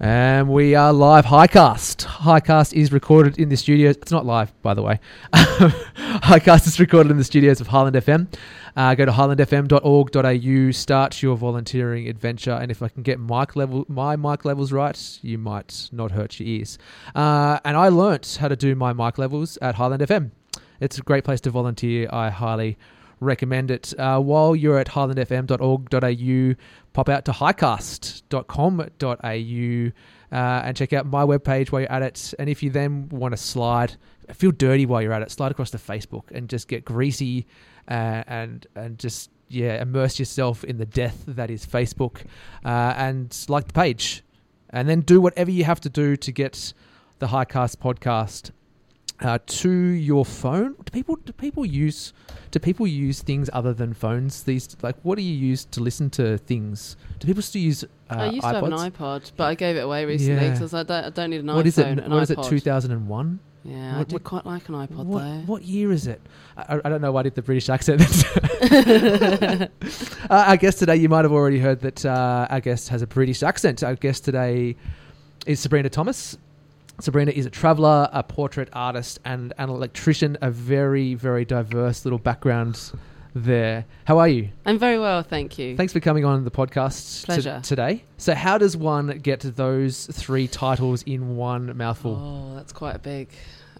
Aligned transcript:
And 0.00 0.48
we 0.48 0.74
are 0.74 0.92
live. 0.92 1.24
Highcast. 1.24 2.04
Highcast 2.04 2.72
is 2.72 2.90
recorded 2.90 3.38
in 3.38 3.48
the 3.48 3.56
studios. 3.56 3.96
It's 3.96 4.10
not 4.10 4.26
live, 4.26 4.52
by 4.60 4.74
the 4.74 4.82
way. 4.82 4.98
Highcast 5.32 6.66
is 6.66 6.80
recorded 6.80 7.12
in 7.12 7.16
the 7.16 7.22
studios 7.22 7.60
of 7.60 7.68
Highland 7.68 7.94
FM. 7.94 8.26
Uh, 8.76 8.96
go 8.96 9.04
to 9.04 9.12
highlandfm.org.au. 9.12 10.70
Start 10.72 11.22
your 11.22 11.36
volunteering 11.36 12.08
adventure. 12.08 12.50
And 12.50 12.72
if 12.72 12.82
I 12.82 12.88
can 12.88 13.04
get 13.04 13.20
mic 13.20 13.54
level, 13.54 13.84
my 13.88 14.16
mic 14.16 14.44
levels 14.44 14.72
right, 14.72 15.18
you 15.22 15.38
might 15.38 15.88
not 15.92 16.10
hurt 16.10 16.40
your 16.40 16.48
ears. 16.48 16.76
Uh, 17.14 17.60
and 17.64 17.76
I 17.76 17.88
learnt 17.88 18.38
how 18.40 18.48
to 18.48 18.56
do 18.56 18.74
my 18.74 18.92
mic 18.92 19.16
levels 19.16 19.58
at 19.62 19.76
Highland 19.76 20.02
FM. 20.02 20.32
It's 20.80 20.98
a 20.98 21.02
great 21.02 21.22
place 21.22 21.40
to 21.42 21.50
volunteer. 21.50 22.08
I 22.12 22.30
highly 22.30 22.76
recommend 23.24 23.70
it. 23.70 23.98
Uh, 23.98 24.20
while 24.20 24.54
you're 24.54 24.78
at 24.78 24.88
highlandfm.org.au, 24.88 26.54
pop 26.92 27.08
out 27.08 27.24
to 27.24 27.32
highcast.com.au 27.32 29.92
uh, 30.32 30.62
and 30.64 30.76
check 30.76 30.92
out 30.92 31.06
my 31.06 31.24
webpage 31.24 31.70
while 31.70 31.82
you're 31.82 31.92
at 31.92 32.02
it. 32.02 32.34
And 32.38 32.48
if 32.48 32.62
you 32.62 32.70
then 32.70 33.08
want 33.08 33.32
to 33.32 33.36
slide, 33.36 33.96
feel 34.32 34.50
dirty 34.50 34.86
while 34.86 35.02
you're 35.02 35.12
at 35.12 35.22
it, 35.22 35.30
slide 35.30 35.52
across 35.52 35.70
to 35.70 35.78
Facebook 35.78 36.30
and 36.32 36.48
just 36.48 36.68
get 36.68 36.84
greasy 36.84 37.46
uh, 37.88 38.24
and 38.26 38.66
and 38.74 38.98
just 38.98 39.30
yeah 39.48 39.82
immerse 39.82 40.18
yourself 40.18 40.64
in 40.64 40.78
the 40.78 40.86
death 40.86 41.24
that 41.26 41.50
is 41.50 41.66
Facebook 41.66 42.24
uh, 42.64 42.94
and 42.96 43.44
like 43.48 43.66
the 43.66 43.72
page, 43.72 44.22
and 44.70 44.88
then 44.88 45.00
do 45.00 45.20
whatever 45.20 45.50
you 45.50 45.64
have 45.64 45.80
to 45.80 45.88
do 45.88 46.16
to 46.16 46.32
get 46.32 46.72
the 47.18 47.28
Highcast 47.28 47.76
podcast 47.76 48.50
uh, 49.24 49.38
to 49.46 49.70
your 49.70 50.24
phone. 50.24 50.74
Do 50.84 50.90
people 50.92 51.16
do 51.16 51.32
people 51.32 51.64
use 51.66 52.12
do 52.50 52.58
people 52.60 52.86
use 52.86 53.22
things 53.22 53.50
other 53.52 53.72
than 53.74 53.94
phones? 53.94 54.42
These 54.44 54.76
like 54.82 54.96
what 55.02 55.16
do 55.16 55.22
you 55.22 55.34
use 55.34 55.64
to 55.66 55.80
listen 55.80 56.10
to 56.10 56.38
things? 56.38 56.96
Do 57.18 57.26
people 57.26 57.42
still 57.42 57.62
use? 57.62 57.82
Uh, 57.84 57.86
I 58.16 58.26
used 58.30 58.46
iPods? 58.46 58.50
to 58.50 58.54
have 58.54 58.64
an 58.64 58.92
iPod, 58.92 59.32
but 59.36 59.44
I 59.44 59.54
gave 59.54 59.76
it 59.76 59.80
away 59.80 60.04
recently 60.04 60.44
Yeah. 60.46 60.52
because 60.52 60.74
I, 60.74 60.82
don't, 60.82 61.04
I 61.06 61.10
don't 61.10 61.30
need 61.30 61.40
an 61.40 61.46
What 61.46 61.64
iPhone. 61.64 61.66
is 61.68 61.78
it? 61.78 61.86
An 61.86 62.10
What 62.10 62.22
is 62.22 62.30
it? 62.30 62.42
Two 62.44 62.60
thousand 62.60 62.92
and 62.92 63.08
one. 63.08 63.40
Yeah, 63.66 63.94
I 63.94 63.98
What- 63.98 64.08
did 64.08 64.12
what- 64.14 64.24
quite 64.24 64.44
like 64.46 64.68
an 64.68 64.74
iPod 64.74 65.06
What, 65.06 65.20
though. 65.22 65.40
what 65.46 65.62
year 65.62 65.90
is 65.90 66.06
it? 66.06 66.20
I, 66.58 66.80
I 66.84 66.88
don't 66.90 67.00
know 67.00 67.12
why 67.12 67.20
I 67.20 67.22
did 67.22 67.34
the 67.34 67.40
British 67.40 67.70
accent. 67.70 68.02
uh, 70.30 70.44
our 70.50 70.56
guest 70.58 70.78
today, 70.78 70.96
you 70.96 71.08
might 71.08 71.24
have 71.24 71.32
already 71.32 71.58
heard 71.58 71.80
that 71.80 72.04
uh, 72.04 72.46
our 72.50 72.60
guest 72.60 72.90
has 72.90 73.00
a 73.00 73.06
British 73.06 73.42
accent. 73.42 73.82
Our 73.82 73.94
guest 73.94 74.22
today 74.24 74.76
is 75.46 75.60
Sabrina 75.60 75.88
Thomas. 75.88 76.36
Sabrina 77.00 77.32
is 77.32 77.44
a 77.46 77.50
traveller, 77.50 78.08
a 78.12 78.22
portrait 78.22 78.68
artist, 78.72 79.18
and 79.24 79.52
an 79.58 79.68
electrician. 79.68 80.38
A 80.40 80.50
very, 80.50 81.14
very 81.14 81.44
diverse 81.44 82.04
little 82.04 82.18
background 82.18 82.92
there. 83.34 83.84
How 84.04 84.18
are 84.18 84.28
you? 84.28 84.50
I'm 84.64 84.78
very 84.78 84.98
well, 84.98 85.22
thank 85.22 85.58
you. 85.58 85.76
Thanks 85.76 85.92
for 85.92 86.00
coming 86.00 86.24
on 86.24 86.44
the 86.44 86.50
podcast 86.52 87.24
Pleasure. 87.26 87.60
today. 87.64 88.04
So, 88.16 88.34
how 88.34 88.58
does 88.58 88.76
one 88.76 89.18
get 89.18 89.40
those 89.40 90.06
three 90.06 90.46
titles 90.46 91.02
in 91.02 91.36
one 91.36 91.76
mouthful? 91.76 92.14
Oh, 92.52 92.54
that's 92.56 92.72
quite 92.72 92.94
a 92.94 93.00
big 93.00 93.28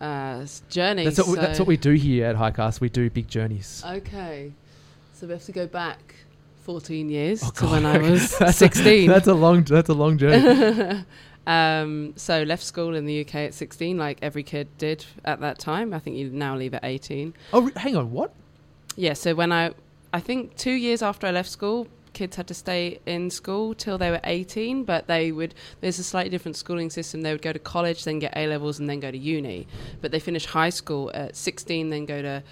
uh, 0.00 0.44
journey. 0.68 1.04
that's, 1.04 1.18
what 1.18 1.28
we, 1.28 1.34
that's 1.36 1.58
what 1.60 1.68
we 1.68 1.76
do 1.76 1.92
here 1.92 2.26
at 2.26 2.36
Highcast. 2.36 2.80
We 2.80 2.88
do 2.88 3.08
big 3.10 3.28
journeys. 3.28 3.82
Okay, 3.86 4.52
so 5.12 5.28
we 5.28 5.34
have 5.34 5.44
to 5.44 5.52
go 5.52 5.68
back 5.68 6.16
14 6.62 7.08
years 7.08 7.42
Oh, 7.44 7.50
to 7.50 7.66
when 7.66 7.86
I 7.86 7.98
was 7.98 8.36
That's 8.38 8.56
a- 8.56 8.58
16. 8.70 9.08
That's 9.08 9.28
a 9.28 9.34
long. 9.34 9.62
That's 9.62 9.88
a 9.88 9.94
long 9.94 10.18
journey. 10.18 11.04
um, 11.46 12.12
so 12.16 12.42
left 12.42 12.62
school 12.62 12.94
in 12.94 13.04
the 13.06 13.20
UK 13.20 13.34
at 13.36 13.54
16, 13.54 13.96
like 13.98 14.18
every 14.22 14.42
kid 14.42 14.68
did 14.78 15.04
at 15.24 15.40
that 15.40 15.58
time. 15.58 15.92
I 15.92 15.98
think 15.98 16.16
you 16.16 16.30
now 16.30 16.56
leave 16.56 16.74
at 16.74 16.84
18. 16.84 17.34
oh, 17.52 17.70
hang 17.76 17.96
on. 17.96 18.10
What? 18.12 18.32
Yeah, 18.96 19.12
so 19.14 19.34
when 19.34 19.52
I, 19.52 19.72
I 20.12 20.20
think 20.20 20.56
two 20.56 20.72
years 20.72 21.02
after 21.02 21.26
I 21.26 21.30
left 21.32 21.50
school, 21.50 21.88
kids 22.12 22.36
had 22.36 22.46
to 22.46 22.54
stay 22.54 23.00
in 23.06 23.28
school 23.28 23.74
till 23.74 23.98
they 23.98 24.10
were 24.10 24.20
18, 24.24 24.84
but 24.84 25.08
they 25.08 25.32
would, 25.32 25.54
there's 25.80 25.98
a 25.98 26.04
slightly 26.04 26.30
different 26.30 26.56
schooling 26.56 26.88
system. 26.90 27.22
They 27.22 27.32
would 27.32 27.42
go 27.42 27.52
to 27.52 27.58
college, 27.58 28.04
then 28.04 28.20
get 28.20 28.32
A 28.36 28.46
levels, 28.46 28.78
and 28.78 28.88
then 28.88 29.00
go 29.00 29.10
to 29.10 29.18
uni. 29.18 29.66
But 30.00 30.12
they 30.12 30.20
finish 30.20 30.46
high 30.46 30.70
school 30.70 31.10
at 31.12 31.34
16, 31.34 31.90
then 31.90 32.06
go 32.06 32.22
to 32.22 32.42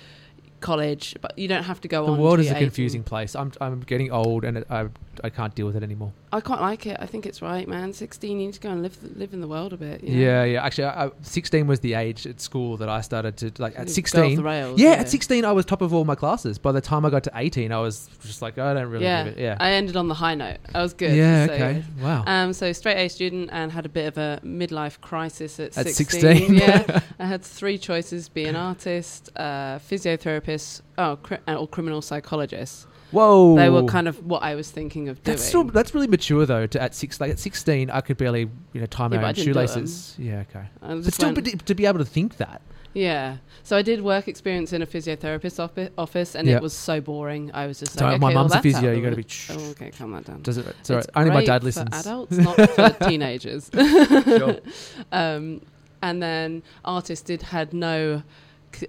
college, 0.60 1.16
but 1.20 1.36
you 1.38 1.48
don't 1.48 1.64
have 1.64 1.80
to 1.80 1.88
go 1.88 2.04
The 2.04 2.12
on. 2.12 2.18
The 2.18 2.22
world 2.24 2.40
is 2.40 2.46
a 2.48 2.56
18. 2.56 2.66
confusing 2.68 3.02
place. 3.02 3.34
I'm 3.34 3.52
I'm 3.60 3.80
getting 3.80 4.12
old 4.12 4.44
and 4.44 4.64
I 4.70 4.88
I 5.22 5.30
can't 5.30 5.54
deal 5.54 5.66
with 5.66 5.76
it 5.76 5.82
anymore. 5.82 6.12
I 6.32 6.40
quite 6.40 6.60
like 6.60 6.86
it. 6.86 6.96
I 6.98 7.06
think 7.06 7.26
it's 7.26 7.42
right, 7.42 7.68
man. 7.68 7.92
16, 7.92 8.30
you 8.40 8.46
need 8.46 8.54
to 8.54 8.60
go 8.60 8.70
and 8.70 8.82
live 8.82 8.96
live 9.16 9.32
in 9.34 9.40
the 9.40 9.48
world 9.48 9.72
a 9.72 9.76
bit. 9.76 10.02
you 10.02 10.14
know? 10.16 10.22
Yeah, 10.22 10.44
yeah. 10.44 10.64
Actually, 10.64 10.84
I, 10.84 11.06
I, 11.06 11.10
16 11.22 11.66
was 11.66 11.80
the 11.80 11.94
age 11.94 12.26
at 12.26 12.40
school 12.40 12.76
that 12.78 12.88
I 12.88 13.00
started 13.02 13.36
to 13.38 13.52
like. 13.58 13.78
At 13.78 13.90
16, 13.90 14.36
the 14.36 14.42
rails, 14.42 14.80
yeah, 14.80 14.92
at 14.92 15.08
16 15.08 15.44
I 15.44 15.52
was 15.52 15.64
top 15.66 15.82
of 15.82 15.92
all 15.92 16.04
my 16.04 16.14
classes. 16.14 16.58
By 16.58 16.72
the 16.72 16.80
time 16.80 17.04
I 17.04 17.10
got 17.10 17.24
to 17.24 17.32
18, 17.34 17.72
I 17.72 17.78
was 17.78 18.08
just 18.22 18.40
like, 18.42 18.58
I 18.58 18.72
don't 18.74 18.88
really 18.88 19.04
yeah. 19.04 19.24
it. 19.24 19.38
Yeah. 19.38 19.56
I 19.60 19.72
ended 19.72 19.96
on 19.96 20.08
the 20.08 20.14
high 20.14 20.34
note. 20.34 20.58
I 20.74 20.82
was 20.82 20.94
good. 20.94 21.14
yeah. 21.14 21.46
so- 21.46 21.52
Okay. 21.52 21.84
Wow. 22.00 22.24
Um, 22.26 22.52
so 22.52 22.72
straight 22.72 22.96
A 22.96 23.08
student 23.08 23.50
and 23.52 23.70
had 23.70 23.84
a 23.86 23.90
bit 23.90 24.06
of 24.06 24.16
a 24.18 24.40
midlife 24.44 25.00
crisis 25.00 25.60
at, 25.60 25.76
At 25.76 25.88
16. 25.88 26.20
16. 26.20 26.54
yeah, 26.54 27.00
I 27.18 27.26
had 27.26 27.42
three 27.42 27.78
choices: 27.78 28.28
be 28.28 28.44
an 28.44 28.56
artist, 28.56 29.30
uh, 29.36 29.78
physiotherapist, 29.78 30.82
oh, 30.98 31.16
cri- 31.22 31.38
or 31.48 31.68
criminal 31.68 32.02
psychologist. 32.02 32.86
Whoa. 33.12 33.54
They 33.56 33.70
were 33.70 33.84
kind 33.84 34.08
of 34.08 34.24
what 34.26 34.42
I 34.42 34.54
was 34.54 34.70
thinking 34.70 35.08
of 35.08 35.22
doing. 35.22 35.36
That's 35.36 35.46
still 35.46 35.64
that's 35.64 35.94
really 35.94 36.06
mature 36.08 36.44
though. 36.46 36.66
To 36.66 36.82
at 36.82 36.94
six 36.94 37.20
like 37.20 37.30
at 37.30 37.38
16, 37.38 37.90
I 37.90 38.00
could 38.00 38.16
barely 38.16 38.50
you 38.72 38.80
know 38.80 38.86
tie 38.86 39.08
my 39.08 39.16
Yeah, 39.16 39.28
own 39.28 39.34
didn't 39.34 39.52
do 39.54 39.60
'em. 39.60 39.66
shoelaces. 39.68 40.14
Yeah. 40.18 40.44
Okay. 40.50 40.64
But 40.80 41.12
still, 41.14 41.32
went- 41.32 41.66
to 41.66 41.74
be 41.74 41.86
able 41.86 41.98
to 42.00 42.04
think 42.04 42.38
that. 42.38 42.60
yeah. 42.94 43.36
So 43.64 43.76
I 43.76 43.82
did 43.82 44.02
work 44.02 44.26
experience 44.28 44.72
in 44.72 44.82
a 44.82 44.86
physiotherapist 44.86 45.60
offi- 45.62 45.90
office, 45.96 46.34
and 46.34 46.48
Yeah. 46.48 46.56
it 46.56 46.62
was 46.62 46.72
so 46.72 47.00
boring. 47.00 47.50
I 47.54 47.66
was 47.68 47.78
just 47.78 47.96
So 47.96 48.04
like, 48.04 48.20
my 48.20 48.26
okay, 48.28 48.34
well, 48.34 48.44
mum's 48.44 48.54
a 48.56 48.60
physio. 48.60 48.92
You 48.92 49.02
got 49.02 49.10
to 49.10 49.16
be. 49.16 49.24
Shh, 49.28 49.50
Oh, 49.52 49.70
okay, 49.70 49.90
calm 49.90 50.10
that 50.12 50.24
down. 50.24 50.42
Does 50.42 50.58
it? 50.58 50.66
Sorry, 50.82 50.98
It's 50.98 51.08
only 51.14 51.30
my 51.30 51.44
dad 51.44 51.60
for 51.60 51.66
listens. 51.66 51.94
adults, 51.94 52.36
not 52.36 52.56
for 52.70 52.90
teenagers. 53.08 53.70
Sure. 53.72 54.56
Um, 55.12 55.60
and 56.02 56.20
then 56.22 56.62
artists 56.84 57.24
did 57.24 57.42
had 57.42 57.72
no 57.72 58.22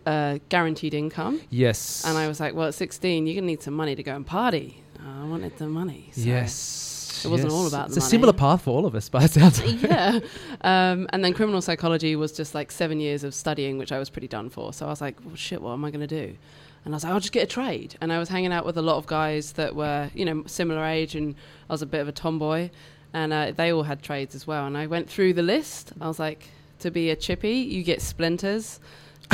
uh, 0.06 0.40
guaranteed 0.50 0.94
income, 0.94 1.42
Yes. 1.50 2.04
and 2.06 2.18
I 2.18 2.28
was 2.28 2.40
like, 2.40 2.54
well, 2.56 2.68
at 2.68 2.74
16, 2.74 3.26
you're 3.28 3.36
gonna 3.36 3.48
need 3.48 3.62
some 3.62 3.74
money 3.74 3.96
to 3.96 4.04
go 4.04 4.16
and 4.16 4.26
party. 4.26 4.84
I 5.00 5.26
wanted 5.28 5.58
the 5.58 5.68
money. 5.68 6.10
so- 6.14 6.22
Yes. 6.22 6.90
It 7.26 7.30
wasn't 7.30 7.52
yes. 7.52 7.58
all 7.58 7.68
about 7.68 7.82
money. 7.90 7.96
It's 7.98 8.06
a 8.06 8.10
similar 8.10 8.34
path 8.34 8.64
for 8.64 8.72
all 8.72 8.86
of 8.86 8.96
us, 8.96 9.08
by 9.08 9.26
sounds. 9.28 9.62
yeah. 9.82 10.20
Um, 10.62 11.08
and 11.14 11.24
then 11.24 11.34
criminal 11.34 11.62
psychology 11.62 12.16
was 12.18 12.34
just 12.34 12.54
like 12.54 12.70
seven 12.70 13.00
years 13.00 13.24
of 13.24 13.34
studying, 13.34 13.78
which 13.78 13.94
I 13.94 14.00
was 14.00 14.10
pretty 14.10 14.28
done 14.28 14.50
for. 14.50 14.74
So 14.74 14.86
I 14.86 14.90
was 14.90 15.00
like, 15.00 15.18
well, 15.24 15.36
shit, 15.36 15.62
what 15.62 15.72
am 15.72 15.86
I 15.86 15.92
going 15.92 16.06
to 16.06 16.08
do? 16.28 16.36
And 16.84 16.94
I 16.94 16.96
was 16.98 17.06
like, 17.06 17.14
I'll 17.14 17.22
just 17.22 17.32
get 17.32 17.44
a 17.44 17.48
trade. 17.48 17.96
And 18.02 18.12
I 18.12 18.20
was 18.20 18.28
hanging 18.28 18.52
out 18.52 18.66
with 18.66 18.78
a 18.78 18.82
lot 18.82 18.98
of 18.98 19.06
guys 19.06 19.54
that 19.54 19.74
were, 19.74 20.10
you 20.14 20.26
know, 20.26 20.44
similar 20.48 20.84
age, 20.84 21.16
and 21.16 21.36
I 21.70 21.74
was 21.74 21.82
a 21.82 21.86
bit 21.86 22.02
of 22.02 22.10
a 22.10 22.12
tomboy. 22.12 22.70
And 23.14 23.32
uh, 23.32 23.52
they 23.52 23.72
all 23.72 23.84
had 23.84 24.02
trades 24.02 24.36
as 24.36 24.46
well. 24.46 24.66
And 24.66 24.78
I 24.78 24.88
went 24.88 25.10
through 25.10 25.32
the 25.34 25.44
list. 25.44 25.94
I 26.02 26.10
was 26.10 26.20
like, 26.20 26.50
to 26.80 26.92
be 26.92 27.10
a 27.10 27.16
chippy, 27.16 27.54
you 27.56 27.84
get 27.84 28.02
splinters. 28.02 28.82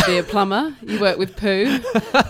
Be 0.05 0.17
a 0.17 0.23
plumber, 0.23 0.75
you 0.81 0.99
work 0.99 1.17
with 1.17 1.35
poo. 1.35 1.79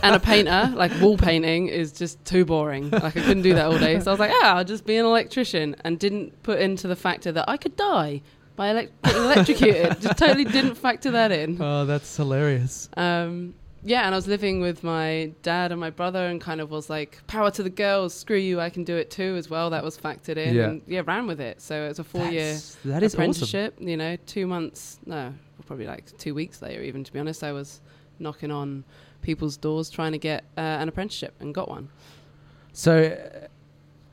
And 0.04 0.16
a 0.16 0.20
painter, 0.20 0.72
like 0.76 0.92
wall 1.02 1.18
painting, 1.18 1.68
is 1.68 1.92
just 1.92 2.24
too 2.26 2.44
boring. 2.46 2.90
Like 2.90 3.16
I 3.16 3.22
couldn't 3.22 3.44
do 3.44 3.54
that 3.54 3.66
all 3.68 3.78
day. 3.78 4.00
So 4.00 4.12
I 4.12 4.14
was 4.14 4.20
like, 4.20 4.32
ah, 4.34 4.56
I'll 4.58 4.64
just 4.66 4.86
be 4.86 4.96
an 4.98 5.06
electrician. 5.06 5.76
And 5.84 6.00
didn't 6.00 6.42
put 6.44 6.60
into 6.60 6.88
the 6.88 6.96
factor 6.96 7.32
that 7.32 7.46
I 7.48 7.58
could 7.58 7.76
die 7.76 8.22
by 8.56 8.74
elec- 8.74 8.90
getting 9.04 9.22
electrocuted. 9.24 10.02
just 10.02 10.18
totally 10.18 10.46
didn't 10.46 10.76
factor 10.76 11.12
that 11.12 11.32
in. 11.32 11.62
Oh, 11.62 11.86
that's 11.86 12.16
hilarious. 12.18 12.90
Um, 12.98 13.54
yeah, 13.84 14.06
and 14.06 14.14
I 14.14 14.18
was 14.18 14.28
living 14.28 14.60
with 14.60 14.84
my 14.84 15.32
dad 15.42 15.72
and 15.72 15.80
my 15.80 15.90
brother, 15.90 16.26
and 16.26 16.42
kind 16.42 16.60
of 16.60 16.70
was 16.70 16.90
like, 16.90 17.20
"Power 17.28 17.50
to 17.52 17.64
the 17.64 17.70
girls! 17.70 18.14
Screw 18.14 18.36
you! 18.36 18.60
I 18.60 18.70
can 18.70 18.84
do 18.84 18.98
it 18.98 19.10
too." 19.10 19.36
As 19.38 19.50
well, 19.50 19.70
that 19.70 19.84
was 19.86 19.98
factored 19.98 20.36
in. 20.36 20.54
Yeah. 20.56 20.64
and 20.66 20.82
yeah, 20.86 21.02
ran 21.06 21.28
with 21.28 21.40
it. 21.40 21.62
So 21.62 21.86
it 21.86 21.88
was 21.88 22.00
a 22.00 22.04
four-year 22.04 22.56
That 22.84 23.04
is 23.04 23.14
awesome. 23.14 23.20
apprenticeship. 23.22 23.76
You 23.80 23.96
know, 23.96 24.18
two 24.26 24.48
months. 24.48 25.00
No, 25.06 25.34
probably 25.70 25.86
like 25.86 26.18
two 26.18 26.34
weeks 26.34 26.64
later. 26.64 26.82
Even 26.82 27.04
to 27.04 27.14
be 27.14 27.20
honest, 27.20 27.44
I 27.44 27.52
was 27.52 27.80
knocking 28.18 28.50
on 28.50 28.84
people's 29.22 29.56
doors 29.56 29.88
trying 29.92 30.14
to 30.14 30.18
get 30.18 30.44
uh, 30.58 30.62
an 30.62 30.90
apprenticeship 30.90 31.36
and 31.40 31.54
got 31.54 31.70
one. 31.70 31.90
So, 32.74 32.94
uh, 33.04 33.48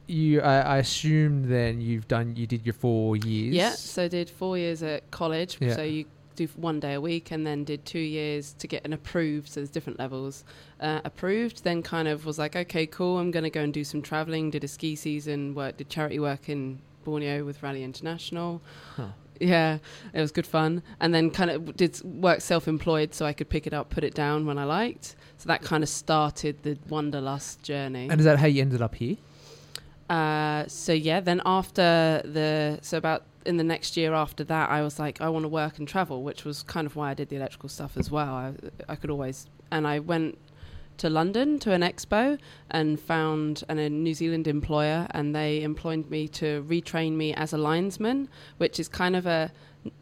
you, 0.07 0.43
I, 0.43 0.61
I 0.61 0.77
assume 0.77 1.49
then 1.49 1.81
you've 1.81 2.07
done, 2.09 2.37
you 2.37 2.47
did 2.47 2.67
your 2.67 2.75
four 2.75 3.17
years. 3.17 3.55
Yeah, 3.55 3.71
so 3.71 4.07
did 4.07 4.29
four 4.29 4.59
years 4.59 4.83
at 4.83 5.11
college. 5.11 5.57
Yeah. 5.59 5.77
So 5.77 5.83
you 5.83 6.05
do 6.37 6.47
one 6.57 6.79
day 6.79 6.93
a 6.93 7.01
week, 7.01 7.31
and 7.31 7.47
then 7.47 7.65
did 7.65 7.87
two 7.87 7.99
years 7.99 8.55
to 8.59 8.67
get 8.69 8.85
an 8.85 8.93
approved. 8.93 9.49
So 9.49 9.61
there's 9.61 9.71
different 9.71 9.99
levels. 9.99 10.45
Uh, 10.79 11.01
approved, 11.05 11.65
then 11.65 11.83
kind 11.83 12.07
of 12.07 12.27
was 12.27 12.39
like, 12.39 12.55
okay, 12.55 12.87
cool. 12.87 13.19
I'm 13.19 13.31
going 13.31 13.45
to 13.45 13.51
go 13.51 13.63
and 13.63 13.73
do 13.73 13.83
some 13.83 14.03
traveling. 14.03 14.51
Did 14.51 14.63
a 14.63 14.69
ski 14.69 14.95
season. 14.95 15.55
Work, 15.55 15.79
did 15.79 15.89
charity 15.89 16.19
work 16.19 16.51
in 16.51 16.81
Borneo 17.05 17.47
with 17.47 17.63
Raleigh 17.63 17.83
International. 17.83 18.61
Huh. 18.97 19.09
Yeah, 19.41 19.79
it 20.13 20.21
was 20.21 20.33
good 20.33 20.47
fun. 20.47 20.83
And 21.01 21.15
then 21.15 21.31
kind 21.31 21.51
of 21.51 21.77
did 21.77 22.03
work 22.05 22.41
self-employed, 22.41 23.15
so 23.15 23.27
I 23.27 23.33
could 23.33 23.49
pick 23.49 23.67
it 23.67 23.75
up, 23.75 23.91
put 23.91 24.05
it 24.05 24.15
down 24.15 24.47
when 24.47 24.59
I 24.59 24.65
liked. 24.65 25.17
So 25.39 25.49
that 25.49 25.63
kind 25.63 25.83
of 25.83 25.89
started 25.89 26.63
the 26.63 26.79
wanderlust 26.89 27.63
journey. 27.63 28.09
And 28.11 28.21
is 28.21 28.25
that 28.25 28.39
how 28.39 28.47
you 28.47 28.63
ended 28.63 28.83
up 28.83 28.95
here? 28.95 29.17
Uh, 30.09 30.65
so 30.67 30.93
yeah, 30.93 31.21
then 31.21 31.43
after 31.45 32.23
the 32.25 32.79
so 32.83 32.97
about 32.97 33.25
in 33.45 33.57
the 33.57 33.65
next 33.65 33.97
year 33.97 34.15
after 34.15 34.45
that, 34.45 34.71
I 34.71 34.83
was 34.83 34.99
like, 34.99 35.21
I 35.21 35.29
want 35.29 35.45
to 35.45 35.49
work 35.49 35.79
and 35.79 35.87
travel, 35.87 36.23
which 36.23 36.45
was 36.45 36.63
kind 36.63 36.87
of 36.87 36.97
why 36.97 37.11
I 37.11 37.15
did 37.15 37.29
the 37.29 37.37
electrical 37.37 37.69
stuff 37.69 37.97
as 37.97 38.11
well. 38.11 38.35
I, 38.35 38.53
I 38.89 38.97
could 38.97 39.11
always 39.11 39.47
and 39.71 39.87
I 39.87 39.99
went 39.99 40.39
to 40.99 41.11
London 41.11 41.59
to 41.61 41.73
an 41.73 41.83
expo 41.83 42.39
and 42.71 42.99
found 42.99 43.65
an, 43.69 43.79
a 43.79 43.89
New 43.89 44.15
Zealand 44.15 44.47
employer, 44.47 45.07
and 45.11 45.35
they 45.35 45.63
employed 45.63 46.11
me 46.11 46.29
to 46.29 46.65
retrain 46.69 47.13
me 47.13 47.35
as 47.35 47.53
a 47.53 47.59
linesman, 47.59 48.29
which 48.59 48.81
is 48.81 48.89
kind 48.89 49.17
of 49.17 49.27
a 49.27 49.53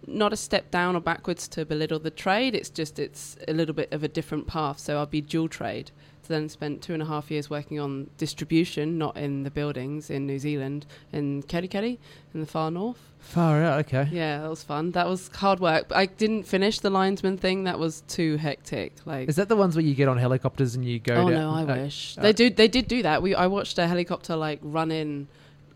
not 0.06 0.32
a 0.32 0.36
step 0.36 0.70
down 0.70 0.96
or 0.96 1.00
backwards 1.00 1.46
to 1.48 1.64
belittle 1.64 1.98
the 1.98 2.10
trade. 2.10 2.54
It's 2.54 2.70
just 2.70 2.98
it's 2.98 3.36
a 3.48 3.52
little 3.52 3.74
bit 3.74 3.92
of 3.92 4.02
a 4.02 4.08
different 4.08 4.46
path. 4.46 4.78
So 4.78 4.98
I'll 4.98 5.06
be 5.06 5.20
dual 5.20 5.48
trade. 5.48 5.90
Then 6.28 6.48
spent 6.48 6.82
two 6.82 6.94
and 6.94 7.02
a 7.02 7.06
half 7.06 7.30
years 7.30 7.50
working 7.50 7.78
on 7.78 8.10
distribution, 8.18 8.98
not 8.98 9.16
in 9.16 9.42
the 9.42 9.50
buildings 9.50 10.10
in 10.10 10.26
New 10.26 10.38
Zealand, 10.38 10.86
in 11.12 11.42
Kerikeri, 11.42 11.98
in 12.32 12.40
the 12.40 12.46
far 12.46 12.70
north. 12.70 12.98
Far 13.18 13.62
out. 13.62 13.80
Okay. 13.86 14.08
Yeah, 14.12 14.42
that 14.42 14.50
was 14.50 14.62
fun. 14.62 14.90
That 14.92 15.06
was 15.06 15.28
hard 15.28 15.58
work. 15.60 15.88
But 15.88 15.96
I 15.96 16.06
didn't 16.06 16.42
finish 16.44 16.80
the 16.80 16.90
linesman 16.90 17.38
thing. 17.38 17.64
That 17.64 17.78
was 17.78 18.02
too 18.08 18.36
hectic. 18.36 18.92
Like, 19.06 19.28
Is 19.28 19.36
that 19.36 19.48
the 19.48 19.56
ones 19.56 19.76
where 19.76 19.84
you 19.84 19.94
get 19.94 20.08
on 20.08 20.18
helicopters 20.18 20.74
and 20.74 20.84
you 20.84 20.98
go? 20.98 21.14
oh 21.14 21.30
down- 21.30 21.32
no, 21.32 21.50
I 21.50 21.62
uh, 21.62 21.84
wish 21.84 22.18
uh, 22.18 22.22
they 22.22 22.32
do. 22.32 22.50
They 22.50 22.68
did 22.68 22.86
do 22.88 23.02
that. 23.02 23.22
We 23.22 23.34
I 23.34 23.46
watched 23.46 23.78
a 23.78 23.86
helicopter 23.86 24.36
like 24.36 24.58
run 24.62 24.90
in, 24.90 25.28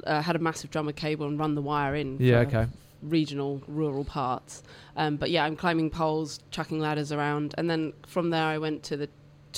uh, 0.04 0.20
had 0.22 0.36
a 0.36 0.38
massive 0.40 0.70
drum 0.70 0.88
of 0.88 0.96
cable 0.96 1.26
and 1.26 1.38
run 1.38 1.54
the 1.54 1.62
wire 1.62 1.94
in. 1.94 2.16
Yeah. 2.20 2.40
Okay. 2.40 2.66
Regional 3.02 3.62
rural 3.68 4.04
parts. 4.04 4.62
Um, 4.96 5.16
but 5.16 5.30
yeah, 5.30 5.44
I'm 5.44 5.54
climbing 5.56 5.90
poles, 5.90 6.40
chucking 6.50 6.80
ladders 6.80 7.12
around, 7.12 7.54
and 7.56 7.70
then 7.70 7.92
from 8.06 8.30
there 8.30 8.44
I 8.44 8.58
went 8.58 8.82
to 8.84 8.96
the 8.96 9.08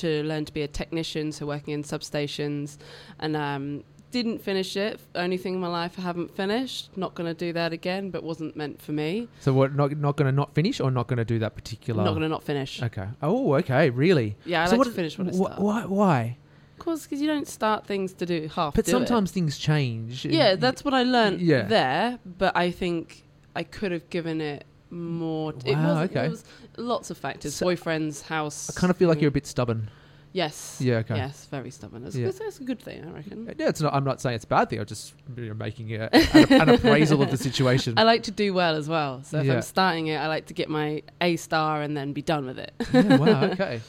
to 0.05 0.23
learn 0.25 0.45
to 0.45 0.53
be 0.53 0.63
a 0.63 0.69
technician, 0.69 1.33
so 1.33 1.47
working 1.47 1.75
in 1.75 1.83
substations, 1.83 2.79
and 3.19 3.37
um, 3.37 3.85
didn't 4.11 4.39
finish 4.43 4.77
it. 4.77 5.01
Only 5.15 5.37
thing 5.37 5.55
in 5.55 5.61
my 5.61 5.69
life 5.69 5.95
I 5.99 6.03
haven't 6.03 6.35
finished. 6.35 6.97
Not 6.97 7.15
going 7.15 7.29
to 7.29 7.35
do 7.35 7.53
that 7.53 7.73
again, 7.73 8.11
but 8.11 8.23
wasn't 8.23 8.57
meant 8.57 8.81
for 8.83 8.93
me. 8.93 9.29
So 9.41 9.53
what? 9.53 9.75
Not 9.75 9.97
not 9.97 10.17
going 10.17 10.27
to 10.27 10.33
not 10.35 10.55
finish 10.55 10.81
or 10.81 10.91
not 10.91 11.07
going 11.07 11.19
to 11.19 11.25
do 11.25 11.39
that 11.41 11.55
particular? 11.55 12.03
Not 12.05 12.11
going 12.11 12.23
to 12.23 12.29
not 12.29 12.43
finish. 12.43 12.83
Okay. 12.83 13.09
Oh, 13.23 13.55
okay. 13.55 13.91
Really? 13.91 14.37
Yeah, 14.45 14.63
I 14.63 14.67
so 14.67 14.73
like 14.73 14.79
what 14.79 14.85
to 14.89 14.93
finish 14.93 15.19
what 15.19 15.29
I 15.29 15.55
wh- 15.55 15.61
Why? 15.61 15.85
Why? 15.87 16.37
Of 16.79 16.85
course, 16.85 17.03
because 17.05 17.21
you 17.21 17.27
don't 17.27 17.47
start 17.47 17.87
things 17.87 18.15
to 18.15 18.25
do 18.27 18.49
half. 18.55 18.75
But 18.75 18.87
do 18.87 18.91
it. 18.91 18.93
sometimes 18.93 19.31
things 19.33 19.59
change. 19.59 20.25
Yeah, 20.25 20.57
that's 20.57 20.83
what 20.85 20.95
I 20.95 21.03
learned 21.03 21.41
Yeah. 21.41 21.63
there. 21.63 22.19
But 22.25 22.57
I 22.57 22.71
think 22.71 23.25
I 23.55 23.63
could 23.65 23.93
have 23.93 24.09
given 24.09 24.41
it 24.41 24.65
more. 24.91 25.53
it 25.65 25.75
Wow, 25.75 26.01
was, 26.01 26.11
okay. 26.11 26.27
It 26.27 26.31
was 26.31 26.45
lots 26.77 27.11
of 27.11 27.19
factors. 27.19 27.55
So- 27.55 27.67
Boyfriend's 27.67 28.23
house. 28.23 28.71
I 28.71 28.79
kind 28.79 28.91
of 28.91 28.97
feel 28.97 29.09
like 29.09 29.21
you're 29.21 29.29
a 29.29 29.33
bit 29.33 29.47
stubborn. 29.47 29.91
Yes. 30.33 30.79
Yeah. 30.81 30.99
Okay. 30.99 31.17
Yes, 31.17 31.47
very 31.51 31.73
stubborn. 31.73 32.07
It's, 32.07 32.15
Yeah. 32.15 32.27
that's, 32.27 32.39
that's 32.39 32.61
a 32.61 32.63
good 32.65 32.79
thing, 32.79 33.05
I 33.05 33.11
reckon. 33.11 33.53
Yeah, 33.59 33.69
it's 33.69 33.81
not. 33.81 33.93
I'm 33.93 34.05
not 34.05 34.21
saying 34.21 34.37
it's 34.37 34.45
a 34.45 34.49
bad 34.49 34.71
thing. 34.71 34.79
I'm 34.79 34.87
just 34.87 35.13
you 35.37 35.49
know, 35.49 35.55
making 35.55 35.93
a, 35.97 36.09
an, 36.13 36.53
an 36.53 36.69
appraisal 36.69 37.21
of 37.21 37.33
the 37.33 37.37
situation. 37.37 37.95
I 37.97 38.05
like 38.05 38.23
to 38.25 38.31
do 38.31 38.55
well 38.55 38.77
as 38.77 38.89
well. 38.89 39.25
So 39.25 39.39
if 39.41 39.47
Yeah. 39.47 39.55
I'm 39.55 39.63
starting 39.63 40.07
it, 40.07 40.19
I 40.19 40.29
like 40.29 40.47
to 40.47 40.55
get 40.55 40.69
my 40.69 41.03
A 41.21 41.35
star 41.35 41.83
and 41.83 41.97
then 41.97 42.13
be 42.13 42.23
done 42.23 42.47
with 42.47 42.61
it. 42.61 42.73
yeah, 42.93 43.17
wow. 43.17 43.43
Okay. 43.53 43.81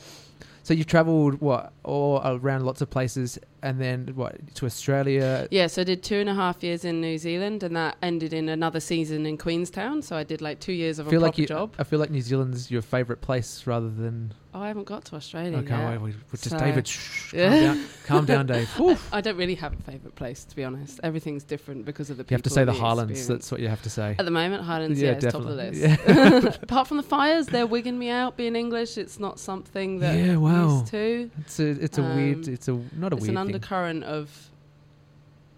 So 0.64 0.74
you've 0.74 0.88
travelled 0.88 1.42
what 1.42 1.74
all 1.84 2.22
around 2.24 2.66
lots 2.66 2.82
of 2.82 2.90
places, 2.90 3.38
and 3.64 3.80
then 3.80 4.08
what 4.16 4.56
to 4.56 4.66
Australia? 4.66 5.48
Yeah, 5.52 5.68
so 5.68 5.82
I 5.82 5.86
did 5.86 6.04
two 6.04 6.16
and 6.18 6.30
a 6.30 6.34
half 6.34 6.64
years 6.64 6.84
in 6.86 7.02
New 7.02 7.18
Zealand, 7.18 7.64
and 7.64 7.76
that 7.76 7.98
ended 8.02 8.34
in 8.34 8.50
another 8.50 8.80
season 8.80 9.26
in 9.26 9.38
Queenstown. 9.38 10.02
So 10.02 10.16
I 10.16 10.24
did 10.24 10.42
like 10.42 10.60
two 10.60 10.74
years 10.74 11.00
of 11.00 11.08
I 11.08 11.10
a 11.10 11.12
feel 11.12 11.20
proper 11.22 11.32
like 11.32 11.38
you, 11.38 11.48
job. 11.48 11.76
I 11.80 11.84
feel 11.84 12.00
like 12.00 12.10
New 12.12 12.22
Zealand's 12.22 12.70
your 12.72 12.82
favourite 12.82 13.22
place 13.22 13.66
rather 13.68 13.90
than. 13.90 14.34
Oh, 14.54 14.60
I 14.60 14.68
haven't 14.68 14.84
got 14.84 15.06
to 15.06 15.16
Australia 15.16 15.60
Okay, 15.60 15.70
yet. 15.70 15.92
wait, 16.02 16.02
we, 16.02 16.12
just 16.34 16.50
So- 16.50 16.58
David. 16.60 16.86
Shh, 16.88 17.32
calm 17.32 17.46
down, 17.50 17.86
calm 18.06 18.26
down, 18.26 18.46
Dave. 18.48 18.70
Oof. 18.82 19.08
I 19.14 19.22
don't 19.22 19.38
really 19.38 19.56
have 19.56 19.72
a 19.72 19.82
favourite 19.84 20.14
place, 20.16 20.44
to 20.44 20.56
be 20.58 20.66
honest. 20.66 21.00
Everything's 21.04 21.46
different 21.46 21.86
because 21.86 22.10
of 22.10 22.18
the 22.18 22.26
people. 22.26 22.34
You 22.34 22.36
have 22.36 22.44
to 22.44 22.50
say 22.50 22.66
the 22.66 22.74
Highlands. 22.74 23.12
experience. 23.12 23.28
That's 23.46 23.52
what 23.52 23.62
you 23.62 23.70
have 23.70 23.82
to 23.84 23.90
say. 23.90 24.14
At 24.20 24.26
the 24.26 24.32
moment, 24.32 24.64
Highlands, 24.64 25.02
yeah, 25.02 25.12
is 25.16 25.24
top 25.24 25.36
of 25.36 25.46
the 25.46 25.52
list. 25.56 25.80
Yeah. 25.80 26.52
Apart 26.64 26.88
from 26.90 26.98
the 26.98 27.04
fires, 27.04 27.48
they're 27.48 27.66
wigging 27.66 27.98
me 27.98 28.10
out. 28.10 28.36
Being 28.36 28.58
English, 28.58 28.98
it's 28.98 29.20
not 29.20 29.40
something 29.40 30.00
that 30.00 30.18
Yeah, 30.18 30.34
I'm 30.34 30.42
wow. 30.42 30.80
used 30.80 30.88
to. 30.88 31.32
It's 31.40 31.60
a 31.62 31.70
it's 31.70 31.98
a 31.98 32.02
weird 32.04 32.46
Um, 32.48 32.54
it's 32.54 32.68
a 32.68 32.74
not 32.98 33.14
a 33.14 33.16
weird. 33.16 33.34
Undercurrent 33.56 34.04
of 34.04 34.50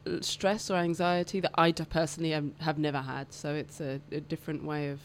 uh, 0.06 0.18
stress 0.22 0.70
or 0.70 0.76
anxiety 0.76 1.40
that 1.40 1.52
I 1.56 1.72
personally 1.72 2.32
have, 2.32 2.50
have 2.60 2.78
never 2.78 3.00
had. 3.00 3.32
So 3.34 3.54
it's 3.54 3.80
a, 3.80 4.00
a 4.12 4.20
different 4.20 4.64
way 4.66 4.90
of 4.90 5.00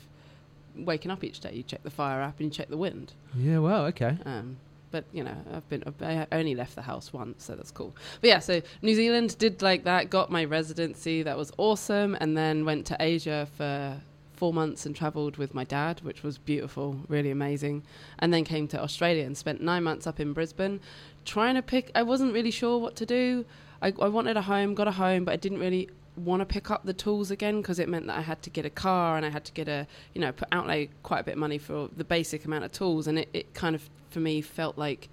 waking 0.77 1.11
up 1.11 1.25
each 1.25 1.41
day. 1.41 1.53
You 1.55 1.63
check 1.63 1.83
the 1.83 1.91
fire 1.91 2.21
app 2.21 2.41
and 2.41 2.47
you 2.47 2.51
check 2.51 2.69
the 2.69 2.77
wind. 2.77 3.13
Yeah, 3.37 3.59
Well. 3.59 3.85
okay. 3.87 4.17
Um, 4.25 4.57
but 4.91 5.05
you 5.13 5.23
know, 5.23 5.37
I've 5.53 5.69
been 5.69 5.85
I 6.01 6.27
only 6.33 6.55
left 6.55 6.75
the 6.75 6.83
house 6.83 7.13
once, 7.13 7.45
so 7.45 7.55
that's 7.55 7.71
cool. 7.71 7.95
But 8.23 8.29
yeah, 8.29 8.39
so 8.39 8.63
New 8.81 8.95
Zealand 8.95 9.37
did 9.39 9.61
like 9.61 9.85
that, 9.85 10.09
got 10.09 10.31
my 10.31 10.45
residency, 10.47 11.23
that 11.25 11.37
was 11.37 11.53
awesome, 11.59 12.17
and 12.21 12.37
then 12.37 12.65
went 12.65 12.87
to 12.87 12.97
Asia 12.99 13.47
for 13.57 14.01
four 14.39 14.53
months 14.53 14.87
and 14.87 14.95
travelled 14.95 15.37
with 15.37 15.53
my 15.53 15.65
dad, 15.65 16.01
which 16.03 16.23
was 16.23 16.39
beautiful, 16.39 16.97
really 17.09 17.31
amazing. 17.31 17.83
And 18.21 18.33
then 18.33 18.45
came 18.45 18.69
to 18.69 18.81
Australia 18.81 19.25
and 19.27 19.37
spent 19.37 19.61
nine 19.61 19.83
months 19.83 20.07
up 20.07 20.21
in 20.21 20.33
Brisbane, 20.33 20.81
trying 21.25 21.57
to 21.57 21.63
pick. 21.63 21.91
I 21.95 22.03
wasn't 22.03 22.33
really 22.33 22.53
sure 22.53 22.79
what 22.79 22.95
to 22.97 23.07
do. 23.07 23.45
I, 23.83 23.89
I 24.01 24.09
wanted 24.09 24.37
a 24.37 24.43
home, 24.43 24.75
got 24.75 24.89
a 24.89 24.93
home, 24.93 25.25
but 25.25 25.33
I 25.33 25.37
didn't 25.37 25.59
really 25.59 25.89
want 26.17 26.41
to 26.41 26.47
pick 26.47 26.71
up 26.71 26.85
the 26.85 26.93
tools 26.93 27.31
again 27.31 27.61
because 27.61 27.79
it 27.79 27.89
meant 27.89 28.07
that 28.07 28.19
I 28.19 28.23
had 28.23 28.43
to 28.43 28.51
get 28.51 28.65
a 28.65 28.71
car 28.71 29.17
and 29.17 29.27
I 29.27 29.31
had 29.31 29.45
to 29.45 29.53
get 29.53 29.69
a, 29.69 29.87
you 30.15 30.21
know, 30.21 30.33
put 30.33 30.49
outlay 30.53 30.89
quite 31.03 31.21
a 31.21 31.25
bit 31.25 31.33
of 31.33 31.39
money 31.39 31.59
for 31.59 31.89
the 31.97 32.05
basic 32.05 32.45
amount 32.45 32.65
of 32.65 32.73
tools, 32.73 33.07
and 33.07 33.19
it, 33.19 33.29
it 33.33 33.55
kind 33.55 33.75
of 33.75 33.89
for 34.11 34.21
me 34.21 34.41
felt 34.41 34.79
like 34.79 35.09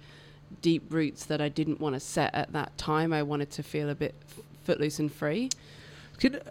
deep 0.62 0.84
roots 0.90 1.26
that 1.26 1.40
I 1.40 1.48
didn't 1.48 1.80
want 1.80 1.94
to 1.94 2.00
set 2.00 2.34
at 2.34 2.52
that 2.52 2.76
time. 2.78 3.12
I 3.12 3.22
wanted 3.22 3.50
to 3.50 3.62
feel 3.62 3.88
a 3.88 3.94
bit 3.94 4.14
footloose 4.64 4.98
and 4.98 5.12
free. 5.12 5.50
Could, 6.18 6.42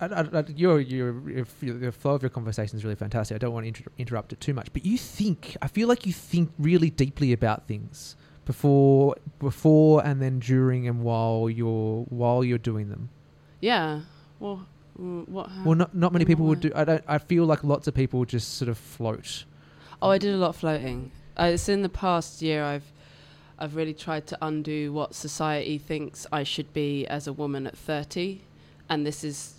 I, 0.00 0.06
I, 0.06 0.44
your, 0.54 0.80
your, 0.80 1.30
your, 1.30 1.46
your 1.60 1.92
flow 1.92 2.14
of 2.14 2.22
your 2.22 2.30
conversation 2.30 2.76
is 2.76 2.84
really 2.84 2.96
fantastic. 2.96 3.34
I 3.34 3.38
don't 3.38 3.52
want 3.52 3.64
to 3.64 3.68
inter- 3.68 3.90
interrupt 3.96 4.32
it 4.32 4.40
too 4.40 4.52
much, 4.52 4.72
but 4.72 4.84
you 4.84 4.98
think, 4.98 5.56
I 5.62 5.68
feel 5.68 5.88
like 5.88 6.04
you 6.04 6.12
think 6.12 6.50
really 6.58 6.90
deeply 6.90 7.32
about 7.32 7.66
things 7.66 8.16
before, 8.44 9.16
before, 9.38 10.04
and 10.04 10.20
then 10.20 10.38
during 10.38 10.86
and 10.86 11.02
while 11.02 11.48
you're 11.48 12.04
while 12.08 12.44
you're 12.44 12.58
doing 12.58 12.90
them. 12.90 13.08
Yeah. 13.60 14.02
Well, 14.38 14.66
what? 14.94 15.50
Well, 15.64 15.74
not 15.74 15.94
not 15.94 16.12
many 16.12 16.24
people 16.24 16.46
would 16.46 16.60
do. 16.60 16.70
I 16.74 16.84
don't. 16.84 17.04
I 17.08 17.18
feel 17.18 17.44
like 17.44 17.64
lots 17.64 17.88
of 17.88 17.94
people 17.94 18.24
just 18.24 18.54
sort 18.54 18.68
of 18.68 18.78
float. 18.78 19.44
Oh, 20.00 20.10
I 20.10 20.18
did 20.18 20.34
a 20.34 20.36
lot 20.36 20.50
of 20.50 20.56
floating. 20.56 21.10
Uh, 21.38 21.50
it's 21.54 21.68
in 21.68 21.82
the 21.82 21.88
past 21.88 22.40
year 22.40 22.62
I've 22.62 22.92
I've 23.58 23.74
really 23.74 23.94
tried 23.94 24.26
to 24.28 24.38
undo 24.40 24.92
what 24.92 25.14
society 25.14 25.78
thinks 25.78 26.26
I 26.30 26.42
should 26.44 26.72
be 26.72 27.06
as 27.06 27.26
a 27.26 27.32
woman 27.32 27.66
at 27.66 27.76
30 27.76 28.42
and 28.88 29.06
this 29.06 29.24
is 29.24 29.54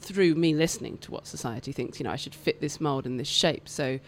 through 0.00 0.34
me 0.34 0.54
listening 0.54 0.98
to 0.98 1.10
what 1.10 1.26
society 1.26 1.72
thinks, 1.72 1.98
you 2.00 2.04
know, 2.04 2.10
I 2.10 2.16
should 2.16 2.34
fit 2.34 2.60
this 2.60 2.80
mold 2.80 3.06
and 3.06 3.18
this 3.18 3.28
shape. 3.28 3.68
So 3.68 3.98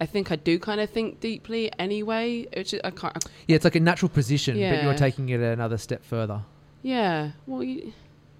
I 0.00 0.06
think 0.06 0.30
I 0.32 0.36
do 0.36 0.58
kind 0.58 0.80
of 0.80 0.90
think 0.90 1.20
deeply 1.20 1.70
anyway, 1.78 2.46
which 2.56 2.74
I 2.84 2.90
can't 2.90 3.24
Yeah, 3.46 3.56
it's 3.56 3.64
like 3.64 3.76
a 3.76 3.80
natural 3.80 4.08
position, 4.08 4.56
but 4.58 4.82
you're 4.82 4.94
taking 4.94 5.28
it 5.28 5.40
another 5.40 5.78
step 5.78 6.04
further. 6.04 6.42
yeah, 6.82 7.30
well 7.46 7.62
you, 7.62 7.92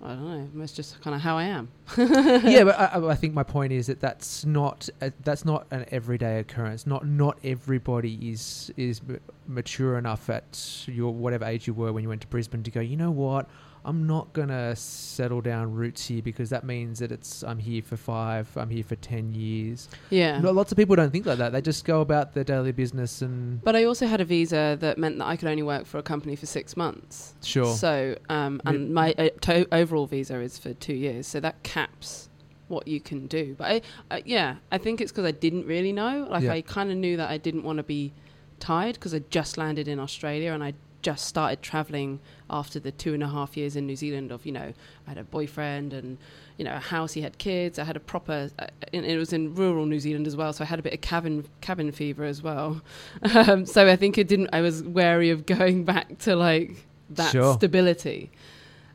I 0.03 0.09
don't 0.09 0.25
know, 0.25 0.49
that's 0.55 0.73
just 0.73 1.01
kind 1.01 1.15
of 1.17 1.23
how 1.23 1.39
I 1.39 1.45
am. 1.45 1.69
yeah, 1.97 2.65
but 2.65 2.79
I, 2.79 3.09
I- 3.13 3.15
think 3.15 3.33
my 3.33 3.43
point 3.43 3.73
is 3.73 3.87
that 3.87 4.01
that's 4.01 4.45
not 4.45 4.89
a, 5.01 5.11
that's 5.25 5.45
not 5.45 5.67
an 5.71 5.87
everyday 5.91 6.39
occurrence. 6.41 6.87
Not 6.87 7.07
not 7.07 7.39
everybody 7.43 8.31
is 8.31 8.71
is 8.77 9.01
m- 9.09 9.21
mature 9.47 9.97
enough 9.97 10.29
at 10.29 10.85
your 10.87 11.15
whatever 11.15 11.47
age 11.47 11.67
you 11.67 11.73
were 11.75 11.93
when 11.93 12.03
you 12.03 12.09
went 12.11 12.21
to 12.23 12.27
Brisbane 12.27 12.63
to 12.65 12.71
go. 12.71 12.81
You 12.81 12.97
know 12.97 13.11
what? 13.11 13.49
I'm 13.87 14.07
not 14.07 14.33
gonna 14.33 14.75
settle 14.75 15.41
down 15.41 15.73
roots 15.73 16.07
here 16.09 16.21
because 16.21 16.51
that 16.51 16.65
means 16.65 16.99
that 16.99 17.13
it's 17.13 17.45
I'm 17.45 17.59
here 17.59 17.83
for 17.83 17.97
five, 17.97 18.49
I'm 18.57 18.69
here 18.69 18.83
for 18.83 18.97
ten 18.97 19.33
years. 19.33 19.89
Yeah. 20.11 20.41
No, 20.41 20.51
lots 20.51 20.73
of 20.73 20.77
people 20.77 20.97
don't 20.97 21.11
think 21.13 21.25
like 21.25 21.39
that. 21.39 21.53
They 21.53 21.63
just 21.63 21.85
go 21.85 22.01
about 22.01 22.35
their 22.35 22.43
daily 22.43 22.73
business 22.73 23.23
and 23.23 23.63
But 23.63 23.77
I 23.77 23.85
also 23.85 24.07
had 24.09 24.21
a 24.21 24.25
visa 24.25 24.77
that 24.81 24.99
meant 24.99 25.19
that 25.19 25.27
I 25.27 25.37
could 25.37 25.49
only 25.49 25.63
work 25.63 25.87
for 25.87 25.99
a 25.99 26.03
company 26.03 26.35
for 26.35 26.47
six 26.47 26.77
months. 26.77 27.35
sure. 27.45 27.75
So, 27.77 28.17
um, 28.29 28.61
and 28.67 28.93
my 28.93 29.15
uh, 29.17 29.29
to- 29.43 29.73
overall 29.73 30.07
visa 30.07 30.41
is 30.41 30.59
for 30.59 30.75
two 30.75 30.95
years, 30.95 31.29
so 31.29 31.39
that 31.41 31.63
caps 31.63 32.29
what 32.69 32.89
you 32.89 32.99
can 33.01 33.29
do. 33.29 33.55
But 33.57 33.65
I, 33.71 33.83
uh, 34.17 34.21
yeah, 34.25 34.57
I 34.73 34.79
think 34.79 35.01
it's 35.01 35.13
because 35.13 35.25
I 35.27 35.31
didn't 35.31 35.67
really 35.67 35.93
know. 35.93 36.27
Like 36.29 36.43
Yeah. 36.43 36.55
I 36.55 36.63
kind 36.63 36.91
of 36.91 36.97
knew 36.97 37.17
that 37.19 37.31
I 37.31 37.39
didn't 37.39 37.63
want 37.63 37.77
to 37.77 37.85
be 37.85 38.13
tied 38.59 38.95
because 38.95 39.15
I 39.15 39.21
just 39.31 39.57
landed 39.57 39.87
in 39.87 40.01
Australia 40.01 40.53
and 40.53 40.65
I 40.65 40.75
just 41.07 41.25
started 41.27 41.63
traveling 41.63 42.19
after 42.51 42.81
the 42.81 42.91
two 42.91 43.15
and 43.15 43.23
a 43.23 43.29
half 43.29 43.57
years 43.57 43.77
in 43.77 43.87
New 43.87 43.95
Zealand. 43.95 44.33
Of 44.33 44.45
you 44.45 44.51
know, 44.51 44.73
I 45.07 45.09
had 45.09 45.19
a 45.19 45.23
boyfriend 45.23 45.93
and 45.93 46.19
you 46.59 46.65
know 46.65 46.75
a 46.75 46.81
house. 46.81 47.13
He 47.13 47.21
had 47.23 47.39
kids. 47.39 47.79
I 47.79 47.85
had 47.85 47.97
a 47.97 48.01
proper. 48.01 48.51
Uh, 48.59 48.67
it 48.93 49.17
was 49.17 49.33
in 49.33 49.55
rural 49.55 49.87
New 49.87 50.01
Zealand 50.01 50.27
as 50.27 50.35
well, 50.35 50.53
so 50.53 50.65
I 50.65 50.67
had 50.67 50.81
a 50.81 50.83
bit 50.83 50.93
of 50.95 51.01
cabin 51.03 51.45
cabin 51.61 51.93
fever 51.93 52.25
as 52.25 52.43
well. 52.43 52.81
Um, 53.37 53.67
so 53.67 53.87
I 53.87 53.95
think 53.97 54.19
it 54.19 54.27
didn't. 54.27 54.51
I 54.53 54.61
was 54.63 54.83
wary 54.83 55.31
of 55.31 55.47
going 55.47 55.85
back 55.85 56.19
to 56.27 56.35
like 56.35 56.85
that 57.11 57.31
Sure. 57.31 57.55
stability. 57.55 58.31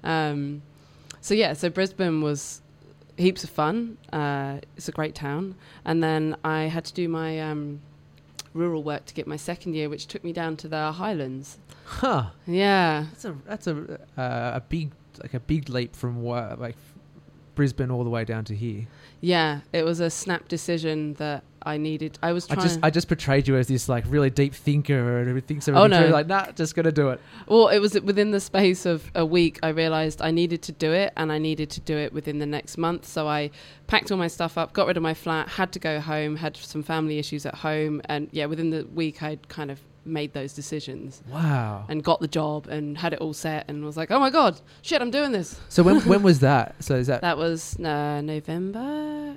Um, 0.04 0.62
so 1.22 1.34
yeah, 1.34 1.54
so 1.54 1.70
Brisbane 1.70 2.22
was 2.22 2.62
heaps 3.18 3.44
of 3.46 3.50
fun. 3.52 3.98
Uh, 4.12 4.58
it's 4.76 4.90
a 4.90 4.92
great 4.92 5.16
town, 5.16 5.56
and 5.86 6.04
then 6.04 6.36
I 6.44 6.64
had 6.64 6.84
to 6.86 6.94
do 6.94 7.08
my 7.08 7.40
um, 7.40 7.80
rural 8.54 8.84
work 8.84 9.06
to 9.06 9.14
get 9.14 9.28
my 9.28 9.38
second 9.38 9.74
year, 9.76 9.90
which 9.90 10.08
took 10.08 10.24
me 10.24 10.34
down 10.34 10.58
to 10.58 10.68
the 10.68 10.92
Highlands. 10.94 11.58
Huh. 11.86 12.28
Yeah, 12.48 13.06
That's 13.12 13.26
a 13.26 13.36
that's 13.46 13.68
a 13.68 14.00
uh, 14.18 14.52
a 14.56 14.62
big 14.68 14.92
like 15.22 15.34
a 15.34 15.40
big 15.40 15.70
leap 15.70 15.96
from 15.96 16.24
like 16.24 16.76
Brisbane 17.56 17.92
all 17.92 18.04
the 18.04 18.10
way 18.10 18.24
down 18.26 18.46
to 18.46 18.56
here. 18.56 18.88
yeah, 19.20 19.60
it 19.74 19.84
was 19.84 20.00
a 20.00 20.10
snap 20.10 20.48
decision 20.48 21.14
that 21.16 21.44
I 21.64 21.78
needed. 21.78 22.18
I 22.24 22.32
was 22.34 22.50
I 22.50 22.56
just 22.56 22.80
I 22.84 22.90
just 22.90 23.08
portrayed 23.08 23.48
you 23.48 23.56
as 23.58 23.68
this 23.68 23.88
like 23.90 24.04
really 24.08 24.30
deep 24.30 24.54
thinker 24.54 25.20
and 25.20 25.30
everything. 25.30 25.62
So 25.62 25.74
Oh, 25.74 25.88
no. 25.88 26.08
like 26.08 26.28
nah, 26.28 26.52
just 26.52 26.76
gonna 26.76 26.92
do 26.92 27.10
it. 27.10 27.20
well, 27.48 27.68
it 27.70 27.80
was 27.80 27.94
within 28.02 28.32
the 28.32 28.40
space 28.40 28.86
of 28.86 29.10
a 29.16 29.26
week. 29.26 29.60
I 29.64 29.70
realized 29.70 30.22
I 30.22 30.32
needed 30.32 30.62
to 30.64 30.72
do 30.72 30.92
it, 30.92 31.14
and 31.18 31.32
I 31.32 31.38
needed 31.38 31.70
to 31.72 31.80
do 31.82 31.98
it 31.98 32.14
within 32.14 32.40
the 32.40 32.46
next 32.46 32.78
month. 32.78 33.06
So 33.08 33.28
I 33.28 33.52
packed 33.88 34.12
all 34.12 34.18
my 34.18 34.28
stuff 34.28 34.58
up, 34.58 34.74
got 34.74 34.88
rid 34.88 34.98
of 34.98 35.04
my 35.04 35.14
flat, 35.14 35.50
had 35.50 35.72
to 35.74 35.80
go 35.80 36.00
home, 36.00 36.36
had 36.38 36.56
some 36.58 36.84
family 36.84 37.20
issues 37.20 37.46
at 37.46 37.56
home, 37.56 38.02
and 38.06 38.28
yeah, 38.32 38.46
within 38.46 38.70
the 38.70 38.84
week 38.94 39.22
I'd 39.22 39.48
kind 39.50 39.70
of 39.72 39.80
made 40.04 40.34
those 40.34 40.54
decisions 40.54 41.22
Wow. 41.30 41.86
and 41.88 42.04
got 42.04 42.22
the 42.22 42.28
job 42.28 42.66
and 42.68 42.98
had 42.98 43.14
it 43.14 43.20
all 43.20 43.34
set 43.34 43.66
and 43.68 43.86
was 43.86 43.96
like, 43.98 44.10
oh 44.10 44.20
my 44.20 44.32
god, 44.32 44.60
shit, 44.82 45.00
I'm 45.00 45.12
doing 45.12 45.32
this. 45.32 45.60
So 45.70 45.84
when 45.84 46.00
when 46.08 46.24
was 46.24 46.40
that? 46.40 46.74
So 46.84 46.96
is 46.96 47.06
that 47.06 47.22
That 47.28 47.38
was 47.38 47.80
uh, 47.80 48.22
November, 48.22 49.36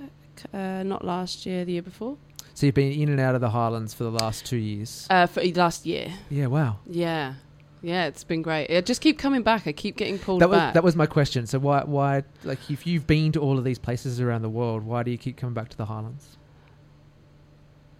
uh, 0.52 0.82
not 0.82 1.04
last 1.04 1.46
year, 1.46 1.64
the 1.64 1.72
year 1.72 1.82
before, 1.82 2.16
so 2.54 2.66
you've 2.66 2.74
been 2.74 2.92
in 2.92 3.08
and 3.08 3.20
out 3.20 3.34
of 3.34 3.40
the 3.40 3.50
Highlands 3.50 3.92
for 3.94 4.04
the 4.04 4.10
last 4.10 4.44
two 4.46 4.56
years? 4.56 5.06
uh, 5.10 5.26
for 5.26 5.42
last 5.44 5.86
year. 5.86 6.12
yeah. 6.30 6.46
Wow. 6.46 6.78
Yeah, 6.86 7.34
yeah, 7.82 8.06
it's 8.06 8.24
been 8.24 8.42
great. 8.42 8.70
I 8.70 8.80
just 8.80 9.00
keep 9.00 9.18
coming 9.18 9.42
back. 9.42 9.66
I 9.66 9.72
keep 9.72 9.96
getting 9.96 10.18
pulled 10.18 10.40
That 10.40 10.48
was 10.50 10.58
back. 10.58 10.74
that 10.74 10.84
was 10.84 10.96
my 10.96 11.06
question. 11.06 11.46
So 11.46 11.58
why 11.58 11.82
why 11.84 12.22
like 12.44 12.70
if 12.70 12.86
you've 12.86 13.06
been 13.06 13.32
to 13.32 13.40
all 13.40 13.58
of 13.58 13.64
these 13.64 13.78
places 13.78 14.20
around 14.20 14.42
the 14.42 14.48
world, 14.50 14.84
why 14.84 15.02
do 15.02 15.10
you 15.10 15.18
keep 15.18 15.36
coming 15.36 15.54
back 15.54 15.68
to 15.70 15.76
the 15.76 15.86
Highlands? 15.86 16.36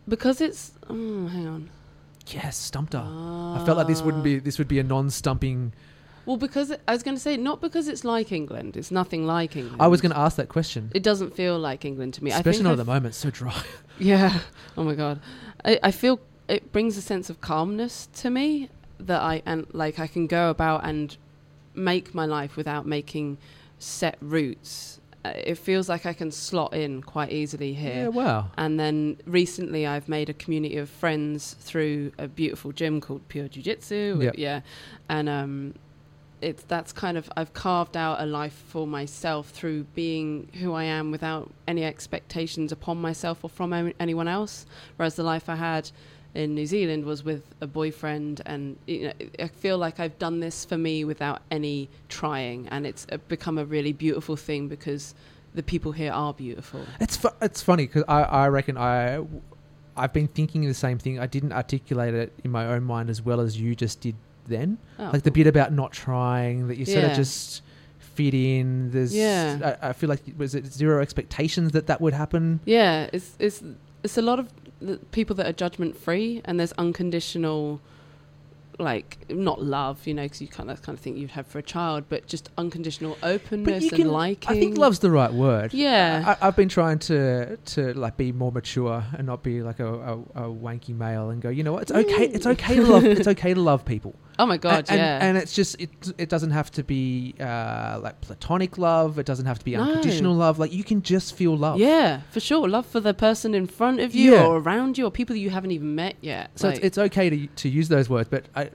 because 0.08 0.40
it's. 0.40 0.72
Oh, 0.88 1.26
hang 1.28 1.46
on. 1.46 1.70
Yes, 2.28 2.56
stumped 2.56 2.92
her. 2.94 3.00
I 3.00 3.62
felt 3.66 3.76
like 3.76 3.86
this 3.86 4.02
wouldn't 4.02 4.22
Ah. 4.22 4.24
be 4.24 4.38
this 4.38 4.58
would 4.58 4.68
be 4.68 4.78
a 4.78 4.82
non-stumping. 4.82 5.72
Well, 6.26 6.36
because 6.36 6.72
I 6.88 6.92
was 6.92 7.02
going 7.02 7.16
to 7.16 7.20
say 7.20 7.36
not 7.36 7.60
because 7.60 7.86
it's 7.88 8.04
like 8.04 8.32
England. 8.32 8.76
It's 8.76 8.90
nothing 8.90 9.26
like 9.26 9.56
England. 9.56 9.80
I 9.82 9.86
was 9.88 10.00
going 10.00 10.12
to 10.12 10.18
ask 10.18 10.36
that 10.36 10.48
question, 10.48 10.90
It 10.94 11.02
doesn't 11.02 11.34
feel 11.34 11.58
like 11.58 11.84
England 11.84 12.14
to 12.14 12.24
me. 12.24 12.32
I 12.32 12.36
especially 12.36 12.62
not 12.64 12.72
I've- 12.72 12.80
at 12.80 12.86
the 12.86 12.92
moment. 12.92 13.14
So 13.14 13.30
dry. 13.30 13.62
Yeah. 13.98 14.40
Oh 14.76 14.82
my 14.82 14.94
god. 14.96 15.20
I, 15.64 15.78
I 15.82 15.90
feel 15.92 16.18
it 16.48 16.72
brings 16.72 16.96
a 16.96 17.02
sense 17.02 17.30
of 17.30 17.40
calmness 17.40 18.08
to 18.14 18.28
me 18.30 18.68
that 18.98 19.22
I 19.22 19.42
and 19.46 19.66
like 19.72 20.00
I 20.00 20.08
can 20.08 20.26
go 20.26 20.50
about 20.50 20.84
and 20.84 21.16
make 21.74 22.12
my 22.14 22.26
life 22.26 22.56
without 22.56 22.86
making 22.86 23.38
set 23.78 24.16
routes. 24.20 24.98
Uh, 25.24 25.32
It 25.36 25.58
feels 25.58 25.88
like 25.88 26.06
I 26.06 26.12
can 26.12 26.30
slot 26.32 26.74
in 26.74 27.02
quite 27.02 27.30
easily 27.32 27.72
here. 27.74 27.94
Yeah. 27.94 28.08
Wow. 28.08 28.50
And 28.58 28.78
then 28.80 29.16
recently, 29.26 29.86
I've 29.86 30.08
made 30.08 30.28
a 30.28 30.34
community 30.34 30.76
of 30.78 30.90
friends 30.90 31.54
through 31.60 32.12
a 32.18 32.26
beautiful 32.26 32.72
gym 32.72 33.00
called 33.00 33.26
Pure 33.28 33.48
Jiu 33.48 33.62
Jitsu. 33.62 34.18
Yep. 34.20 34.34
Yeah, 34.38 34.60
and 35.08 35.28
um, 35.28 35.74
it's 36.44 36.62
that's 36.64 36.92
kind 36.92 37.16
of 37.16 37.30
I've 37.36 37.52
carved 37.54 37.96
out 37.96 38.20
a 38.20 38.26
life 38.26 38.62
for 38.68 38.86
myself 38.86 39.48
through 39.50 39.84
being 39.94 40.48
who 40.60 40.74
I 40.74 40.84
am 40.84 41.10
without 41.10 41.50
any 41.66 41.84
expectations 41.84 42.70
upon 42.70 43.00
myself 43.00 43.42
or 43.42 43.50
from 43.50 43.72
any- 43.72 43.94
anyone 43.98 44.28
else. 44.28 44.66
Whereas 44.96 45.16
the 45.16 45.22
life 45.22 45.48
I 45.48 45.56
had 45.56 45.90
in 46.34 46.54
New 46.54 46.66
Zealand 46.66 47.04
was 47.04 47.22
with 47.24 47.42
a 47.60 47.66
boyfriend, 47.66 48.42
and 48.44 48.76
you 48.86 49.04
know, 49.04 49.12
I 49.38 49.48
feel 49.48 49.78
like 49.78 50.00
I've 50.00 50.18
done 50.18 50.40
this 50.40 50.64
for 50.64 50.76
me 50.76 51.04
without 51.04 51.42
any 51.50 51.88
trying, 52.08 52.68
and 52.68 52.86
it's 52.86 53.06
become 53.28 53.56
a 53.56 53.64
really 53.64 53.92
beautiful 53.92 54.36
thing 54.36 54.68
because 54.68 55.14
the 55.54 55.62
people 55.62 55.92
here 55.92 56.12
are 56.12 56.34
beautiful. 56.34 56.84
It's 57.00 57.16
fu- 57.16 57.28
it's 57.40 57.62
funny 57.62 57.86
because 57.86 58.04
I, 58.08 58.22
I 58.22 58.48
reckon 58.48 58.76
I 58.76 59.24
I've 59.96 60.12
been 60.12 60.28
thinking 60.28 60.62
the 60.62 60.74
same 60.74 60.98
thing. 60.98 61.18
I 61.20 61.26
didn't 61.26 61.52
articulate 61.52 62.14
it 62.14 62.32
in 62.42 62.50
my 62.50 62.66
own 62.66 62.84
mind 62.84 63.10
as 63.10 63.22
well 63.22 63.40
as 63.40 63.60
you 63.60 63.74
just 63.76 64.00
did 64.00 64.16
then. 64.46 64.78
Oh, 64.98 65.10
like 65.12 65.22
the 65.22 65.30
bit 65.30 65.46
about 65.46 65.72
not 65.72 65.92
trying 65.92 66.68
that 66.68 66.76
you 66.78 66.84
sort 66.84 67.04
of 67.04 67.14
just 67.14 67.62
fit 68.14 68.34
in. 68.34 68.90
There's 68.90 69.14
Yeah. 69.14 69.76
I, 69.82 69.88
I 69.90 69.92
feel 69.92 70.08
like 70.08 70.20
was 70.36 70.54
it 70.54 70.66
zero 70.66 71.02
expectations 71.02 71.72
that 71.72 71.86
that 71.86 72.00
would 72.00 72.14
happen. 72.14 72.60
Yeah, 72.64 73.08
it's 73.12 73.32
it's 73.38 73.62
it's 74.02 74.16
a 74.16 74.22
lot 74.22 74.38
of 74.38 74.48
the 74.80 74.98
people 75.12 75.34
that 75.36 75.46
are 75.46 75.52
judgment 75.52 75.96
free, 75.96 76.42
and 76.44 76.60
there's 76.60 76.72
unconditional, 76.72 77.80
like 78.78 79.18
not 79.30 79.62
love, 79.62 80.06
you 80.06 80.14
know, 80.14 80.24
because 80.24 80.42
you 80.42 80.48
kind 80.48 80.70
of 80.70 80.82
kind 80.82 80.96
of 80.96 81.02
think 81.02 81.16
you'd 81.16 81.30
have 81.32 81.46
for 81.46 81.58
a 81.58 81.62
child, 81.62 82.04
but 82.08 82.26
just 82.26 82.50
unconditional 82.58 83.16
openness 83.22 83.84
you 83.84 83.90
and 83.90 83.98
can- 83.98 84.08
liking. 84.10 84.50
I 84.56 84.60
think 84.60 84.78
love's 84.78 84.98
the 85.00 85.10
right 85.10 85.32
word. 85.32 85.72
Yeah, 85.74 86.36
I, 86.40 86.48
I've 86.48 86.56
been 86.56 86.68
trying 86.68 86.98
to 87.00 87.56
to 87.56 87.94
like 87.94 88.16
be 88.16 88.30
more 88.32 88.52
mature 88.52 89.04
and 89.16 89.26
not 89.26 89.42
be 89.42 89.62
like 89.62 89.80
a, 89.80 89.92
a, 89.92 90.12
a 90.12 90.48
wanky 90.48 90.94
male 90.94 91.30
and 91.30 91.40
go. 91.40 91.48
You 91.48 91.64
know 91.64 91.72
what? 91.72 91.82
It's 91.82 91.92
okay. 91.92 92.26
It's 92.26 92.46
mm. 92.46 92.52
okay 92.52 92.76
to 92.76 92.82
love. 92.86 93.04
It's 93.04 93.28
okay 93.28 93.54
to 93.54 93.60
love 93.60 93.84
people. 93.84 94.14
Oh 94.38 94.46
my 94.46 94.56
god, 94.56 94.86
and, 94.88 94.98
yeah. 94.98 95.14
and, 95.16 95.22
and 95.24 95.38
it's 95.38 95.52
just 95.54 95.80
it. 95.80 95.90
It 96.18 96.28
doesn't 96.28 96.50
have 96.50 96.70
to 96.72 96.82
be 96.84 97.34
uh, 97.40 98.00
like 98.02 98.20
platonic 98.20 98.78
love. 98.78 99.18
It 99.18 99.26
doesn't 99.26 99.46
have 99.46 99.58
to 99.58 99.64
be 99.64 99.76
No. 99.76 99.82
unconditional 99.82 100.34
love. 100.34 100.58
Like 100.58 100.72
you 100.72 100.84
can 100.84 101.02
just 101.02 101.34
feel 101.36 101.56
love. 101.56 101.78
yeah, 101.78 102.20
for 102.30 102.40
sure. 102.40 102.68
Love 102.68 102.86
for 102.86 103.00
the 103.00 103.14
person 103.14 103.54
in 103.54 103.66
front 103.66 104.00
of 104.00 104.14
you 104.14 104.34
Yeah. 104.34 104.46
or 104.46 104.58
around 104.58 104.98
you 104.98 105.06
or 105.06 105.10
people 105.10 105.36
you 105.36 105.50
haven't 105.50 105.70
even 105.70 105.94
met 105.94 106.16
yet. 106.20 106.50
So 106.58 106.68
Like, 106.68 106.76
it's, 106.78 106.86
it's 106.86 106.98
okay 106.98 107.30
to 107.30 107.46
to 107.46 107.68
use 107.68 107.88
those 107.88 108.08
words, 108.08 108.28
but 108.28 108.46
I 108.54 108.70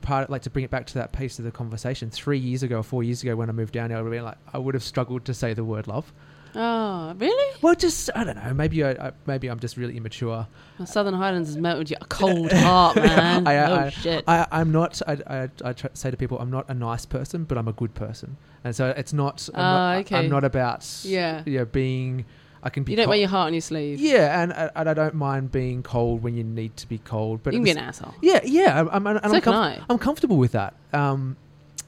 part 0.00 0.30
like 0.30 0.42
to 0.42 0.50
bring 0.50 0.64
it 0.64 0.70
back 0.70 0.86
to 0.86 0.94
that 0.94 1.12
piece 1.12 1.38
of 1.38 1.44
the 1.44 1.50
conversation. 1.50 2.10
Three 2.10 2.38
years 2.38 2.62
ago, 2.62 2.78
or 2.78 2.82
four 2.82 3.02
years 3.02 3.22
ago, 3.22 3.36
when 3.36 3.48
I 3.48 3.52
moved 3.52 3.72
down 3.74 3.90
here, 3.90 3.98
I 3.98 4.02
would 4.02 4.12
have 4.12 4.18
been 4.18 4.24
like 4.24 4.38
I 4.52 4.58
would 4.58 4.74
have 4.74 4.84
struggled 4.84 5.24
to 5.26 5.34
say 5.34 5.54
the 5.54 5.64
word 5.64 5.86
love. 5.86 6.12
Oh, 6.54 7.14
really? 7.18 7.56
Well, 7.62 7.74
just 7.74 8.10
I 8.14 8.24
don't 8.24 8.36
know. 8.36 8.54
Maybe 8.54 8.82
I, 8.84 8.90
I 8.92 9.12
maybe 9.26 9.48
I'm 9.48 9.60
just 9.60 9.76
really 9.76 9.96
immature. 9.96 10.46
Well, 10.78 10.86
Southern 10.86 11.14
Highlands 11.14 11.48
has 11.48 11.56
melted 11.56 11.90
your 11.90 11.98
cold 12.08 12.52
heart, 12.52 12.96
man. 12.96 13.46
I- 13.46 13.56
oh 13.70 13.74
I- 13.76 13.90
shit. 13.90 14.24
I, 14.26 14.46
I'm 14.50 14.72
not. 14.72 15.00
I, 15.06 15.12
I, 15.26 15.48
I 15.64 15.72
try 15.72 15.90
say 15.94 16.10
to 16.10 16.16
people, 16.16 16.38
I'm 16.38 16.50
not 16.50 16.68
a 16.68 16.74
nice 16.74 17.06
person, 17.06 17.44
but 17.44 17.58
I'm 17.58 17.68
a 17.68 17.72
good 17.72 17.94
person, 17.94 18.36
and 18.64 18.74
so 18.74 18.88
it's 18.96 19.12
not. 19.12 19.48
I'm, 19.54 19.60
Ah, 19.60 19.92
not, 19.94 20.00
okay. 20.00 20.16
I'm 20.16 20.28
not 20.30 20.44
about. 20.44 20.86
Yeah. 21.04 21.42
You 21.46 21.58
know, 21.58 21.64
being. 21.64 22.24
I 22.60 22.70
can 22.70 22.82
be. 22.82 22.90
you 22.92 22.96
don't 22.96 23.04
co- 23.06 23.10
wear 23.10 23.18
your 23.20 23.28
heart 23.28 23.46
on 23.46 23.54
your 23.54 23.60
sleeve. 23.60 24.00
Yeah, 24.00 24.42
and, 24.42 24.52
and 24.52 24.88
I 24.88 24.92
don't 24.92 25.14
mind 25.14 25.52
being 25.52 25.84
cold 25.84 26.24
when 26.24 26.36
you 26.36 26.42
need 26.42 26.76
to 26.78 26.88
be 26.88 26.98
cold, 26.98 27.40
but 27.44 27.52
you 27.52 27.60
can 27.60 27.64
be 27.64 27.70
an 27.70 27.78
asshole. 27.78 28.14
Yeah, 28.20 28.40
yeah. 28.44 28.80
I'm, 28.90 29.06
I'm, 29.06 29.16
So 29.18 29.34
I'm, 29.36 29.40
comf- 29.40 29.52
I. 29.54 29.80
I'm 29.88 29.98
comfortable 29.98 30.36
with 30.38 30.52
that. 30.52 30.74
Um, 30.92 31.36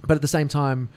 but 0.06 0.14
at 0.14 0.22
the 0.22 0.28
same 0.28 0.46
time, 0.46 0.88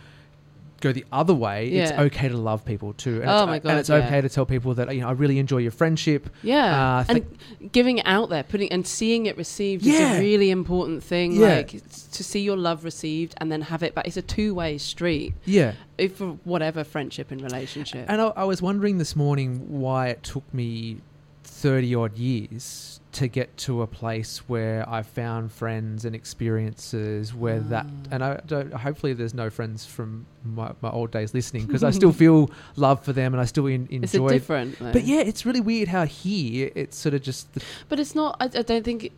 go 0.84 0.92
the 0.92 1.06
other 1.12 1.34
way. 1.34 1.70
It's 1.70 1.92
okay 1.92 2.28
to 2.30 2.38
love 2.38 2.64
people 2.66 2.94
too. 2.94 3.22
And 3.22 3.30
Oh 3.30 3.40
it's, 3.40 3.48
my 3.48 3.56
And 3.56 3.64
God, 3.64 3.78
it's 3.78 3.90
yeah. 3.90 3.96
okay 4.06 4.22
to 4.22 4.30
tell 4.30 4.46
people 4.46 4.74
that 4.76 4.94
you 4.94 5.02
know 5.02 5.08
I 5.08 5.14
really 5.14 5.40
enjoy 5.40 5.58
your 5.58 5.72
friendship. 5.72 6.30
Yeah, 6.44 7.00
Uh, 7.00 7.06
and 7.10 7.72
giving 7.72 7.98
it 8.00 8.06
out 8.06 8.30
there, 8.30 8.44
putting 8.44 8.72
and 8.72 8.86
seeing 8.86 9.26
it 9.26 9.38
received 9.38 9.86
is 9.88 10.00
a 10.00 10.20
really 10.20 10.50
important 10.52 11.04
thing. 11.04 11.32
Yeah. 11.34 11.48
Like 11.58 11.72
to 12.12 12.24
see 12.24 12.42
your 12.42 12.58
love 12.58 12.84
received 12.84 13.34
and 13.38 13.52
then 13.52 13.62
have 13.62 13.82
it 13.84 13.96
back. 13.96 14.06
It's 14.08 14.18
a 14.18 14.22
two 14.22 14.54
way 14.54 14.78
street. 14.78 15.34
Yeah. 15.46 15.74
If 15.98 16.18
for 16.18 16.38
whatever 16.44 16.84
friendship 16.84 17.32
and 17.32 17.42
relationship. 17.42 18.06
And 18.10 18.22
I, 18.22 18.28
I 18.36 18.44
was 18.44 18.62
wondering 18.62 18.98
this 18.98 19.16
morning 19.16 19.80
why 19.80 20.10
it 20.10 20.24
took 20.24 20.52
me 20.54 20.98
30 21.44 21.96
odd 21.96 22.18
years 22.18 23.00
to 23.14 23.28
get 23.28 23.56
to 23.58 23.84
a 23.84 23.88
place 23.88 24.40
where 24.50 24.88
I 24.90 25.04
found 25.04 25.52
friends 25.52 26.04
and 26.04 26.16
experiences 26.16 27.34
where 27.34 27.60
that, 27.60 27.86
Ah. 27.88 28.08
and 28.12 28.24
I 28.24 28.40
don't, 28.48 28.74
hopefully 28.74 29.14
there's 29.14 29.36
no 29.36 29.50
friends 29.52 29.86
from 29.86 30.26
my, 30.44 30.72
my 30.82 30.90
old 30.90 31.12
days 31.12 31.34
listening 31.34 31.66
because 31.68 31.84
I 31.84 31.92
still 32.00 32.12
feel 32.12 32.50
love 32.76 33.04
for 33.06 33.14
them 33.14 33.34
and 33.34 33.42
I 33.42 33.46
still 33.46 33.68
in, 33.68 33.88
it's 33.92 34.14
enjoy. 34.16 34.30
different. 34.30 34.80
though. 34.80 34.92
But 34.94 35.04
yeah, 35.04 35.20
it's 35.20 35.46
really 35.46 35.62
weird 35.62 35.90
how 35.90 36.06
here 36.06 36.72
it's 36.76 36.98
sort 36.98 37.14
of 37.14 37.22
just 37.22 37.54
the, 37.54 37.62
But 37.88 38.00
it's 38.00 38.16
not. 38.16 38.36
I, 38.40 38.46
I 38.46 38.62
don't 38.64 38.84
think. 38.84 39.12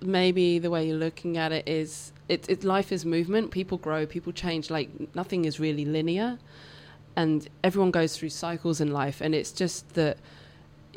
Maybe 0.00 0.58
the 0.58 0.70
way 0.70 0.86
you're 0.88 0.96
looking 0.96 1.36
at 1.36 1.52
it 1.52 1.68
is 1.68 2.12
it, 2.28 2.48
it. 2.48 2.64
Life 2.64 2.90
is 2.90 3.04
movement. 3.04 3.50
People 3.50 3.76
grow. 3.76 4.06
People 4.06 4.32
change. 4.32 4.70
Like 4.70 4.88
nothing 5.14 5.44
is 5.44 5.60
really 5.60 5.84
linear, 5.84 6.38
and 7.16 7.46
everyone 7.62 7.90
goes 7.90 8.16
through 8.16 8.30
cycles 8.30 8.80
in 8.80 8.92
life. 8.92 9.20
And 9.20 9.34
it's 9.34 9.52
just 9.52 9.92
that 9.92 10.16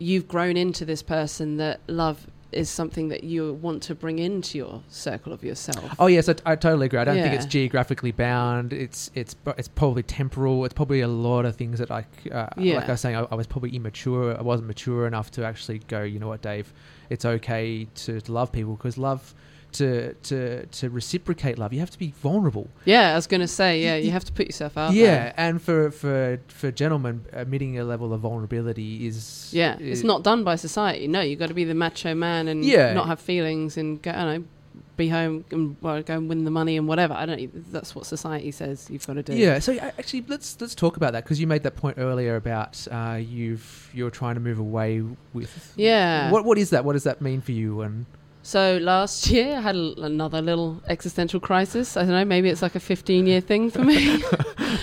you've 0.01 0.27
grown 0.27 0.57
into 0.57 0.85
this 0.85 1.01
person 1.03 1.57
that 1.57 1.79
love 1.87 2.27
is 2.53 2.69
something 2.69 3.09
that 3.09 3.25
you 3.25 3.53
want 3.55 3.83
to 3.83 3.93
bring 3.93 4.19
into 4.19 4.57
your 4.57 4.81
circle 4.87 5.33
of 5.33 5.43
yourself. 5.43 5.93
Oh 5.99 6.07
yes, 6.07 6.29
I, 6.29 6.35
I 6.45 6.55
totally 6.55 6.85
agree. 6.85 6.97
I 6.97 7.03
don't 7.03 7.21
think 7.21 7.33
it's 7.35 7.45
geographically 7.45 8.11
bound. 8.11 8.71
It's 8.71 9.11
it's 9.15 9.35
it's 9.57 9.67
probably 9.67 10.03
temporal. 10.03 10.63
It's 10.63 10.73
probably 10.73 11.01
a 11.01 11.09
lot 11.09 11.45
of 11.45 11.57
things 11.57 11.79
that 11.79 11.91
I 11.91 12.05
c- 12.23 12.31
uh, 12.31 12.47
Yeah. 12.57 12.75
like 12.75 12.87
I 12.87 12.91
was 12.93 13.01
saying. 13.01 13.17
I, 13.17 13.27
I 13.29 13.35
was 13.35 13.47
probably 13.47 13.75
immature. 13.75 14.37
I 14.37 14.41
wasn't 14.41 14.67
mature 14.67 15.07
enough 15.07 15.29
to 15.31 15.45
actually 15.45 15.79
go. 15.79 16.03
You 16.03 16.19
know 16.19 16.29
what, 16.29 16.41
Dave? 16.41 16.73
It's 17.09 17.25
okay 17.25 17.85
to, 17.95 18.21
to 18.21 18.31
love 18.31 18.51
people 18.53 18.75
because 18.75 18.97
love 18.97 19.35
to 19.73 20.13
to 20.13 20.65
to 20.65 20.89
reciprocate 20.89 21.57
love. 21.57 21.73
You 21.73 21.79
have 21.79 21.89
to 21.91 21.99
be 21.99 22.11
vulnerable. 22.21 22.69
Yeah, 22.85 23.11
I 23.11 23.15
was 23.15 23.27
going 23.27 23.41
to 23.41 23.47
say. 23.47 23.83
Yeah, 23.83 23.95
you 23.95 24.11
have 24.11 24.25
to 24.25 24.31
put 24.31 24.47
yourself 24.47 24.77
out. 24.77 24.93
yeah, 24.93 25.05
there. 25.05 25.33
and 25.37 25.61
for 25.61 25.91
for 25.91 26.39
for 26.47 26.71
gentlemen, 26.71 27.25
admitting 27.33 27.77
a 27.79 27.83
level 27.83 28.13
of 28.13 28.21
vulnerability 28.21 29.05
is 29.07 29.49
Yeah, 29.53 29.77
it's 29.79 30.03
not 30.03 30.23
done 30.23 30.43
by 30.43 30.55
society. 30.55 31.07
No, 31.07 31.21
you've 31.21 31.39
got 31.39 31.47
to 31.47 31.53
be 31.53 31.63
the 31.65 31.75
macho 31.75 32.15
man 32.15 32.47
and 32.47 32.63
Yeah. 32.65 32.93
not 32.93 33.07
have 33.07 33.19
feelings 33.19 33.77
and 33.77 34.01
go, 34.01 34.11
I 34.11 34.13
don't 34.13 34.41
know, 34.41 34.47
be 34.95 35.09
home 35.09 35.45
and 35.51 35.75
well, 35.79 36.01
go 36.01 36.15
and 36.15 36.27
win 36.27 36.43
the 36.43 36.51
money 36.51 36.75
and 36.75 36.87
whatever. 36.87 37.13
I 37.13 37.25
don't. 37.27 37.71
That's 37.71 37.93
what 37.93 38.05
society 38.05 38.51
says 38.51 38.87
you've 38.89 39.05
got 39.05 39.13
to 39.13 39.23
do. 39.23 39.33
Yeah, 39.35 39.59
so 39.59 39.73
uh, 39.73 39.91
actually, 39.99 40.25
let's 40.27 40.59
let's 40.59 40.73
talk 40.73 40.97
about 40.97 41.13
that 41.13 41.23
because 41.23 41.39
you 41.39 41.45
made 41.45 41.63
that 41.63 41.75
point 41.75 41.97
earlier 41.99 42.35
about 42.35 42.87
uh, 42.89 43.19
you've 43.21 43.91
you're 43.93 44.09
trying 44.09 44.35
to 44.35 44.41
move 44.41 44.57
away 44.59 45.03
with. 45.33 45.73
Yeah. 45.75 46.31
What 46.31 46.45
what 46.45 46.57
is 46.57 46.71
that? 46.71 46.83
What 46.83 46.93
does 46.93 47.03
that 47.03 47.21
mean 47.21 47.41
for 47.41 47.51
you? 47.51 47.81
And 47.81 48.07
So 48.47 48.77
last 48.77 49.27
year 49.31 49.57
I 49.57 49.59
had 49.59 49.75
a, 49.75 49.93
another 50.03 50.41
little 50.41 50.81
existential 50.87 51.41
crisis. 51.41 51.97
I 51.97 52.03
don't 52.03 52.11
know, 52.11 52.23
maybe 52.23 52.47
it's 52.49 52.61
like 52.61 52.75
a 52.75 52.79
15 52.79 53.27
year 53.27 53.41
thing 53.41 53.69
for 53.69 53.83
me. 53.83 54.19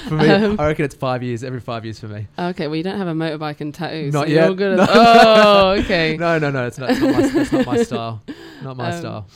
For 0.08 0.14
me, 0.16 0.28
Um, 0.28 0.60
I 0.60 0.66
reckon 0.66 0.84
it's 0.84 0.94
five 0.94 1.22
years. 1.22 1.42
Every 1.42 1.60
five 1.60 1.82
years 1.84 1.98
for 1.98 2.08
me. 2.08 2.26
okay, 2.38 2.66
well 2.66 2.76
you 2.76 2.82
don't 2.82 2.98
have 2.98 3.08
a 3.08 3.14
motorbike 3.14 3.62
and 3.62 3.72
tattoos. 3.74 4.12
Not 4.12 4.24
so 4.26 4.28
you're 4.28 4.40
yet. 4.40 4.48
all 4.48 4.54
good 4.54 4.76
No. 4.76 4.82
at- 4.82 4.90
oh, 4.92 5.68
okay. 5.80 6.16
No, 6.18 6.38
no, 6.38 6.50
no. 6.50 6.66
It's 6.66 6.76
not. 6.76 6.90
It's 6.90 7.00
not 7.00 7.12
my, 7.14 7.26
that's 7.28 7.52
not 7.52 7.66
my 7.66 7.82
style. 7.82 8.22
Not 8.62 8.76
my 8.76 8.90
Um, 8.92 8.98
style. 9.00 9.26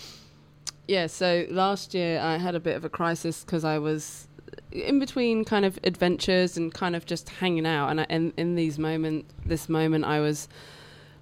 Yeah, 0.88 1.06
so 1.06 1.46
last 1.48 1.94
year 1.94 2.20
I 2.20 2.36
had 2.36 2.54
a 2.54 2.60
bit 2.60 2.76
of 2.76 2.84
a 2.84 2.90
crisis 2.90 3.44
because 3.44 3.64
I 3.64 3.78
was 3.78 4.28
in 4.72 4.98
between 4.98 5.44
kind 5.46 5.64
of 5.64 5.78
adventures 5.84 6.58
and 6.58 6.72
kind 6.74 6.94
of 6.94 7.06
just 7.06 7.30
hanging 7.30 7.66
out. 7.66 7.88
And 7.88 8.02
I, 8.02 8.04
in, 8.10 8.34
in 8.36 8.54
these 8.56 8.78
moment, 8.78 9.24
this 9.46 9.70
moment, 9.70 10.04
I 10.04 10.20
was 10.20 10.48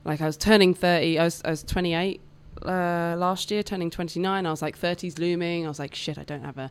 like, 0.05 0.21
I 0.21 0.27
was 0.27 0.37
turning 0.37 0.75
30. 0.75 1.21
I 1.21 1.25
was, 1.25 1.41
I 1.45 1.51
was 1.51 1.63
28 1.63 2.21
uh, 2.63 3.17
last 3.19 3.51
year, 3.51 3.63
turning 3.63 3.91
29. 3.91 4.47
I 4.47 4.51
was 4.51 4.63
like, 4.63 4.79
30's 4.79 5.19
looming. 5.19 5.65
I 5.65 5.69
was 5.69 5.79
like, 5.79 5.95
shit, 5.95 6.19
I 6.19 6.25
don't 6.25 6.43
have 6.43 6.59
a. 6.59 6.71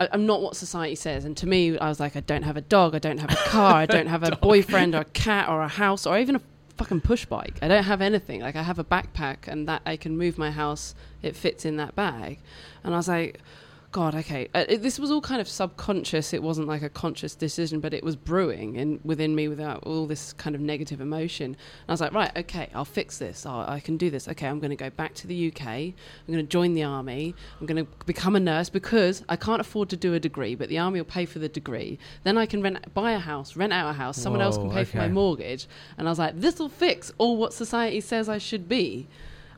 I, 0.00 0.08
I'm 0.12 0.26
not 0.26 0.40
what 0.40 0.56
society 0.56 0.94
says. 0.94 1.24
And 1.24 1.36
to 1.38 1.46
me, 1.46 1.78
I 1.78 1.88
was 1.88 2.00
like, 2.00 2.16
I 2.16 2.20
don't 2.20 2.42
have 2.42 2.56
a 2.56 2.60
dog. 2.60 2.94
I 2.94 2.98
don't 2.98 3.18
have 3.18 3.30
a 3.30 3.36
car. 3.48 3.74
I 3.74 3.86
don't 3.86 4.06
have 4.06 4.22
a 4.22 4.36
boyfriend 4.36 4.94
or 4.94 5.00
a 5.00 5.04
cat 5.04 5.48
or 5.48 5.62
a 5.62 5.68
house 5.68 6.06
or 6.06 6.18
even 6.18 6.36
a 6.36 6.40
fucking 6.76 7.00
push 7.00 7.26
bike. 7.26 7.58
I 7.60 7.68
don't 7.68 7.84
have 7.84 8.00
anything. 8.00 8.40
Like 8.40 8.56
I 8.56 8.62
have 8.62 8.78
a 8.78 8.84
backpack 8.84 9.48
and 9.48 9.68
that 9.68 9.82
I 9.84 9.96
can 9.96 10.16
move 10.16 10.38
my 10.38 10.50
house. 10.50 10.94
It 11.22 11.36
fits 11.36 11.64
in 11.64 11.76
that 11.76 11.94
bag. 11.96 12.38
And 12.84 12.94
I 12.94 12.96
was 12.96 13.08
like, 13.08 13.40
God, 13.90 14.14
okay. 14.14 14.48
Uh, 14.54 14.66
it, 14.68 14.82
this 14.82 14.98
was 14.98 15.10
all 15.10 15.22
kind 15.22 15.40
of 15.40 15.48
subconscious. 15.48 16.34
It 16.34 16.42
wasn't 16.42 16.68
like 16.68 16.82
a 16.82 16.90
conscious 16.90 17.34
decision, 17.34 17.80
but 17.80 17.94
it 17.94 18.04
was 18.04 18.16
brewing 18.16 18.76
in 18.76 19.00
within 19.02 19.34
me 19.34 19.48
without 19.48 19.82
all 19.84 20.06
this 20.06 20.34
kind 20.34 20.54
of 20.54 20.60
negative 20.60 21.00
emotion. 21.00 21.46
And 21.46 21.56
I 21.88 21.92
was 21.92 22.02
like, 22.02 22.12
right, 22.12 22.30
okay, 22.36 22.68
I'll 22.74 22.84
fix 22.84 23.16
this. 23.16 23.46
I'll, 23.46 23.60
I 23.60 23.80
can 23.80 23.96
do 23.96 24.10
this. 24.10 24.28
Okay, 24.28 24.46
I'm 24.46 24.58
going 24.58 24.70
to 24.70 24.76
go 24.76 24.90
back 24.90 25.14
to 25.14 25.26
the 25.26 25.48
UK. 25.50 25.66
I'm 25.66 25.94
going 26.26 26.38
to 26.38 26.42
join 26.42 26.74
the 26.74 26.82
army. 26.82 27.34
I'm 27.60 27.66
going 27.66 27.82
to 27.82 27.90
become 28.04 28.36
a 28.36 28.40
nurse 28.40 28.68
because 28.68 29.24
I 29.26 29.36
can't 29.36 29.60
afford 29.60 29.88
to 29.88 29.96
do 29.96 30.12
a 30.12 30.20
degree, 30.20 30.54
but 30.54 30.68
the 30.68 30.78
army 30.78 31.00
will 31.00 31.06
pay 31.06 31.24
for 31.24 31.38
the 31.38 31.48
degree. 31.48 31.98
Then 32.24 32.36
I 32.36 32.44
can 32.44 32.60
rent, 32.60 32.92
buy 32.92 33.12
a 33.12 33.18
house, 33.18 33.56
rent 33.56 33.72
out 33.72 33.88
a 33.88 33.94
house. 33.94 34.18
Someone 34.18 34.42
else 34.42 34.58
can 34.58 34.68
Whoa, 34.68 34.74
pay 34.74 34.84
for 34.84 34.98
my 34.98 35.08
mortgage. 35.08 35.66
And 35.96 36.06
I 36.06 36.10
was 36.10 36.18
like, 36.18 36.38
this 36.38 36.58
will 36.58 36.68
fix 36.68 37.10
all 37.16 37.38
what 37.38 37.54
society 37.54 38.02
says 38.02 38.28
I 38.28 38.36
should 38.36 38.68
be. 38.68 39.08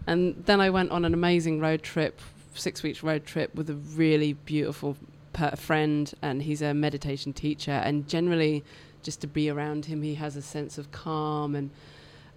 And 0.06 0.44
then 0.46 0.60
I 0.60 0.70
went 0.70 0.92
on 0.92 1.04
an 1.04 1.14
amazing 1.14 1.58
road 1.58 1.82
trip, 1.82 2.20
six 2.54 2.83
weeks 2.83 3.02
road 3.02 3.25
trip 3.25 3.54
with 3.54 3.71
a 3.71 3.75
really 3.75 4.33
beautiful 4.33 4.97
per- 5.33 5.57
friend, 5.57 6.12
and 6.23 6.42
he's 6.42 6.62
a 6.62 6.75
meditation 6.75 7.33
teacher. 7.33 7.73
And 7.73 8.09
generally, 8.09 8.64
just 9.02 9.21
to 9.23 9.26
be 9.26 9.49
around 9.50 9.87
him, 9.87 10.02
he 10.02 10.14
has 10.16 10.37
a 10.37 10.42
sense 10.42 10.78
of 10.78 10.90
calm 10.92 11.54
and 11.54 11.71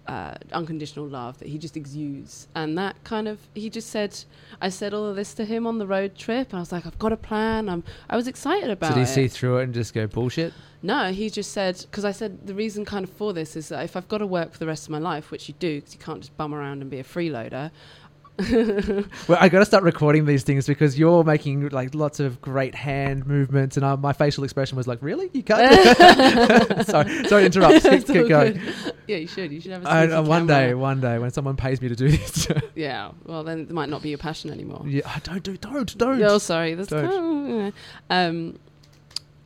uh, 0.06 0.34
unconditional 0.52 1.06
love 1.06 1.38
that 1.38 1.48
he 1.48 1.58
just 1.58 1.76
exudes. 1.76 2.48
And 2.54 2.76
that 2.78 3.02
kind 3.04 3.26
of, 3.26 3.38
he 3.54 3.70
just 3.70 3.90
said, 3.90 4.16
I 4.60 4.68
said 4.68 4.92
all 4.92 5.06
of 5.06 5.16
this 5.16 5.34
to 5.34 5.44
him 5.44 5.66
on 5.66 5.78
the 5.78 5.86
road 5.86 6.16
trip. 6.16 6.50
And 6.50 6.58
I 6.58 6.60
was 6.60 6.72
like, 6.72 6.86
I've 6.86 6.98
got 6.98 7.12
a 7.12 7.16
plan. 7.16 7.68
I'm, 7.68 7.84
I 8.08 8.16
was 8.16 8.28
excited 8.28 8.70
about 8.70 8.92
it. 8.92 8.94
Did 8.94 9.00
he 9.00 9.04
it. 9.04 9.14
see 9.14 9.28
through 9.28 9.58
it 9.58 9.64
and 9.64 9.74
just 9.74 9.94
go 9.94 10.06
bullshit? 10.06 10.52
No, 10.82 11.12
he 11.12 11.30
just 11.30 11.52
said 11.52 11.78
because 11.80 12.04
I 12.04 12.12
said 12.12 12.46
the 12.46 12.54
reason 12.54 12.84
kind 12.84 13.04
of 13.04 13.10
for 13.10 13.32
this 13.32 13.56
is 13.56 13.70
that 13.70 13.82
if 13.84 13.96
I've 13.96 14.06
got 14.06 14.18
to 14.18 14.26
work 14.26 14.52
for 14.52 14.58
the 14.58 14.66
rest 14.66 14.84
of 14.84 14.90
my 14.90 14.98
life, 14.98 15.30
which 15.30 15.48
you 15.48 15.54
do, 15.58 15.76
because 15.76 15.94
you 15.94 16.00
can't 16.00 16.20
just 16.20 16.36
bum 16.36 16.54
around 16.54 16.82
and 16.82 16.90
be 16.90 16.98
a 16.98 17.04
freeloader. 17.04 17.70
Well, 19.28 19.38
I 19.40 19.48
got 19.48 19.60
to 19.60 19.64
start 19.64 19.84
recording 19.84 20.24
these 20.26 20.42
things 20.42 20.66
because 20.66 20.98
you're 20.98 21.22
making 21.24 21.68
like 21.68 21.94
lots 21.94 22.18
of 22.20 22.40
great 22.40 22.74
hand 22.74 23.26
movements, 23.26 23.76
and 23.76 23.84
uh, 23.84 23.96
my 23.96 24.12
facial 24.12 24.42
expression 24.44 24.76
was 24.76 24.86
like, 24.88 24.98
"Really? 25.02 25.30
You 25.32 25.42
can't?" 25.42 26.86
sorry, 26.86 27.24
sorry 27.28 27.42
to 27.42 27.46
interrupt. 27.46 27.84
Keep, 27.84 28.06
keep 28.06 28.28
going. 28.28 28.54
good. 28.54 28.94
Yeah, 29.06 29.16
you 29.18 29.26
should. 29.28 29.52
You 29.52 29.60
should 29.60 29.70
have 29.72 29.84
a 29.84 29.88
I, 29.88 30.06
uh, 30.08 30.22
one 30.22 30.46
camera. 30.48 30.68
day, 30.68 30.74
one 30.74 31.00
day, 31.00 31.18
when 31.18 31.30
someone 31.30 31.56
pays 31.56 31.80
me 31.80 31.88
to 31.88 31.96
do 31.96 32.08
this, 32.08 32.48
Yeah. 32.74 33.12
Well, 33.24 33.44
then 33.44 33.60
it 33.60 33.70
might 33.70 33.88
not 33.88 34.02
be 34.02 34.08
your 34.08 34.18
passion 34.18 34.50
anymore. 34.50 34.82
yeah, 34.86 35.02
I 35.06 35.20
don't 35.20 35.42
do, 35.42 35.56
don't, 35.56 35.96
don't. 35.96 36.22
Oh, 36.22 36.38
sorry. 36.38 36.74
That's 36.74 36.88
Don't. 36.88 37.72
um, 38.10 38.58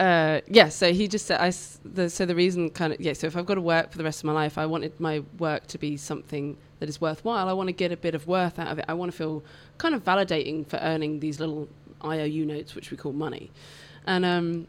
uh, 0.00 0.40
yeah. 0.46 0.68
So 0.68 0.92
he 0.92 1.08
just 1.08 1.26
said, 1.26 1.40
I, 1.40 1.52
The, 1.84 2.08
so 2.08 2.24
the 2.24 2.34
reason, 2.34 2.70
kind 2.70 2.92
of, 2.92 3.00
yeah. 3.00 3.12
So 3.12 3.26
if 3.26 3.36
I've 3.36 3.46
got 3.46 3.54
to 3.54 3.60
work 3.60 3.90
for 3.90 3.98
the 3.98 4.04
rest 4.04 4.20
of 4.20 4.24
my 4.24 4.32
life, 4.32 4.58
I 4.58 4.66
wanted 4.66 4.98
my 5.00 5.22
work 5.38 5.66
to 5.68 5.78
be 5.78 5.96
something 5.96 6.56
that 6.78 6.88
is 6.88 7.00
worthwhile. 7.00 7.48
I 7.48 7.52
want 7.52 7.68
to 7.68 7.72
get 7.72 7.92
a 7.92 7.96
bit 7.96 8.14
of 8.14 8.26
worth 8.26 8.58
out 8.58 8.68
of 8.68 8.78
it. 8.78 8.84
I 8.88 8.94
want 8.94 9.10
to 9.10 9.16
feel 9.16 9.42
kind 9.78 9.94
of 9.94 10.04
validating 10.04 10.66
for 10.66 10.76
earning 10.76 11.20
these 11.20 11.40
little 11.40 11.68
IOU 12.04 12.46
notes, 12.46 12.74
which 12.74 12.90
we 12.90 12.96
call 12.96 13.12
money, 13.12 13.50
and 14.06 14.24
um. 14.24 14.66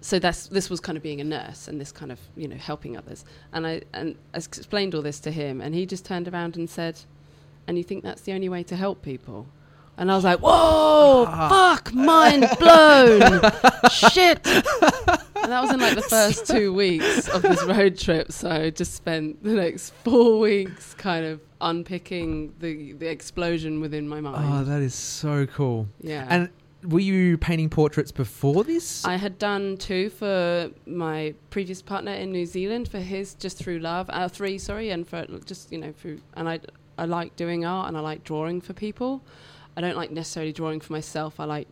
So 0.00 0.18
that's 0.18 0.48
this 0.48 0.68
was 0.68 0.80
kind 0.80 0.98
of 0.98 1.02
being 1.02 1.22
a 1.22 1.24
nurse 1.24 1.66
and 1.66 1.80
this 1.80 1.90
kind 1.90 2.12
of 2.12 2.20
you 2.36 2.46
know 2.46 2.56
helping 2.56 2.94
others, 2.94 3.24
and 3.54 3.66
I 3.66 3.82
and 3.94 4.16
I 4.34 4.36
explained 4.36 4.94
all 4.94 5.00
this 5.00 5.18
to 5.20 5.30
him, 5.30 5.62
and 5.62 5.74
he 5.74 5.86
just 5.86 6.04
turned 6.04 6.28
around 6.28 6.56
and 6.56 6.68
said, 6.68 7.00
"And 7.66 7.78
you 7.78 7.84
think 7.84 8.04
that's 8.04 8.20
the 8.20 8.32
only 8.32 8.50
way 8.50 8.62
to 8.64 8.76
help 8.76 9.00
people?" 9.00 9.46
And 9.96 10.10
I 10.10 10.16
was 10.16 10.24
like, 10.24 10.40
"Whoa, 10.40 11.24
fuck, 11.26 11.94
mind 11.94 12.46
blown, 12.58 13.20
shit." 13.90 14.44
And 14.46 15.52
that 15.52 15.60
was 15.62 15.72
in 15.72 15.78
like 15.80 15.94
the 15.94 16.02
first 16.08 16.46
two 16.46 16.72
weeks 16.72 17.28
of 17.28 17.42
this 17.42 17.62
road 17.64 17.96
trip. 17.98 18.32
So 18.32 18.50
I 18.50 18.70
just 18.70 18.94
spent 18.94 19.42
the 19.44 19.52
next 19.52 19.90
four 20.02 20.38
weeks 20.40 20.94
kind 20.94 21.24
of 21.24 21.40
unpicking 21.60 22.54
the 22.58 22.92
the 22.94 23.06
explosion 23.06 23.80
within 23.80 24.08
my 24.08 24.20
mind. 24.20 24.52
Oh, 24.52 24.64
that 24.64 24.82
is 24.82 24.94
so 24.94 25.46
cool. 25.46 25.86
yeah, 26.00 26.26
And 26.28 26.48
were 26.82 27.00
you 27.00 27.38
painting 27.38 27.70
portraits 27.70 28.10
before 28.12 28.64
this? 28.64 29.04
I 29.04 29.16
had 29.16 29.38
done 29.38 29.76
two 29.76 30.10
for 30.10 30.70
my 30.86 31.34
previous 31.50 31.82
partner 31.82 32.12
in 32.12 32.32
New 32.32 32.46
Zealand 32.46 32.88
for 32.88 32.98
his 32.98 33.34
just 33.34 33.58
through 33.58 33.78
love, 33.78 34.10
uh, 34.12 34.28
three 34.28 34.58
sorry, 34.58 34.90
and 34.90 35.06
for 35.06 35.24
just 35.44 35.70
you 35.72 35.78
know 35.78 35.92
through 35.92 36.20
and 36.34 36.48
I 36.48 36.60
I 36.98 37.04
like 37.06 37.36
doing 37.36 37.64
art 37.64 37.88
and 37.88 37.96
I 37.96 38.00
like 38.00 38.24
drawing 38.24 38.60
for 38.60 38.72
people. 38.72 39.22
I 39.76 39.80
don't 39.80 39.96
like 39.96 40.10
necessarily 40.10 40.52
drawing 40.52 40.80
for 40.80 40.92
myself. 40.92 41.40
I 41.40 41.44
like 41.44 41.68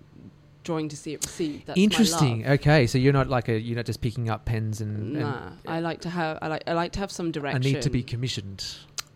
drawing 0.64 0.88
to 0.88 0.96
see 0.96 1.12
it 1.14 1.24
received. 1.24 1.66
That's 1.66 1.78
Interesting. 1.78 2.46
Okay, 2.46 2.86
so 2.86 2.98
you're 2.98 3.12
not 3.12 3.28
like 3.28 3.48
a 3.48 3.58
you're 3.58 3.76
not 3.76 3.86
just 3.86 4.00
picking 4.00 4.28
up 4.30 4.44
pens 4.44 4.80
and, 4.80 5.16
and 5.16 5.20
Nah, 5.20 5.50
I 5.66 5.80
like 5.80 6.00
to 6.02 6.10
have 6.10 6.38
I 6.42 6.48
like 6.48 6.62
I 6.66 6.72
like 6.72 6.92
to 6.92 7.00
have 7.00 7.10
some 7.10 7.30
direction. 7.32 7.62
I 7.62 7.72
need 7.74 7.82
to 7.82 7.90
be 7.90 8.02
commissioned. 8.02 8.64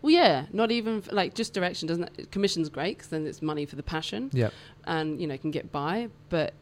Well, 0.02 0.12
yeah, 0.12 0.46
not 0.52 0.70
even 0.70 0.98
f- 0.98 1.12
like 1.12 1.34
just 1.34 1.52
direction. 1.54 1.88
Doesn't 1.88 2.30
commission's 2.30 2.68
great 2.68 2.98
because 2.98 3.10
then 3.10 3.26
it's 3.26 3.42
money 3.42 3.66
for 3.66 3.76
the 3.76 3.82
passion, 3.82 4.30
Yep. 4.32 4.52
and 4.84 5.20
you 5.20 5.26
know 5.26 5.36
can 5.38 5.50
get 5.50 5.72
by. 5.72 6.08
But 6.28 6.54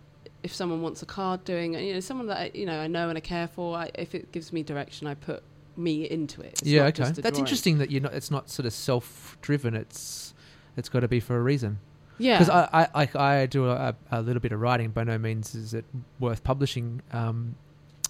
if 0.43 0.55
someone 0.55 0.83
wants 0.83 1.03
a 1.03 1.07
card 1.07 1.45
doing, 1.45 1.75
you 1.75 1.95
know, 1.95 2.01
someone 2.01 2.27
that 2.29 2.39
I, 2.39 2.51
you 2.55 2.65
know 2.65 2.79
I 2.81 2.87
know 2.87 3.09
and 3.09 3.19
I 3.19 3.21
care 3.21 3.49
for, 3.49 3.77
I, 3.77 3.91
if 3.95 4.15
it 4.15 4.33
gives 4.33 4.53
me 4.53 4.63
direction, 4.63 5.07
I 5.07 5.15
put 5.15 5.43
me 5.77 6.09
into 6.09 6.41
it. 6.43 6.61
It's 6.61 6.63
yeah. 6.63 6.85
Okay. 6.85 7.03
That's 7.05 7.21
drawing. 7.21 7.37
interesting 7.37 7.79
that 7.79 7.91
you're 7.91 8.03
not. 8.03 8.15
It's 8.15 8.31
not 8.31 8.49
sort 8.49 8.67
of 8.67 8.73
self-driven. 8.73 9.75
It's 9.75 10.33
it's 10.77 10.89
got 10.89 11.01
to 11.01 11.09
be 11.09 11.21
for 11.21 11.37
a 11.37 11.43
reason. 11.43 11.81
Yeah, 12.19 12.39
Because 12.39 12.51
I, 12.51 12.89
I, 12.95 13.09
I, 13.15 13.41
I 13.43 13.47
do 13.47 13.69
a, 13.69 13.95
a 14.11 14.23
little 14.23 14.41
bit 14.41 14.53
of 14.53 14.61
writing. 14.61 14.91
By 14.91 15.05
no 15.05 15.19
means 15.19 15.55
is 15.55 15.75
it 15.75 15.85
worth 16.21 16.45
publishing 16.45 17.03
um, 17.13 17.57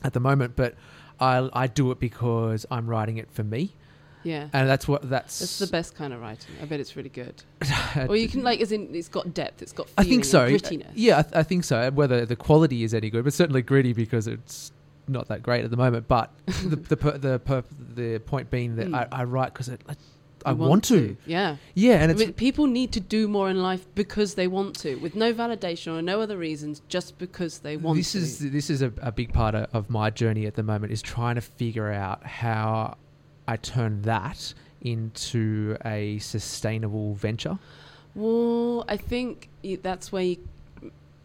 at 0.02 0.12
the 0.12 0.20
moment, 0.20 0.54
but 0.56 0.74
I, 1.20 1.48
I 1.52 1.66
do 1.66 1.90
it 1.90 1.98
because 2.00 2.66
I'm 2.70 2.86
writing 2.86 3.16
it 3.16 3.30
for 3.30 3.42
me, 3.44 3.72
yeah. 4.22 4.48
and 4.52 4.68
that's 4.68 4.86
what 4.86 5.08
that's. 5.08 5.40
It's 5.40 5.58
the 5.58 5.66
best 5.68 5.94
kind 5.94 6.12
of 6.12 6.20
writing. 6.20 6.54
I 6.60 6.66
bet 6.66 6.80
it's 6.80 6.96
really 6.96 7.08
good. 7.08 7.42
Or 8.08 8.16
you 8.16 8.28
can 8.28 8.42
like, 8.42 8.60
as 8.60 8.72
in, 8.72 8.92
it's 8.94 9.08
got 9.08 9.32
depth. 9.32 9.62
It's 9.62 9.72
got. 9.72 9.88
I 9.96 10.02
think 10.04 10.24
so. 10.24 10.48
Grittiness. 10.50 10.90
Yeah, 10.94 11.18
I, 11.20 11.22
th- 11.22 11.34
I 11.36 11.42
think 11.44 11.62
so. 11.64 11.90
Whether 11.92 12.26
the 12.26 12.34
quality 12.36 12.82
is 12.82 12.92
any 12.92 13.08
good, 13.08 13.22
but 13.24 13.32
certainly 13.32 13.62
gritty 13.62 13.92
because 13.92 14.26
it's 14.26 14.72
not 15.06 15.28
that 15.28 15.42
great 15.42 15.64
at 15.64 15.70
the 15.70 15.76
moment. 15.76 16.08
But 16.08 16.30
the 16.46 16.76
the 16.76 16.96
per, 16.96 17.16
the 17.16 17.38
per, 17.38 17.62
the 17.94 18.18
point 18.18 18.50
being 18.50 18.76
that 18.76 18.88
Mm. 18.88 19.08
I, 19.12 19.20
I 19.20 19.24
write 19.24 19.52
because 19.54 19.70
I, 19.70 19.76
I 20.44 20.50
You 20.50 20.56
want, 20.56 20.84
to. 20.84 21.16
Yeah. 21.26 21.56
Yeah, 21.74 22.02
and 22.02 22.10
it's 22.10 22.20
I 22.20 22.26
mean, 22.26 22.34
people 22.34 22.66
need 22.66 22.92
to 22.92 23.00
do 23.00 23.28
more 23.28 23.48
in 23.48 23.62
life 23.62 23.86
because 23.94 24.34
they 24.34 24.46
want 24.46 24.78
to, 24.80 24.96
with 24.96 25.14
no 25.14 25.32
validation 25.32 25.96
or 25.98 26.02
no 26.02 26.20
other 26.20 26.36
reasons, 26.36 26.82
just 26.88 27.18
because 27.18 27.60
they 27.60 27.76
want 27.76 27.96
this 27.96 28.12
to. 28.12 28.18
is 28.18 28.38
this 28.38 28.70
is 28.70 28.82
a, 28.82 28.92
a 29.00 29.10
big 29.12 29.32
part 29.32 29.54
of, 29.54 29.68
of 29.72 29.90
my 29.90 30.10
journey 30.10 30.46
at 30.46 30.54
the 30.54 30.62
moment 30.62 30.92
is 30.92 31.02
trying 31.02 31.36
to 31.36 31.40
figure 31.40 31.90
out 31.90 32.24
how 32.26 32.96
I 33.48 33.56
turn 33.56 34.02
that 34.02 34.54
into 34.80 35.76
a 35.84 36.18
sustainable 36.18 37.14
venture. 37.14 37.58
Well, 38.14 38.84
I 38.88 38.96
think 38.96 39.48
that's 39.82 40.12
where 40.12 40.22
you 40.22 40.48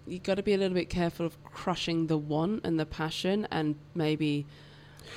you 0.08 0.17
got 0.17 0.36
to 0.36 0.43
be 0.43 0.53
a 0.53 0.58
little 0.58 0.73
bit 0.73 0.89
careful 0.89 1.25
of 1.25 1.43
crushing 1.43 2.08
the 2.08 2.17
want 2.17 2.65
and 2.65 2.79
the 2.79 2.86
passion, 2.86 3.47
and 3.51 3.75
maybe 3.93 4.45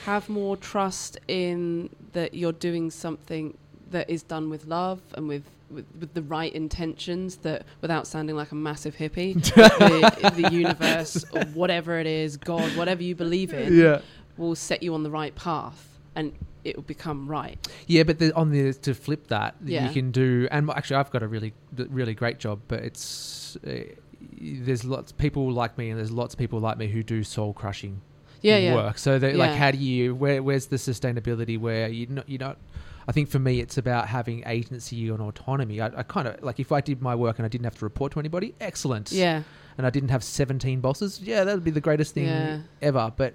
have 0.04 0.28
more 0.28 0.56
trust 0.56 1.18
in 1.28 1.88
that 2.12 2.34
you're 2.34 2.52
doing 2.52 2.90
something 2.90 3.56
that 3.92 4.10
is 4.10 4.22
done 4.22 4.50
with 4.50 4.66
love 4.66 5.00
and 5.14 5.28
with. 5.28 5.44
With, 5.70 5.86
with 5.98 6.12
the 6.12 6.20
right 6.20 6.52
intentions, 6.52 7.36
that 7.36 7.64
without 7.80 8.06
sounding 8.06 8.36
like 8.36 8.52
a 8.52 8.54
massive 8.54 8.94
hippie, 8.94 9.32
the, 9.54 10.42
the 10.42 10.50
universe 10.54 11.24
or 11.32 11.44
whatever 11.54 11.98
it 11.98 12.06
is, 12.06 12.36
God, 12.36 12.76
whatever 12.76 13.02
you 13.02 13.14
believe 13.14 13.54
in, 13.54 13.98
will 14.36 14.54
set 14.54 14.82
you 14.82 14.92
on 14.92 15.02
the 15.02 15.10
right 15.10 15.34
path, 15.34 15.88
and 16.14 16.34
it 16.62 16.76
will 16.76 16.82
become 16.82 17.26
right. 17.26 17.56
Yeah, 17.86 18.02
but 18.02 18.18
the, 18.18 18.34
on 18.36 18.50
the 18.50 18.74
to 18.74 18.92
flip 18.92 19.28
that, 19.28 19.54
Yeah. 19.64 19.86
you 19.86 19.94
can 19.94 20.10
do. 20.10 20.46
And 20.50 20.68
actually, 20.68 20.96
I've 20.96 21.10
got 21.10 21.22
a 21.22 21.26
really, 21.26 21.54
really 21.74 22.12
great 22.12 22.38
job, 22.38 22.60
but 22.68 22.80
it's 22.80 23.56
uh, 23.66 23.84
there's 24.38 24.84
lots 24.84 25.12
of 25.12 25.16
people 25.16 25.50
like 25.50 25.78
me, 25.78 25.88
and 25.88 25.98
there's 25.98 26.12
lots 26.12 26.34
of 26.34 26.38
people 26.38 26.60
like 26.60 26.76
me 26.76 26.88
who 26.88 27.02
do 27.02 27.24
soul 27.24 27.54
crushing 27.54 28.02
Yeah, 28.42 28.58
yeah. 28.58 28.74
work. 28.74 28.98
So, 28.98 29.18
they 29.18 29.32
like, 29.32 29.52
how 29.52 29.70
do 29.70 29.78
you? 29.78 30.14
Where, 30.14 30.42
where's 30.42 30.66
the 30.66 30.76
sustainability? 30.76 31.58
Where 31.58 31.88
you 31.88 32.08
not, 32.08 32.28
you're 32.28 32.40
not? 32.40 32.58
I 33.08 33.12
think 33.12 33.28
for 33.28 33.38
me, 33.38 33.60
it's 33.60 33.78
about 33.78 34.08
having 34.08 34.42
agency 34.46 35.08
and 35.08 35.20
autonomy. 35.20 35.80
I, 35.80 35.86
I 35.86 36.02
kind 36.02 36.28
of 36.28 36.42
like 36.42 36.60
if 36.60 36.70
I 36.72 36.80
did 36.80 37.02
my 37.02 37.14
work 37.14 37.38
and 37.38 37.46
I 37.46 37.48
didn't 37.48 37.64
have 37.64 37.78
to 37.78 37.84
report 37.84 38.12
to 38.12 38.20
anybody, 38.20 38.54
excellent. 38.60 39.10
Yeah. 39.12 39.42
And 39.78 39.86
I 39.86 39.90
didn't 39.90 40.10
have 40.10 40.22
17 40.22 40.80
bosses, 40.80 41.20
yeah, 41.20 41.44
that 41.44 41.54
would 41.54 41.64
be 41.64 41.70
the 41.70 41.80
greatest 41.80 42.14
thing 42.14 42.26
Yeah. 42.26 42.60
ever. 42.82 43.12
But 43.16 43.34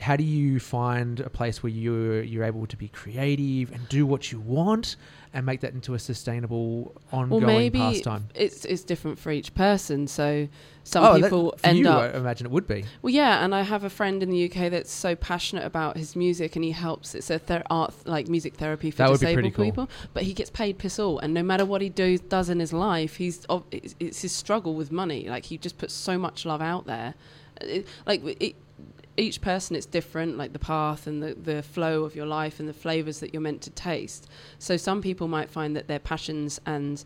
how 0.00 0.16
do 0.16 0.24
you 0.24 0.58
find 0.60 1.20
a 1.20 1.30
place 1.30 1.62
where 1.62 1.70
you're 1.70 2.22
you're 2.22 2.44
able 2.44 2.66
to 2.66 2.76
be 2.76 2.88
creative 2.88 3.70
and 3.72 3.88
do 3.88 4.04
what 4.06 4.32
you 4.32 4.40
want 4.40 4.96
and 5.34 5.44
make 5.44 5.60
that 5.60 5.74
into 5.74 5.94
a 5.94 5.98
sustainable 5.98 6.94
ongoing 7.12 7.42
Well, 7.44 7.54
maybe 7.58 7.78
pastime? 7.80 8.28
it's 8.34 8.64
it's 8.64 8.84
different 8.84 9.18
for 9.18 9.32
each 9.32 9.52
person. 9.54 10.06
So 10.06 10.48
some 10.84 11.04
oh, 11.04 11.14
that- 11.14 11.22
people 11.24 11.54
for 11.58 11.66
end 11.66 11.78
you, 11.80 11.88
up 11.88 12.14
I 12.14 12.16
imagine 12.16 12.46
it 12.46 12.50
would 12.52 12.66
be. 12.68 12.84
Well, 13.02 13.12
yeah, 13.12 13.44
and 13.44 13.54
I 13.54 13.62
have 13.62 13.82
a 13.84 13.90
friend 13.90 14.22
in 14.22 14.30
the 14.30 14.44
UK 14.44 14.70
that's 14.70 14.92
so 14.92 15.16
passionate 15.16 15.64
about 15.64 15.96
his 15.96 16.14
music, 16.14 16.54
and 16.54 16.64
he 16.64 16.70
helps. 16.70 17.14
It's 17.14 17.30
a 17.30 17.38
ther- 17.38 17.64
art 17.68 17.92
like 18.06 18.28
music 18.28 18.54
therapy 18.54 18.90
for 18.92 18.98
That 18.98 19.10
would 19.10 19.20
be 19.20 19.26
disabled 19.26 19.54
cool. 19.54 19.64
people. 19.64 19.90
But 20.14 20.22
he 20.22 20.32
gets 20.32 20.50
paid 20.50 20.78
piss 20.78 20.98
all, 20.98 21.18
and 21.18 21.34
no 21.34 21.42
matter 21.42 21.66
what 21.66 21.82
he 21.82 21.88
do, 21.88 22.16
does 22.18 22.48
in 22.48 22.60
his 22.60 22.72
life, 22.72 23.16
he's 23.16 23.44
it's 24.00 24.22
his 24.22 24.32
struggle 24.32 24.74
with 24.74 24.92
money. 24.92 25.28
Like 25.28 25.46
he 25.46 25.58
just 25.58 25.78
puts 25.78 25.92
so 25.92 26.16
much 26.16 26.46
love 26.46 26.62
out 26.62 26.86
there. 26.86 27.14
It, 27.60 27.86
like 28.06 28.22
it, 28.40 28.54
each 29.16 29.40
person, 29.40 29.76
it's 29.76 29.86
different. 29.86 30.36
Like 30.36 30.52
the 30.52 30.58
path 30.58 31.06
and 31.06 31.22
the 31.22 31.34
the 31.34 31.62
flow 31.62 32.04
of 32.04 32.14
your 32.14 32.26
life 32.26 32.60
and 32.60 32.68
the 32.68 32.74
flavors 32.74 33.20
that 33.20 33.32
you're 33.32 33.42
meant 33.42 33.62
to 33.62 33.70
taste. 33.70 34.28
So 34.58 34.76
some 34.76 35.02
people 35.02 35.28
might 35.28 35.50
find 35.50 35.76
that 35.76 35.88
their 35.88 35.98
passions 35.98 36.60
and 36.66 37.04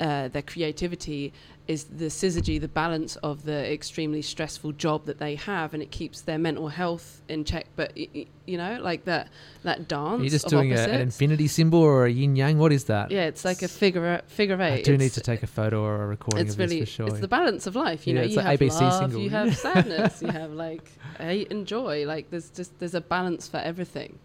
uh, 0.00 0.28
their 0.28 0.42
creativity 0.42 1.32
is 1.66 1.84
the 1.84 2.04
syzygy, 2.04 2.60
the 2.60 2.68
balance 2.68 3.16
of 3.16 3.44
the 3.44 3.72
extremely 3.72 4.22
stressful 4.22 4.70
job 4.72 5.04
that 5.06 5.18
they 5.18 5.34
have, 5.34 5.74
and 5.74 5.82
it 5.82 5.90
keeps 5.90 6.20
their 6.20 6.38
mental 6.38 6.68
health 6.68 7.22
in 7.28 7.44
check. 7.44 7.66
But 7.74 7.92
y- 7.96 8.06
y- 8.14 8.26
you 8.46 8.56
know, 8.56 8.78
like 8.80 9.04
that 9.06 9.28
that 9.64 9.88
dance. 9.88 10.20
Are 10.20 10.24
you 10.24 10.30
just 10.30 10.46
doing 10.48 10.72
a, 10.72 10.76
an 10.76 11.00
infinity 11.00 11.48
symbol 11.48 11.80
or 11.80 12.06
a 12.06 12.10
yin 12.10 12.36
yang? 12.36 12.58
What 12.58 12.72
is 12.72 12.84
that? 12.84 13.10
Yeah, 13.10 13.24
it's 13.26 13.44
like 13.44 13.62
a 13.62 13.68
figure 13.68 14.22
figure 14.28 14.60
eight. 14.62 14.80
I 14.80 14.82
do 14.82 14.96
need 14.96 15.12
to 15.12 15.20
take 15.20 15.42
a 15.42 15.48
photo 15.48 15.82
or 15.82 16.04
a 16.04 16.06
recording 16.06 16.46
It's 16.46 16.56
really 16.56 16.80
for 16.80 16.86
sure. 16.86 17.08
it's 17.08 17.18
the 17.20 17.26
balance 17.28 17.66
of 17.66 17.74
life. 17.74 18.06
You 18.06 18.14
Yeah, 18.14 18.20
know, 18.20 18.24
it's 18.26 18.32
you 18.32 18.36
like 18.42 18.46
have 18.46 18.60
ABC 18.60 18.80
love, 18.80 18.92
single. 19.00 19.20
you 19.22 19.30
have 19.30 19.56
sadness, 19.56 20.22
you 20.22 20.28
have 20.28 20.52
like 20.52 20.88
hate 21.18 21.50
and 21.50 21.66
joy. 21.66 22.04
Like 22.06 22.30
there's 22.30 22.50
just 22.50 22.78
there's 22.78 22.94
a 22.94 23.00
balance 23.00 23.48
for 23.48 23.56
everything. 23.56 24.18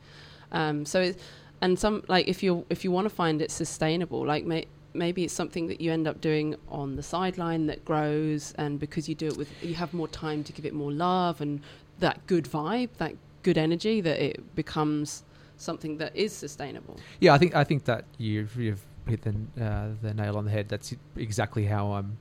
Um, 0.52 0.86
so 0.86 1.02
it, 1.02 1.20
and 1.62 1.80
some 1.80 2.04
like 2.08 2.28
if 2.28 2.44
you 2.44 2.66
if 2.70 2.84
you 2.84 2.92
want 2.92 3.06
to 3.06 3.10
find 3.10 3.42
it 3.42 3.50
sustainable, 3.50 4.26
like 4.28 4.46
may, 4.46 4.66
maybe 4.94 5.24
it's 5.24 5.34
something 5.34 5.68
that 5.68 5.82
you 5.82 5.92
end 5.92 6.08
up 6.08 6.22
doing 6.22 6.56
on 6.70 6.96
the 6.96 7.04
sideline 7.04 7.68
that 7.68 7.84
grows, 7.86 8.54
and 8.58 8.80
because 8.80 9.08
you 9.08 9.16
do 9.16 9.28
it 9.28 9.38
with 9.38 9.50
you 9.64 9.76
have 9.76 9.94
more 9.94 10.08
time 10.08 10.44
to 10.44 10.54
give 10.54 10.66
it 10.66 10.74
more 10.74 10.92
love 10.92 11.42
and 11.42 11.62
that 12.00 12.26
good 12.28 12.46
vibe, 12.46 12.90
that 12.98 13.16
good 13.44 13.58
energy, 13.58 14.02
that 14.02 14.20
it 14.20 14.56
becomes 14.56 15.24
something 15.58 15.98
that 15.98 16.16
is 16.16 16.34
sustainable. 16.34 17.00
Yeah, 17.20 17.34
I 17.34 17.38
think 17.38 17.56
I 17.56 17.64
think 17.64 17.86
that 17.86 18.06
you've 18.18 18.56
you've 18.56 18.84
hit 19.08 19.22
the 19.22 19.64
uh, 19.64 19.88
the 20.02 20.14
nail 20.14 20.38
on 20.38 20.46
the 20.46 20.52
head. 20.52 20.70
That's 20.70 20.94
exactly 21.16 21.66
how 21.66 21.94
I'm 21.94 22.18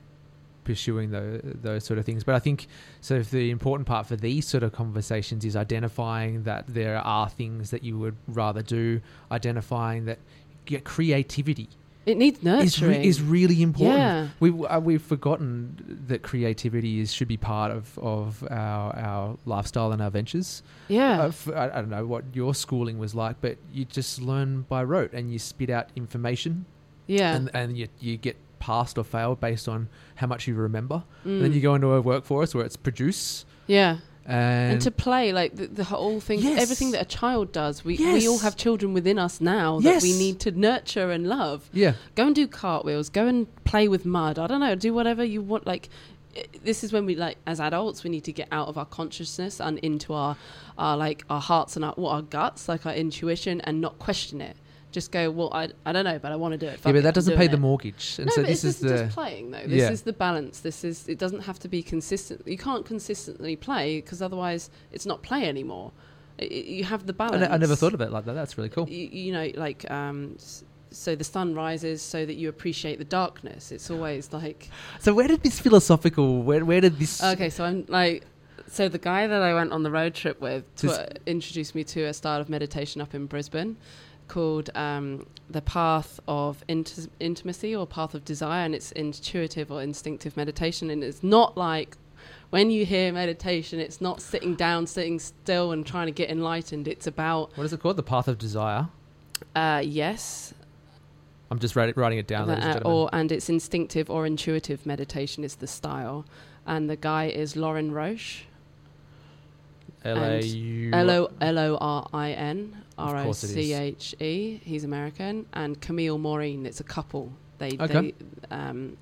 pursuing 0.63 1.09
the, 1.09 1.41
those 1.43 1.83
sort 1.83 1.97
of 1.97 2.05
things. 2.05 2.23
But 2.23 2.35
I 2.35 2.39
think 2.39 2.67
so. 3.01 3.15
If 3.15 3.31
the 3.31 3.49
important 3.49 3.87
part 3.87 4.05
for 4.05 4.15
these 4.15 4.47
sort 4.47 4.63
of 4.63 4.71
conversations 4.71 5.43
is 5.43 5.55
identifying 5.55 6.43
that 6.43 6.65
there 6.67 6.97
are 6.97 7.29
things 7.29 7.71
that 7.71 7.83
you 7.83 7.97
would 7.97 8.15
rather 8.27 8.61
do, 8.61 9.01
identifying 9.31 10.05
that 10.05 10.19
yeah, 10.67 10.79
creativity 10.79 11.69
It 12.05 12.17
needs 12.17 12.39
is, 12.39 12.43
nurturing. 12.43 13.01
re- 13.01 13.07
is 13.07 13.21
really 13.21 13.61
important. 13.61 13.99
Yeah. 13.99 14.27
We 14.39 14.49
uh, 14.65 14.79
we've 14.79 15.01
forgotten 15.01 16.03
that 16.07 16.23
creativity 16.23 16.99
is 16.99 17.13
should 17.13 17.27
be 17.27 17.37
part 17.37 17.71
of 17.71 17.97
of 17.99 18.43
our 18.49 18.95
our 18.95 19.37
lifestyle 19.45 19.91
and 19.91 20.01
our 20.01 20.09
ventures. 20.09 20.63
yeah. 20.87 21.21
Uh, 21.21 21.27
f- 21.27 21.49
I, 21.49 21.65
I 21.65 21.81
don't 21.81 21.89
know 21.89 22.07
what 22.07 22.23
your 22.33 22.55
schooling 22.55 22.97
was 22.97 23.13
like, 23.13 23.35
but 23.41 23.57
you 23.71 23.85
just 23.85 24.21
learn 24.21 24.63
by 24.63 24.83
rote 24.83 25.13
and 25.13 25.31
you 25.31 25.37
spit 25.37 25.69
out 25.69 25.89
information 25.95 26.65
yeah. 27.07 27.35
and, 27.35 27.51
and 27.53 27.77
you, 27.77 27.87
you 27.99 28.17
get 28.17 28.35
passed 28.59 28.97
or 28.97 29.03
failed 29.03 29.39
based 29.39 29.67
on 29.67 29.89
how 30.15 30.27
much 30.27 30.47
you 30.47 30.55
remember. 30.55 31.03
Mm. 31.25 31.35
And 31.35 31.43
then 31.43 31.53
you 31.53 31.61
go 31.61 31.75
into 31.75 31.91
a 31.91 32.01
workforce 32.01 32.55
where 32.55 32.65
it's 32.65 32.77
produce 32.77 33.45
yeah. 33.67 33.97
And, 34.25 34.73
and 34.73 34.81
to 34.81 34.91
play 34.91 35.33
like 35.33 35.55
the, 35.55 35.67
the 35.67 35.83
whole 35.83 36.19
thing 36.19 36.39
Yes. 36.39 36.61
everything 36.61 36.91
that 36.91 37.01
a 37.01 37.05
child 37.05 37.51
does 37.51 37.83
we, 37.83 37.97
we 37.97 38.27
all 38.27 38.37
have 38.39 38.55
children 38.55 38.93
within 38.93 39.17
us 39.17 39.41
now 39.41 39.79
that 39.79 40.01
we 40.03 40.13
need 40.13 40.39
to 40.41 40.51
nurture 40.51 41.09
and 41.11 41.27
love. 41.27 41.69
Yeah, 41.73 41.93
go 42.15 42.27
and 42.27 42.35
do 42.35 42.47
cartwheels 42.47 43.09
go 43.09 43.25
and 43.27 43.47
play 43.65 43.87
with 43.87 44.05
mud 44.05 44.37
i 44.37 44.47
don't 44.47 44.59
know 44.59 44.75
do 44.75 44.93
whatever 44.93 45.23
you 45.23 45.41
want 45.41 45.65
like 45.65 45.89
eh, 46.35 46.43
this 46.63 46.83
is 46.83 46.93
when 46.93 47.05
we 47.05 47.15
like 47.15 47.37
as 47.47 47.59
adults 47.59 48.03
we 48.03 48.09
need 48.09 48.23
to 48.25 48.31
get 48.31 48.47
out 48.51 48.67
of 48.67 48.77
our 48.77 48.85
consciousness 48.85 49.59
and 49.59 49.79
into 49.79 50.13
our 50.13 50.37
our 50.77 50.95
like 50.97 51.23
our 51.29 51.41
hearts 51.41 51.75
and 51.75 51.83
our, 51.83 51.93
what 51.93 52.11
our 52.11 52.21
guts 52.21 52.69
like 52.69 52.85
our 52.85 52.93
intuition 52.93 53.59
and 53.61 53.81
not 53.81 53.97
question 53.99 54.39
it 54.41 54.55
just 54.91 55.11
go 55.11 55.29
well 55.31 55.49
i, 55.53 55.69
I 55.85 55.91
don't 55.91 56.05
know 56.05 56.19
but 56.19 56.31
i 56.31 56.35
want 56.35 56.51
to 56.53 56.57
do 56.57 56.65
it 56.67 56.79
yeah, 56.83 56.91
but 56.91 57.03
that 57.03 57.07
I'm 57.07 57.13
doesn't 57.13 57.37
pay 57.37 57.45
it. 57.45 57.51
the 57.51 57.57
mortgage. 57.57 58.15
And 58.17 58.27
no, 58.27 58.33
so 58.33 58.41
but 58.41 58.47
this 58.47 58.63
it's 58.63 58.81
is 58.83 58.89
just, 58.91 59.15
playing 59.15 59.51
though. 59.51 59.61
This 59.65 59.81
Yeah. 59.81 59.89
is 59.91 60.01
the 60.03 60.13
balance. 60.13 60.59
This 60.59 60.83
is 60.83 61.07
it 61.07 61.17
doesn't 61.17 61.41
have 61.41 61.59
to 61.59 61.67
be 61.67 61.81
consistent. 61.81 62.47
You 62.47 62.57
can't 62.57 62.85
consistently 62.85 63.55
play 63.55 64.01
because 64.01 64.21
otherwise 64.21 64.69
it's 64.91 65.05
not 65.05 65.21
play 65.23 65.47
anymore. 65.47 65.91
I- 66.39 66.43
I- 66.43 66.47
you 66.47 66.83
have 66.83 67.05
the 67.05 67.13
balance. 67.13 67.47
I 67.49 67.57
never 67.57 67.75
thought 67.75 67.93
of 67.93 68.01
it 68.01 68.11
like 68.11 68.25
that. 68.25 68.33
That's 68.33 68.57
really 68.57 68.69
cool. 68.69 68.87
You, 68.89 69.07
you 69.07 69.31
know, 69.31 69.49
like 69.55 69.89
um, 69.91 70.37
so 70.89 71.15
the 71.15 71.23
sun 71.23 71.55
rises 71.55 72.01
so 72.01 72.25
that 72.25 72.35
you 72.35 72.49
appreciate 72.49 72.97
the 72.99 73.05
darkness. 73.05 73.71
It's 73.71 73.89
always 73.89 74.31
like 74.33 74.69
So 74.99 75.13
where 75.13 75.27
did 75.27 75.41
this 75.43 75.59
philosophical? 75.59 76.41
Where 76.43 76.63
where 76.65 76.81
did 76.81 76.99
this? 76.99 77.23
okay. 77.23 77.49
So 77.49 77.63
I'm 77.63 77.85
like. 77.87 78.23
So 78.67 78.87
the 78.87 78.99
guy 78.99 79.27
that 79.27 79.41
I 79.41 79.53
went 79.53 79.73
on 79.73 79.83
the 79.83 79.91
road 79.91 80.13
trip 80.13 80.39
with 80.39 80.63
uh, 80.85 81.05
introduced 81.25 81.75
me 81.75 81.83
to 81.83 82.03
a 82.05 82.13
style 82.13 82.39
of 82.39 82.47
meditation 82.47 83.01
up 83.01 83.13
in 83.13 83.25
Brisbane 83.25 83.75
called 84.31 84.69
um, 84.75 85.25
the 85.49 85.61
path 85.61 86.19
of 86.27 86.63
int- 86.67 87.09
intimacy 87.19 87.75
or 87.75 87.85
path 87.85 88.13
of 88.15 88.23
desire, 88.23 88.63
and 88.65 88.73
it's 88.73 88.91
intuitive 88.93 89.71
or 89.71 89.81
instinctive 89.81 90.37
meditation. 90.37 90.89
And 90.89 91.03
it's 91.03 91.21
not 91.21 91.57
like 91.57 91.97
when 92.49 92.71
you 92.71 92.85
hear 92.85 93.11
meditation, 93.11 93.79
it's 93.79 93.99
not 93.99 94.21
sitting 94.21 94.55
down, 94.55 94.87
sitting 94.87 95.19
still, 95.19 95.71
and 95.73 95.85
trying 95.85 96.07
to 96.07 96.11
get 96.13 96.29
enlightened. 96.29 96.87
It's 96.87 97.07
about 97.07 97.55
What 97.57 97.65
is 97.65 97.73
it 97.73 97.81
called? 97.81 97.97
The 97.97 98.03
path 98.03 98.27
of 98.27 98.37
desire. 98.37 98.87
uh, 99.55 99.81
yes, 99.83 100.53
I'm 101.49 101.59
just 101.59 101.75
writing, 101.75 101.95
writing 101.97 102.17
it 102.19 102.27
down. 102.27 102.47
the- 102.47 102.53
ladies 102.53 102.75
and 102.75 102.85
uh, 102.85 102.89
or 102.89 103.09
and 103.11 103.29
it's 103.31 103.49
instinctive 103.49 104.09
or 104.09 104.25
intuitive 104.25 104.85
meditation 104.85 105.43
is 105.43 105.55
the 105.55 105.67
style. 105.67 106.25
And 106.65 106.89
the 106.89 106.95
guy 106.95 107.25
is 107.25 107.55
Lorin 107.57 107.91
Roche. 107.91 108.43
L 110.05 110.17
A 110.17 110.41
U. 110.41 110.91
L 110.93 111.09
O 111.11 111.31
L 111.41 111.57
O 111.59 111.77
R 111.81 112.07
I 112.13 112.31
N 112.31 112.83
R 113.01 113.17
O 113.17 113.31
C 113.31 113.73
H 113.73 114.15
E. 114.19 114.59
He's 114.63 114.83
American, 114.83 115.45
and 115.53 115.79
Camille 115.81 116.17
Maurine. 116.17 116.65
It's 116.65 116.79
a 116.79 116.83
couple. 116.85 117.31
They 117.57 117.77
Okay. 117.79 117.87
they 117.87 118.13
um, 118.49 118.97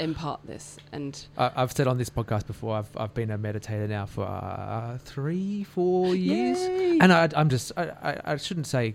impart 0.00 0.40
this, 0.46 0.76
and 0.92 1.26
I- 1.38 1.52
I've 1.56 1.72
said 1.72 1.86
on 1.86 1.98
this 1.98 2.10
podcast 2.10 2.46
before. 2.46 2.76
I've 2.76 2.96
I've 2.96 3.14
been 3.14 3.30
a 3.30 3.38
meditator 3.38 3.88
now 3.88 4.06
for 4.06 4.24
uh, 4.24 4.98
three, 5.04 5.64
four 5.64 6.14
years, 6.14 6.58
Yay. 6.60 6.98
and 7.00 7.12
I, 7.12 7.28
I'm 7.36 7.48
just 7.48 7.72
I, 7.76 7.84
I, 8.02 8.32
I 8.32 8.36
shouldn't 8.36 8.66
say 8.66 8.94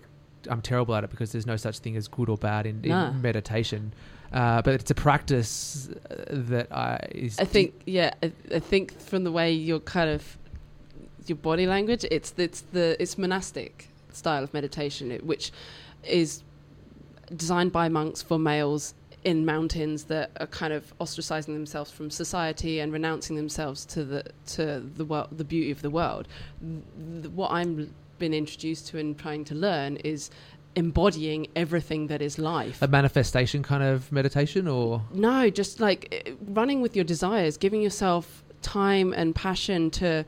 I'm 0.49 0.61
terrible 0.61 0.95
at 0.95 1.03
it 1.03 1.09
because 1.09 1.31
there's 1.31 1.45
no 1.45 1.57
such 1.57 1.79
thing 1.79 1.95
as 1.97 2.07
good 2.07 2.29
or 2.29 2.37
bad 2.37 2.65
in, 2.65 2.81
in 2.83 2.89
Nah. 2.89 3.11
meditation. 3.11 3.93
Uh, 4.31 4.61
but 4.61 4.75
it's 4.75 4.91
a 4.91 4.95
practice 4.95 5.89
uh, 5.89 6.25
that 6.29 6.71
I 6.71 6.99
is 7.11 7.39
I 7.39 7.45
think 7.45 7.81
yeah, 7.85 8.13
I, 8.21 8.31
I 8.53 8.59
think 8.59 8.97
from 8.99 9.23
the 9.23 9.31
way 9.31 9.51
you're 9.51 9.79
kind 9.79 10.09
of 10.09 10.37
your 11.25 11.35
body 11.37 11.65
language, 11.67 12.05
it's 12.11 12.33
it's 12.37 12.61
the 12.61 12.95
it's 13.01 13.17
monastic 13.17 13.88
style 14.11 14.43
of 14.43 14.53
meditation, 14.53 15.11
it, 15.11 15.25
which 15.25 15.51
is 16.03 16.43
designed 17.35 17.71
by 17.71 17.89
monks 17.89 18.21
for 18.21 18.39
males 18.39 18.93
in 19.23 19.45
mountains 19.45 20.05
that 20.05 20.31
are 20.39 20.47
kind 20.47 20.71
of 20.71 20.97
ostracizing 20.99 21.47
themselves 21.47 21.91
from 21.91 22.09
society 22.09 22.79
and 22.79 22.93
renouncing 22.93 23.35
themselves 23.35 23.85
to 23.85 24.03
the 24.03 24.23
to 24.45 24.79
the 24.79 25.03
world, 25.05 25.27
the 25.31 25.43
beauty 25.43 25.71
of 25.71 25.81
the 25.81 25.89
world. 25.89 26.27
Th- 26.61 27.27
what 27.27 27.51
I'm 27.51 27.93
been 28.17 28.33
introduced 28.33 28.87
to 28.87 28.97
and 28.97 29.17
trying 29.17 29.45
to 29.45 29.55
learn 29.55 29.95
is 29.97 30.29
embodying 30.75 31.47
everything 31.55 32.07
that 32.07 32.21
is 32.21 32.37
life. 32.37 32.81
a 32.81 32.87
manifestation 32.87 33.63
kind 33.63 33.83
of 33.83 34.11
meditation, 34.11 34.67
or 34.67 35.01
No, 35.11 35.49
just 35.49 35.79
like 35.79 36.37
running 36.47 36.81
with 36.81 36.95
your 36.95 37.05
desires, 37.05 37.57
giving 37.57 37.81
yourself 37.81 38.43
time 38.61 39.13
and 39.13 39.33
passion 39.33 39.89
to 39.89 40.25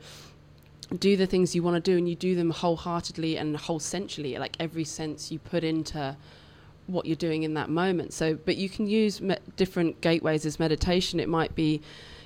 do 0.98 1.16
the 1.16 1.26
things 1.26 1.54
you 1.54 1.62
want 1.62 1.82
to 1.82 1.90
do, 1.90 1.96
and 1.96 2.08
you 2.08 2.14
do 2.14 2.34
them 2.34 2.50
wholeheartedly 2.50 3.36
and 3.36 3.56
wholesentially, 3.56 4.36
like 4.38 4.56
every 4.60 4.84
sense 4.84 5.30
you 5.30 5.38
put 5.38 5.64
into 5.64 6.16
what 6.86 7.06
you're 7.06 7.16
doing 7.16 7.42
in 7.42 7.54
that 7.54 7.70
moment. 7.70 8.12
So, 8.12 8.34
but 8.34 8.56
you 8.56 8.68
can 8.68 8.86
use 8.86 9.20
me- 9.20 9.36
different 9.56 10.00
gateways 10.00 10.44
as 10.46 10.58
meditation. 10.58 11.20
It 11.20 11.28
might 11.28 11.54
be 11.54 11.80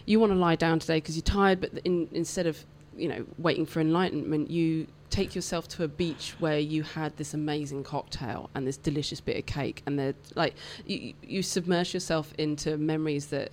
you 0.06 0.20
want 0.20 0.32
to 0.32 0.38
lie 0.38 0.56
down 0.56 0.78
today 0.78 0.98
because 0.98 1.16
you're 1.16 1.22
tired, 1.22 1.60
but 1.60 1.72
in, 1.84 2.08
instead 2.12 2.46
of 2.46 2.64
you 2.96 3.08
know 3.08 3.26
waiting 3.38 3.66
for 3.66 3.80
enlightenment, 3.80 4.50
you 4.50 4.86
take 5.10 5.34
yourself 5.34 5.68
to 5.68 5.84
a 5.84 5.88
beach 5.88 6.34
where 6.38 6.58
you 6.58 6.82
had 6.82 7.16
this 7.16 7.32
amazing 7.34 7.84
cocktail 7.84 8.50
and 8.54 8.66
this 8.66 8.76
delicious 8.76 9.20
bit 9.20 9.36
of 9.36 9.46
cake, 9.46 9.82
and 9.86 9.98
they're 9.98 10.14
like 10.34 10.54
you, 10.86 11.14
you 11.22 11.42
submerge 11.42 11.92
yourself 11.94 12.32
into 12.38 12.76
memories 12.76 13.26
that 13.26 13.50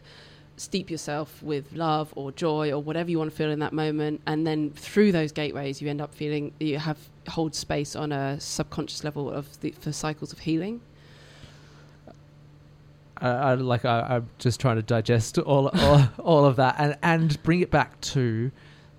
steep 0.64 0.90
yourself 0.90 1.44
with 1.44 1.74
love 1.74 2.14
or 2.16 2.32
joy 2.32 2.72
or 2.72 2.82
whatever 2.82 3.12
you 3.12 3.18
want 3.18 3.30
to 3.30 3.36
feel 3.36 3.52
in 3.52 3.60
that 3.60 3.74
moment 3.74 4.22
and 4.26 4.48
then 4.48 4.72
through 4.72 5.12
those 5.12 5.32
gateways 5.32 5.82
you 5.82 5.90
end 5.90 6.02
up 6.02 6.14
feeling 6.14 6.54
you 6.60 6.78
have 6.78 6.98
hold 7.28 7.54
space 7.54 7.96
on 7.96 8.12
a 8.12 8.40
subconscious 8.40 9.04
level 9.04 9.30
of 9.30 9.60
the 9.62 9.72
for 9.72 9.92
cycles 9.92 10.32
of 10.32 10.40
healing 10.40 10.80
I, 13.18 13.30
I 13.30 13.54
like 13.56 13.86
I, 13.86 14.02
I'm 14.02 14.30
just 14.40 14.60
trying 14.60 14.78
to 14.78 14.82
digest 14.82 15.38
all 15.38 15.68
all, 15.68 16.10
all 16.20 16.46
of 16.46 16.56
that 16.56 16.76
and 16.78 16.98
and 17.04 17.44
bring 17.44 17.62
it 17.62 17.70
back 17.70 18.00
to 18.02 18.52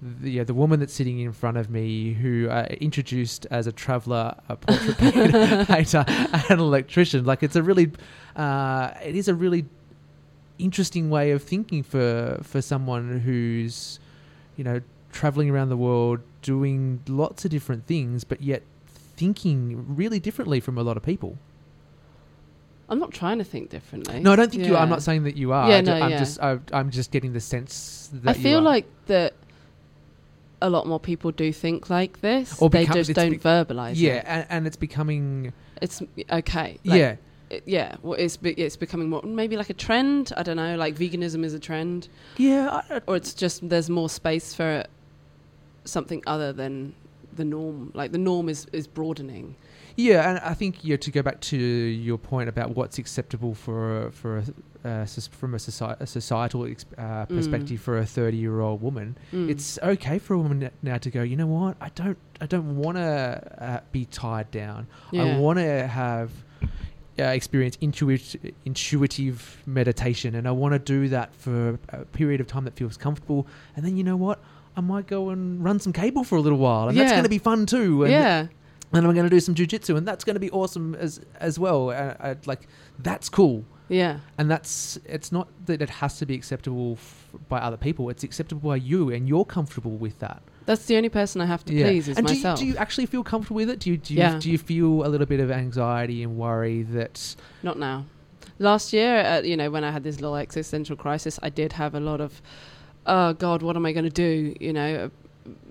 the 0.04 0.30
yeah, 0.32 0.44
the 0.44 0.54
woman 0.54 0.80
that's 0.80 0.92
sitting 0.92 1.20
in 1.20 1.32
front 1.32 1.56
of 1.56 1.70
me 1.70 2.12
who 2.12 2.48
uh, 2.50 2.66
introduced 2.80 3.46
as 3.50 3.66
a 3.66 3.72
traveler, 3.72 4.34
a 4.50 4.56
portrait 4.56 4.98
painter, 4.98 5.64
painter, 5.64 6.04
and 6.06 6.50
an 6.50 6.58
electrician. 6.58 7.24
Like 7.24 7.42
it's 7.42 7.56
a 7.56 7.62
really, 7.62 7.90
uh, 8.36 8.90
it 9.02 9.16
is 9.16 9.28
a 9.28 9.34
really 9.34 9.64
interesting 10.58 11.10
way 11.10 11.30
of 11.32 11.42
thinking 11.42 11.82
for 11.82 12.38
for 12.42 12.62
someone 12.62 13.20
who's, 13.20 13.98
you 14.56 14.64
know, 14.64 14.80
traveling 15.12 15.50
around 15.50 15.68
the 15.68 15.76
world 15.76 16.20
doing 16.42 17.00
lots 17.08 17.44
of 17.44 17.50
different 17.50 17.86
things, 17.86 18.24
but 18.24 18.42
yet 18.42 18.62
thinking 19.16 19.84
really 19.96 20.18
differently 20.20 20.60
from 20.60 20.76
a 20.76 20.82
lot 20.82 20.96
of 20.96 21.02
people. 21.02 21.38
i'm 22.88 22.98
not 22.98 23.12
trying 23.12 23.38
to 23.38 23.44
think 23.44 23.70
differently 23.70 24.20
No, 24.20 24.32
I 24.32 24.36
don't 24.36 24.50
think 24.50 24.66
you 24.66 24.74
are. 24.76 24.82
I'm 24.82 24.88
not 24.90 25.02
saying 25.02 25.22
that 25.24 25.36
you 25.36 25.52
are. 25.52 25.68
Yeah, 25.70 25.76
I 25.76 25.80
no, 25.82 25.94
I'm 25.94 26.10
yeah. 26.10 26.18
just 26.18 26.40
I, 26.42 26.58
I'm 26.72 26.90
just 26.90 27.10
getting 27.12 27.32
the 27.32 27.40
sense 27.40 28.10
that 28.12 28.30
I 28.30 28.34
feel 28.34 28.60
like 28.60 28.86
that 29.06 29.32
a 30.60 30.68
lot 30.70 30.86
more 30.86 31.00
people 31.00 31.30
do 31.30 31.52
think 31.52 31.90
like 31.90 32.20
this. 32.20 32.60
Or 32.60 32.68
they 32.70 32.82
become- 32.82 32.96
just 32.96 33.12
don't 33.14 33.30
be- 33.30 33.38
verbalize 33.38 33.94
yeah, 33.96 34.16
it. 34.16 34.24
and, 34.26 34.46
and 34.50 34.66
it's 34.66 34.76
becoming 34.76 35.52
It's 35.80 36.02
okay. 36.30 36.78
like, 36.84 36.98
yeah. 36.98 37.16
It- 37.56 37.62
yeah. 37.66 37.96
Well, 38.02 38.18
it's 38.18 38.36
be, 38.36 38.52
it's 38.52 38.76
becoming 38.76 39.08
more 39.10 39.22
maybe 39.22 39.56
like 39.56 39.70
a 39.70 39.74
trend. 39.86 40.32
I 40.36 40.42
don't 40.42 40.56
know. 40.56 40.76
Like 40.76 40.94
veganism 40.96 41.44
is 41.44 41.54
a 41.54 41.58
trend, 41.58 42.08
Yeah, 42.36 42.82
I, 42.90 43.00
or 43.06 43.16
it's 43.16 43.34
just 43.34 43.68
there's 43.68 43.88
more 43.90 44.08
space 44.08 44.54
for 44.54 44.84
something 45.84 46.22
other 46.26 46.52
than 46.52 46.94
the 47.36 47.44
norm. 47.44 47.90
Like 47.94 48.12
the 48.12 48.18
norm 48.18 48.48
is 48.48 48.66
is 48.72 48.86
broadening. 48.86 49.56
yeah, 49.96 50.28
and 50.28 50.38
I 50.40 50.54
think 50.54 50.84
yeah. 50.84 50.96
To 50.96 51.10
go 51.10 51.22
back 51.22 51.40
to 51.52 51.56
your 51.56 52.18
point 52.18 52.48
about 52.48 52.74
what's 52.76 52.98
acceptable 52.98 53.54
for 53.54 54.10
for 54.12 54.38
a, 54.38 54.44
uh, 54.88 55.06
from 55.40 55.54
a, 55.54 55.58
soci- 55.58 56.00
a 56.00 56.06
societal 56.06 56.66
ex- 56.66 56.84
uh, 56.98 57.02
Mm. 57.26 57.28
perspective 57.28 57.80
for 57.80 57.98
a 57.98 58.04
30 58.06 58.36
year 58.36 58.60
old 58.60 58.82
woman, 58.82 59.16
Mm. 59.32 59.48
it's 59.50 59.78
okay 59.82 60.18
for 60.18 60.34
a 60.34 60.38
woman 60.38 60.70
now 60.82 60.98
to 60.98 61.10
go. 61.10 61.22
You 61.22 61.36
know 61.36 61.46
what? 61.46 61.76
I 61.80 61.90
don't 61.94 62.18
I 62.40 62.46
don't 62.46 62.76
want 62.76 62.96
to 62.98 63.64
uh, 63.64 63.80
be 63.92 64.04
tied 64.06 64.50
down. 64.50 64.86
I 65.12 65.38
want 65.38 65.58
to 65.58 65.86
have. 65.86 66.30
Uh, 67.16 67.22
experience 67.26 67.76
intuit- 67.76 68.52
intuitive 68.64 69.62
meditation, 69.66 70.34
and 70.34 70.48
I 70.48 70.50
want 70.50 70.72
to 70.72 70.80
do 70.80 71.08
that 71.10 71.32
for 71.34 71.78
a 71.90 72.04
period 72.06 72.40
of 72.40 72.48
time 72.48 72.64
that 72.64 72.74
feels 72.74 72.96
comfortable. 72.96 73.46
And 73.76 73.84
then 73.86 73.96
you 73.96 74.02
know 74.02 74.16
what? 74.16 74.42
I 74.76 74.80
might 74.80 75.06
go 75.06 75.30
and 75.30 75.62
run 75.64 75.78
some 75.78 75.92
cable 75.92 76.24
for 76.24 76.34
a 76.36 76.40
little 76.40 76.58
while, 76.58 76.88
and 76.88 76.98
that's 76.98 77.12
going 77.12 77.22
to 77.22 77.28
be 77.28 77.38
fun 77.38 77.66
too. 77.66 78.02
And 78.02 78.12
yeah. 78.12 78.46
and 78.92 79.06
I'm 79.06 79.14
going 79.14 79.24
to 79.26 79.30
do 79.30 79.38
some 79.38 79.54
jujitsu, 79.54 79.96
and 79.96 80.06
that's 80.08 80.24
going 80.24 80.34
to 80.34 80.40
be 80.40 80.50
awesome 80.50 80.96
as 80.96 81.20
as 81.38 81.56
well. 81.58 81.90
Uh, 81.90 82.14
I, 82.18 82.36
like 82.46 82.66
that's 82.98 83.28
cool, 83.28 83.64
Yeah. 83.88 84.18
and 84.36 84.50
that's 84.50 84.98
it's 85.04 85.30
not 85.30 85.46
that 85.66 85.80
it 85.82 85.90
has 85.90 86.18
to 86.18 86.26
be 86.26 86.34
acceptable 86.34 86.94
f- 86.94 87.30
by 87.48 87.58
other 87.60 87.76
people. 87.76 88.10
It's 88.10 88.24
acceptable 88.24 88.70
by 88.70 88.76
you, 88.76 89.10
and 89.10 89.28
you're 89.28 89.44
comfortable 89.44 89.92
with 89.92 90.18
that. 90.18 90.42
That's 90.66 90.86
the 90.86 90.96
only 90.96 91.08
person 91.10 91.40
I 91.40 91.46
have 91.46 91.64
to 91.66 91.72
please 91.72 92.08
is 92.08 92.16
and 92.16 92.26
do 92.26 92.34
you, 92.34 92.56
do 92.56 92.64
you 92.66 92.76
actually 92.76 93.06
feel 93.06 93.22
comfortable 93.22 93.56
with 93.56 93.68
it? 93.70 93.80
Do 93.80 93.90
you 93.90 93.96
do 93.98 94.14
you, 94.14 94.20
Yeah. 94.20 94.38
do 94.38 94.50
you 94.50 94.58
feel 94.58 95.06
a 95.06 95.08
little 95.08 95.26
bit 95.26 95.40
of 95.40 95.50
anxiety 95.50 96.22
and 96.22 96.36
worry 96.36 96.82
that 96.84 97.36
Not 97.62 97.78
now. 97.78 98.06
Last 98.58 98.92
year, 98.92 99.18
uh, 99.24 99.40
you 99.42 99.56
know, 99.56 99.70
when 99.70 99.84
I 99.84 99.90
had 99.90 100.04
this 100.04 100.20
little 100.20 100.36
existential 100.36 100.96
crisis, 100.96 101.38
I 101.42 101.50
did 101.50 101.72
have 101.72 101.94
a 101.94 102.00
lot 102.00 102.20
of, 102.20 102.40
oh 103.04 103.32
God, 103.34 103.62
what 103.62 103.74
am 103.76 103.84
I 103.84 103.92
going 103.92 104.04
to 104.04 104.10
do? 104.10 104.54
You 104.60 104.72
know, 104.72 104.94
uh, 105.06 105.08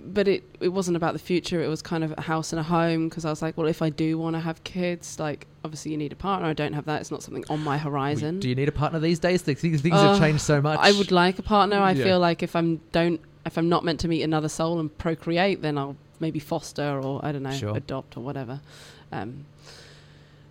but 0.05 0.27
it 0.27 0.43
it 0.59 0.67
wasn't 0.69 0.97
about 0.97 1.13
the 1.13 1.19
future. 1.19 1.63
It 1.63 1.67
was 1.67 1.81
kind 1.81 2.03
of 2.03 2.13
a 2.17 2.21
house 2.21 2.51
and 2.53 2.59
a 2.59 2.63
home 2.63 3.09
because 3.09 3.25
I 3.25 3.29
was 3.31 3.41
like, 3.41 3.57
well, 3.57 3.67
if 3.67 3.81
I 3.81 3.89
do 3.89 4.17
want 4.19 4.35
to 4.35 4.39
have 4.41 4.63
kids, 4.63 5.17
like 5.19 5.47
obviously 5.65 5.91
you 5.91 5.97
need 5.97 6.11
a 6.11 6.15
partner. 6.15 6.47
I 6.49 6.53
don't 6.53 6.73
have 6.73 6.85
that. 6.85 7.01
It's 7.01 7.09
not 7.09 7.23
something 7.23 7.45
on 7.49 7.63
my 7.63 7.77
horizon. 7.79 8.39
do 8.39 8.49
you 8.49 8.55
need 8.55 8.67
a 8.67 8.71
partner 8.73 8.99
these 8.99 9.17
days? 9.19 9.41
Things, 9.41 9.61
things 9.61 9.85
Uh, 9.95 10.09
have 10.09 10.19
changed 10.19 10.41
so 10.41 10.61
much. 10.61 10.77
I 10.79 10.91
would 10.91 11.11
like 11.11 11.39
a 11.39 11.41
partner. 11.43 11.77
I 11.77 11.93
Yeah. 11.93 12.03
feel 12.03 12.19
like 12.19 12.43
if 12.43 12.55
I'm 12.55 12.81
don't 12.91 13.19
if 13.45 13.57
I'm 13.57 13.69
not 13.69 13.83
meant 13.83 13.99
to 14.01 14.07
meet 14.07 14.21
another 14.23 14.49
soul 14.49 14.79
and 14.79 14.95
procreate, 14.97 15.61
then 15.61 15.77
I'll 15.77 15.95
maybe 16.19 16.39
foster 16.39 16.99
or 17.01 17.19
I 17.23 17.31
don't 17.31 17.43
know, 17.43 17.51
Sure. 17.51 17.75
adopt 17.75 18.15
or 18.17 18.21
whatever. 18.21 18.61
Um, 19.11 19.45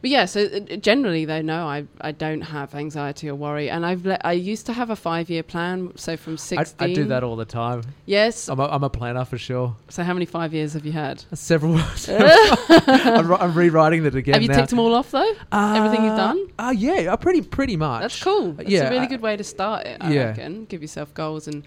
but 0.02 0.10
yeah, 0.10 0.24
so 0.24 0.42
uh, 0.46 0.76
generally 0.76 1.24
though, 1.24 1.42
no, 1.42 1.64
I 1.64 1.84
I 2.00 2.10
don't 2.10 2.40
have 2.40 2.74
anxiety 2.74 3.28
or 3.30 3.36
worry, 3.36 3.70
and 3.70 3.86
I've 3.86 4.04
le- 4.04 4.18
I 4.24 4.32
used 4.32 4.66
to 4.66 4.72
have 4.72 4.90
a 4.90 4.96
five 4.96 5.30
year 5.30 5.44
plan. 5.44 5.92
So 5.96 6.16
from 6.16 6.32
I, 6.32 6.36
sixteen, 6.36 6.90
I 6.90 6.92
do 6.92 7.04
that 7.04 7.22
all 7.22 7.36
the 7.36 7.44
time. 7.44 7.82
Yes. 8.04 8.48
I'm 8.48 8.58
a, 8.58 8.64
I'm 8.66 8.82
a 8.82 8.90
planner 8.90 9.24
for 9.24 9.38
sure. 9.38 9.76
So 9.90 10.02
how 10.02 10.12
many 10.12 10.26
five 10.26 10.52
years 10.52 10.72
have 10.72 10.84
you 10.84 10.90
had? 10.90 11.22
Several. 11.34 11.76
I'm, 12.08 13.32
I'm 13.32 13.54
rewriting 13.54 14.04
it 14.04 14.16
again 14.16 14.34
have 14.34 14.42
you 14.42 14.48
now. 14.48 14.56
ticked 14.56 14.70
them 14.70 14.80
all 14.80 14.92
off 14.92 15.12
though? 15.12 15.34
everything 15.52 16.04
you've 16.04 16.16
done? 16.16 16.48
Uh, 16.58 16.74
yeah, 16.76 17.12
uh, 17.12 17.16
pretty 17.16 17.40
pretty 17.42 17.76
much. 17.76 18.00
That's 18.02 18.22
cool. 18.22 18.58
It's 18.58 18.68
yeah, 18.70 18.88
a 18.88 18.90
really 18.90 19.06
I- 19.06 19.08
good 19.08 19.20
way 19.22 19.36
to 19.36 19.44
start 19.44 19.86
it. 19.86 19.98
I 20.00 20.12
yeah. 20.12 20.24
reckon. 20.24 20.64
Give 20.64 20.82
yourself 20.82 21.14
goals 21.14 21.46
and 21.46 21.62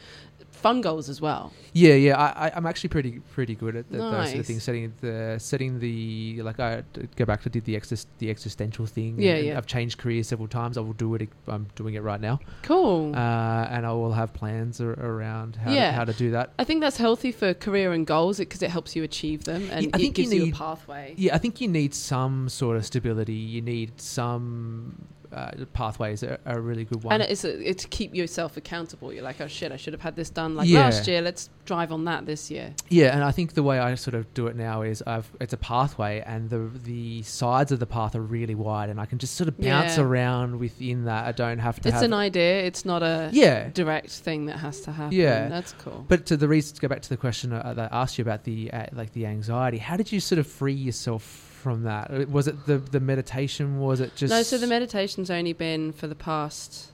fun 0.65 0.81
goals 0.81 1.07
as 1.13 1.19
well. 1.27 1.43
Yeah, 1.73 1.93
yeah. 2.07 2.15
I, 2.25 2.47
I, 2.47 2.51
I'm 2.55 2.65
actually 2.71 2.89
pretty 2.95 3.13
pretty 3.37 3.55
good 3.63 3.75
at 3.75 3.85
th- 3.89 4.01
those 4.01 4.27
sort 4.29 4.39
of 4.39 4.45
things. 4.47 4.63
Setting 4.63 4.93
the 5.01 5.35
setting 5.39 5.71
the 5.85 6.41
like 6.47 6.59
I 6.59 6.83
go 7.15 7.25
back 7.31 7.41
to 7.43 7.49
did 7.55 7.65
the 7.69 7.75
exis, 7.79 8.05
the 8.17 8.29
existential 8.35 8.85
thing. 8.97 9.11
Yeah, 9.21 9.35
and 9.35 9.45
yeah. 9.47 9.57
I've 9.57 9.67
changed 9.75 9.95
careers 10.03 10.27
several 10.27 10.47
times. 10.47 10.73
I 10.77 10.81
will 10.81 10.93
do 11.05 11.13
it. 11.15 11.29
I'm 11.47 11.67
doing 11.75 11.93
it 11.99 12.03
right 12.11 12.21
now. 12.29 12.39
Cool. 12.63 13.13
Uh, 13.15 13.73
and 13.75 13.85
I 13.85 13.91
will 13.91 14.13
have 14.21 14.29
plans 14.41 14.81
ar- 14.81 14.99
around 15.11 15.55
how 15.57 15.71
Yeah. 15.71 15.87
to, 15.91 15.97
how 15.99 16.05
to 16.05 16.13
do 16.13 16.31
that. 16.31 16.45
I 16.57 16.63
think 16.63 16.81
that's 16.81 16.97
healthy 16.97 17.31
for 17.31 17.53
career 17.53 17.91
and 17.93 18.03
goals 18.07 18.37
because 18.39 18.61
it 18.63 18.71
helps 18.71 18.95
you 18.95 19.03
achieve 19.03 19.43
them 19.43 19.61
and 19.71 19.83
Yeah, 19.85 19.91
I 19.93 19.97
it 19.97 20.01
think 20.01 20.17
you 20.17 20.23
gives 20.23 20.33
you, 20.33 20.45
need- 20.45 20.53
a 20.55 20.57
pathway. 20.57 21.13
Yeah, 21.17 21.35
I 21.35 21.39
think 21.43 21.61
you 21.61 21.67
need 21.67 21.93
some 21.93 22.49
sort 22.49 22.77
of 22.77 22.83
stability. 22.85 23.33
You 23.55 23.61
need 23.61 24.01
some 24.01 25.05
uh, 25.35 25.65
pathways. 25.73 26.23
Are, 26.23 26.39
are 26.45 26.57
a 26.57 26.61
really 26.61 26.85
good 26.85 27.03
one. 27.03 27.13
And 27.13 27.23
it's 27.23 27.43
a, 27.43 27.69
it's 27.69 27.83
to 27.83 27.89
keep 27.89 28.15
yourself 28.15 28.57
accountable. 28.57 29.11
You're 29.13 29.23
like, 29.23 29.41
oh 29.41 29.47
shit, 29.47 29.71
I 29.71 29.77
should 29.77 29.93
have 29.93 30.01
had 30.01 30.15
this 30.15 30.29
done 30.29 30.55
like 30.55 30.67
Yeah. 30.67 30.79
last 30.85 31.07
year. 31.07 31.21
Let's 31.21 31.49
drive 31.65 31.91
on 31.91 32.05
that 32.05 32.25
this 32.25 32.49
year. 32.49 32.73
Yeah, 32.89 33.13
and 33.13 33.23
I 33.23 33.31
think 33.31 33.53
the 33.53 33.63
way 33.63 33.79
I 33.79 33.95
sort 33.95 34.13
of 34.15 34.33
do 34.33 34.47
it 34.47 34.55
now 34.55 34.81
is 34.81 35.03
I've 35.05 35.29
it's 35.41 35.53
a 35.53 35.57
pathway, 35.57 36.23
and 36.25 36.49
the 36.49 36.69
the 36.83 37.21
sides 37.23 37.71
of 37.71 37.79
the 37.79 37.85
path 37.87 38.15
are 38.15 38.21
really 38.21 38.55
wide, 38.55 38.89
and 38.89 38.99
I 38.99 39.05
can 39.05 39.17
just 39.19 39.35
sort 39.35 39.47
of 39.47 39.57
bounce 39.59 39.97
Yeah. 39.97 40.03
around 40.03 40.59
within 40.59 41.05
that. 41.05 41.25
I 41.27 41.31
don't 41.31 41.59
have 41.59 41.79
to 41.81 41.89
It's 41.89 41.95
have 41.95 42.03
an 42.03 42.13
idea. 42.13 42.63
It's 42.63 42.85
not 42.85 43.03
a 43.03 43.29
yeah. 43.33 43.69
direct 43.73 44.11
thing 44.11 44.45
that 44.45 44.57
has 44.59 44.81
to 44.81 44.91
happen. 44.91 45.17
Yeah. 45.17 45.49
that's 45.49 45.73
cool. 45.73 46.05
But 46.07 46.25
to 46.27 46.37
the 46.37 46.47
reason 46.47 46.75
to 46.75 46.81
go 46.81 46.87
back 46.87 47.01
to 47.01 47.09
the 47.09 47.17
question 47.17 47.51
uh, 47.53 47.73
that 47.73 47.91
I 47.93 48.01
asked 48.01 48.17
you 48.17 48.21
about 48.23 48.43
the 48.43 48.71
uh, 48.71 48.85
like 48.93 49.11
the 49.13 49.25
anxiety, 49.25 49.77
how 49.77 49.97
did 49.97 50.11
you 50.11 50.19
sort 50.19 50.39
of 50.39 50.47
free 50.47 50.73
yourself 50.73 51.54
from 51.65 51.81
that? 51.81 52.11
Uh, 52.11 52.25
Was 52.29 52.47
it 52.47 52.67
the 52.67 52.77
the 52.77 52.99
meditation? 52.99 53.79
Was 53.79 53.99
it 53.99 54.15
just 54.15 54.29
no, 54.29 54.43
so 54.43 54.59
the 54.59 54.67
meditation's 54.67 55.31
only 55.31 55.51
been 55.51 55.93
for 55.93 56.05
the 56.05 56.13
past 56.13 56.91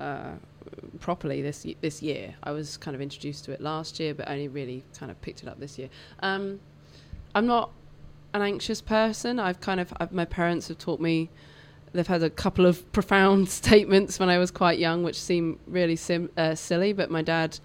uh, 0.00 0.32
properly 0.98 1.40
this 1.42 1.64
this 1.80 2.02
year. 2.02 2.34
I 2.42 2.50
was 2.50 2.76
kind 2.76 2.96
of 2.96 3.00
introduced 3.00 3.44
to 3.44 3.52
it 3.52 3.60
last 3.60 4.00
year, 4.00 4.12
but 4.12 4.28
only 4.28 4.48
really 4.48 4.82
kind 4.98 5.12
of 5.12 5.20
picked 5.22 5.44
it 5.44 5.48
up 5.48 5.60
this 5.60 5.78
year. 5.78 5.90
Um, 6.24 6.58
I'm 7.36 7.46
not 7.46 7.70
an 8.34 8.42
anxious 8.42 8.80
person. 8.80 9.38
I've 9.38 9.60
kind 9.60 9.78
of 9.78 9.92
I've, 10.00 10.10
my 10.10 10.24
parents 10.24 10.66
have 10.66 10.78
taught 10.78 10.98
me. 10.98 11.30
They've 11.92 12.04
had 12.16 12.24
a 12.24 12.30
couple 12.30 12.66
of 12.66 12.90
profound 12.98 13.48
statements 13.62 14.18
when 14.18 14.28
I 14.28 14.38
was 14.38 14.50
quite 14.50 14.80
young, 14.80 15.04
which 15.04 15.20
seem 15.20 15.60
really 15.68 15.94
sim- 15.94 16.30
uh, 16.36 16.56
silly. 16.56 16.92
But 16.92 17.12
my 17.12 17.22
dad 17.22 17.60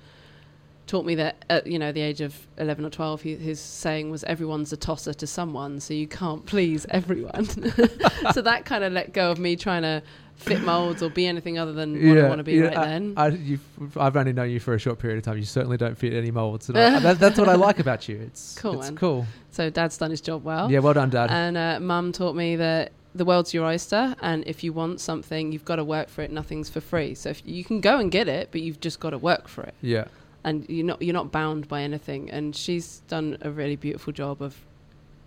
taught 0.87 1.05
me 1.05 1.15
that 1.15 1.43
at 1.49 1.65
you 1.67 1.79
know 1.79 1.91
the 1.91 2.01
age 2.01 2.21
of 2.21 2.35
11 2.57 2.85
or 2.85 2.89
12 2.89 3.21
he, 3.21 3.35
his 3.35 3.59
saying 3.59 4.11
was 4.11 4.23
everyone's 4.25 4.71
a 4.71 4.77
tosser 4.77 5.13
to 5.13 5.25
someone 5.25 5.79
so 5.79 5.93
you 5.93 6.07
can't 6.07 6.45
please 6.45 6.85
everyone 6.89 7.45
so 8.33 8.41
that 8.41 8.65
kind 8.65 8.83
of 8.83 8.93
let 8.93 9.13
go 9.13 9.31
of 9.31 9.39
me 9.39 9.55
trying 9.55 9.81
to 9.81 10.01
fit 10.35 10.61
molds 10.61 11.01
or 11.01 11.09
be 11.09 11.25
anything 11.25 11.57
other 11.57 11.73
than 11.73 11.93
what 12.09 12.17
I 12.17 12.27
want 12.27 12.39
to 12.39 12.43
be 12.43 12.53
yeah, 12.55 12.63
right 12.65 12.77
I, 12.77 12.85
then. 12.85 13.13
I, 13.15 13.27
you've, 13.29 13.97
I've 13.97 14.17
only 14.17 14.33
known 14.33 14.49
you 14.49 14.59
for 14.59 14.73
a 14.73 14.77
short 14.77 14.99
period 14.99 15.17
of 15.17 15.23
time. 15.23 15.37
You 15.37 15.45
certainly 15.45 15.77
don't 15.77 15.97
fit 15.97 16.13
any 16.13 16.29
molds. 16.29 16.67
And 16.75 16.77
I, 16.77 16.99
that, 16.99 17.19
that's 17.19 17.39
what 17.39 17.47
I 17.47 17.55
like 17.55 17.79
about 17.79 18.09
you. 18.09 18.17
It's 18.19 18.55
Cool, 18.59 18.79
It's 18.79 18.89
man. 18.89 18.97
cool. 18.97 19.25
so 19.51 19.69
dad's 19.69 19.97
done 19.97 20.11
his 20.11 20.19
job 20.19 20.43
well. 20.43 20.69
Yeah, 20.69 20.79
well 20.79 20.93
done, 20.93 21.09
Dad. 21.09 21.29
And 21.31 21.55
uh, 21.55 21.79
mum 21.79 22.11
taught 22.11 22.35
me 22.35 22.57
that 22.57 22.91
the 23.15 23.23
world's 23.23 23.53
your 23.53 23.65
oyster, 23.65 24.13
and 24.21 24.43
if 24.45 24.61
you 24.61 24.73
want 24.73 24.99
something, 24.99 25.53
you've 25.53 25.63
got 25.63 25.77
to 25.77 25.85
work 25.85 26.09
for 26.09 26.21
it. 26.21 26.31
Nothing's 26.31 26.69
for 26.69 26.81
free. 26.81 27.15
So 27.15 27.29
if 27.29 27.41
you 27.45 27.63
can 27.63 27.79
go 27.79 27.97
and 27.97 28.11
get 28.11 28.27
it, 28.27 28.49
but 28.51 28.59
you've 28.59 28.81
just 28.81 28.99
got 28.99 29.11
to 29.11 29.17
work 29.17 29.47
for 29.47 29.63
it, 29.63 29.73
yeah. 29.81 30.05
And 30.45 30.65
you're 30.69 30.85
not 30.85 31.01
you're 31.01 31.13
not 31.13 31.31
bound 31.31 31.67
by 31.67 31.81
anything. 31.81 32.31
And 32.31 32.55
she's 32.55 33.01
done 33.09 33.37
a 33.41 33.51
really 33.51 33.75
beautiful 33.75 34.13
job 34.13 34.41
of 34.41 34.55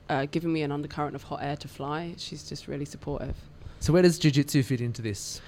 uh, 0.09 0.27
giving 0.31 0.53
me 0.53 0.63
an 0.63 0.73
undercurrent 0.73 1.15
of 1.15 1.25
hot 1.25 1.43
air 1.43 1.57
to 1.57 1.69
fly. 1.69 2.15
She's 2.17 2.49
just 2.49 2.67
really 2.69 2.87
supportive. 2.87 3.37
So 3.81 3.93
where 3.93 4.03
does 4.03 4.19
jiu-jitsu 4.19 4.63
fit 4.63 4.81
into 4.81 5.03
this? 5.03 5.41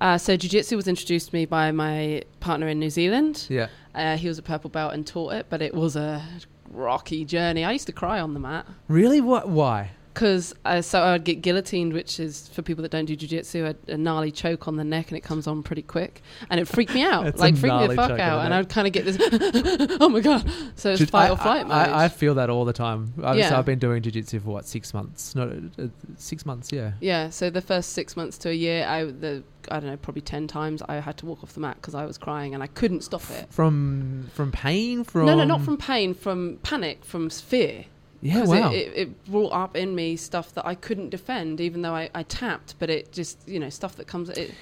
Uh, 0.00 0.16
so 0.16 0.36
jiu-jitsu 0.36 0.76
was 0.76 0.88
introduced 0.88 1.30
to 1.30 1.34
me 1.34 1.44
by 1.44 1.70
my 1.72 2.22
partner 2.40 2.68
in 2.68 2.78
New 2.78 2.90
Zealand. 2.90 3.46
Yeah. 3.48 3.68
Uh, 3.94 4.16
he 4.16 4.28
was 4.28 4.38
a 4.38 4.42
purple 4.42 4.70
belt 4.70 4.94
and 4.94 5.06
taught 5.06 5.34
it, 5.34 5.46
but 5.50 5.60
it 5.60 5.74
was 5.74 5.96
a 5.96 6.22
rocky 6.70 7.24
journey. 7.24 7.64
I 7.64 7.72
used 7.72 7.86
to 7.86 7.92
cry 7.92 8.20
on 8.20 8.34
the 8.34 8.40
mat. 8.40 8.66
Really? 8.86 9.20
What? 9.20 9.48
Why? 9.48 9.90
Because 10.18 10.52
so 10.80 11.00
I'd 11.00 11.22
get 11.22 11.42
guillotined, 11.42 11.92
which 11.92 12.18
is 12.18 12.48
for 12.48 12.60
people 12.62 12.82
that 12.82 12.90
don't 12.90 13.04
do 13.04 13.16
jujitsu, 13.16 13.76
a, 13.88 13.92
a 13.92 13.96
gnarly 13.96 14.32
choke 14.32 14.66
on 14.66 14.74
the 14.74 14.82
neck, 14.82 15.10
and 15.10 15.16
it 15.16 15.20
comes 15.20 15.46
on 15.46 15.62
pretty 15.62 15.82
quick, 15.82 16.22
and 16.50 16.58
it 16.58 16.66
freaked 16.66 16.92
me 16.92 17.04
out, 17.04 17.36
like 17.38 17.56
freaked 17.56 17.76
me 17.76 17.86
the 17.86 17.94
fuck 17.94 18.18
out, 18.18 18.38
the 18.38 18.46
and. 18.46 18.54
I'd 18.54 18.68
kind 18.68 18.88
of 18.88 18.92
get 18.92 19.04
this, 19.04 19.16
oh 20.00 20.08
my 20.08 20.18
god, 20.18 20.50
so 20.74 20.90
it's 20.90 20.98
Ju- 20.98 21.06
fight 21.06 21.28
I, 21.28 21.30
or 21.30 21.36
flight 21.36 21.66
I, 21.66 21.68
mode. 21.68 21.94
I, 21.94 22.04
I 22.04 22.08
feel 22.08 22.34
that 22.34 22.50
all 22.50 22.64
the 22.64 22.72
time. 22.72 23.14
I, 23.22 23.34
so 23.34 23.38
Yeah. 23.38 23.58
I've 23.58 23.64
been 23.64 23.78
doing 23.78 24.02
jiu-jitsu 24.02 24.40
for 24.40 24.48
what 24.50 24.66
six 24.66 24.92
months? 24.92 25.36
No, 25.36 25.70
uh, 25.78 25.86
six 26.16 26.44
months. 26.44 26.72
Yeah. 26.72 26.94
yeah, 27.00 27.30
so 27.30 27.48
the 27.48 27.62
first 27.62 27.92
six 27.92 28.16
months 28.16 28.38
to 28.38 28.48
a 28.50 28.54
year, 28.54 28.86
I 28.88 29.04
the 29.04 29.44
I 29.70 29.78
don't 29.78 29.90
know, 29.90 29.96
probably 29.98 30.22
ten 30.22 30.48
times 30.48 30.82
I 30.88 30.96
had 30.96 31.16
to 31.18 31.26
walk 31.26 31.44
off 31.44 31.52
the 31.52 31.60
mat 31.60 31.76
because 31.76 31.94
I 31.94 32.04
was 32.06 32.18
crying 32.18 32.54
and 32.54 32.62
I 32.62 32.66
couldn't 32.66 33.02
stop 33.02 33.22
it. 33.30 33.46
From 33.50 34.30
from 34.34 34.50
pain. 34.50 35.04
From 35.04 35.26
no, 35.26 35.36
no, 35.36 35.44
not 35.44 35.60
from 35.60 35.76
pain, 35.76 36.12
from 36.12 36.58
panic, 36.64 37.04
from 37.04 37.30
fear. 37.30 37.84
Yeah. 38.20 38.44
Wow. 38.44 38.72
it, 38.72 38.76
it, 38.76 38.96
it 38.96 39.24
brought 39.26 39.52
up 39.52 39.76
in 39.76 39.94
me 39.94 40.16
stuff 40.16 40.52
that 40.54 40.66
I 40.66 40.74
couldn't 40.74 41.10
defend, 41.10 41.60
even 41.60 41.82
though 41.82 41.94
I, 41.94 42.10
I 42.14 42.22
tapped. 42.24 42.74
But 42.78 42.90
it 42.90 43.12
just, 43.12 43.38
you 43.48 43.58
know, 43.60 43.70
stuff 43.70 43.96
that 43.96 44.06
comes. 44.06 44.28
It, 44.30 44.52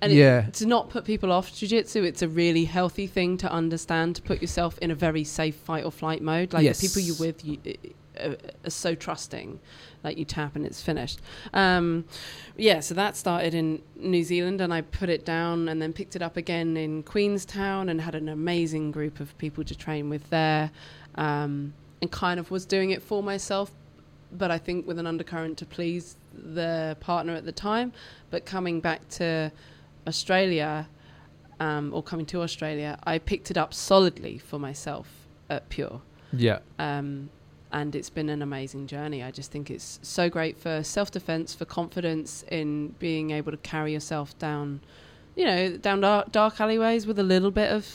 and 0.00 0.12
Yeah. 0.12 0.46
it, 0.46 0.54
to 0.54 0.66
not 0.66 0.88
put 0.90 1.04
people 1.04 1.30
off 1.32 1.52
jiu-jitsu, 1.54 2.02
it's 2.04 2.22
a 2.22 2.28
really 2.28 2.64
healthy 2.64 3.06
thing 3.06 3.36
to 3.38 3.50
understand. 3.50 4.16
To 4.16 4.22
put 4.22 4.40
yourself 4.40 4.78
in 4.78 4.90
a 4.90 4.94
very 4.94 5.24
safe 5.24 5.56
fight 5.56 5.84
or 5.84 5.90
flight 5.90 6.22
mode, 6.22 6.52
like 6.52 6.62
Yes. 6.64 6.80
the 6.80 6.88
people 6.88 7.02
you're 7.02 7.16
with, 7.16 7.44
you, 7.44 7.58
uh, 8.18 8.34
are 8.64 8.70
so 8.70 8.94
trusting. 8.94 9.58
Like 10.02 10.16
you 10.16 10.24
tap 10.24 10.56
and 10.56 10.64
it's 10.64 10.80
finished. 10.80 11.20
Um, 11.52 12.06
yeah, 12.56 12.80
so 12.80 12.94
that 12.94 13.16
started 13.16 13.52
in 13.54 13.82
New 13.96 14.24
Zealand, 14.24 14.60
and 14.62 14.72
I 14.72 14.80
put 14.80 15.10
it 15.10 15.26
down, 15.26 15.68
and 15.68 15.82
then 15.82 15.92
picked 15.92 16.16
it 16.16 16.22
up 16.22 16.38
again 16.38 16.76
in 16.76 17.02
Queenstown, 17.02 17.88
and 17.90 18.00
had 18.00 18.14
an 18.14 18.28
amazing 18.28 18.92
group 18.92 19.20
of 19.20 19.36
people 19.36 19.62
to 19.64 19.74
train 19.74 20.08
with 20.08 20.30
there, 20.30 20.70
um, 21.16 21.74
and 22.00 22.10
kind 22.10 22.40
of 22.40 22.50
was 22.50 22.64
doing 22.64 22.90
it 22.90 23.02
for 23.02 23.22
myself, 23.22 23.70
but 24.32 24.50
I 24.50 24.58
think 24.58 24.86
with 24.86 24.98
an 24.98 25.06
undercurrent 25.06 25.58
to 25.58 25.66
please 25.66 26.16
the 26.32 26.96
partner 27.00 27.34
at 27.34 27.44
the 27.44 27.52
time. 27.52 27.92
But 28.30 28.46
coming 28.46 28.80
back 28.80 29.08
to 29.10 29.52
Australia, 30.06 30.88
um, 31.58 31.92
or 31.92 32.02
coming 32.02 32.26
to 32.26 32.42
Australia, 32.42 32.98
I 33.04 33.18
picked 33.18 33.50
it 33.50 33.58
up 33.58 33.74
solidly 33.74 34.38
for 34.38 34.58
myself 34.58 35.08
at 35.48 35.68
Pure. 35.68 36.00
yeah. 36.32 36.60
Um, 36.78 37.28
and 37.72 37.94
it's 37.94 38.10
been 38.10 38.28
an 38.28 38.42
amazing 38.42 38.88
journey. 38.88 39.22
I 39.22 39.30
just 39.30 39.52
think 39.52 39.70
it's 39.70 40.00
so 40.02 40.28
great 40.28 40.58
for 40.58 40.82
self 40.82 41.12
defense, 41.12 41.54
for 41.54 41.64
confidence 41.64 42.44
in 42.50 42.88
being 42.98 43.30
able 43.30 43.52
to 43.52 43.58
carry 43.58 43.92
yourself 43.92 44.36
down, 44.40 44.80
you 45.36 45.44
know, 45.44 45.76
down 45.76 46.00
dark, 46.00 46.32
dark 46.32 46.60
alleyways 46.60 47.06
with 47.06 47.18
a 47.20 47.22
little 47.22 47.52
bit 47.52 47.70
of. 47.70 47.86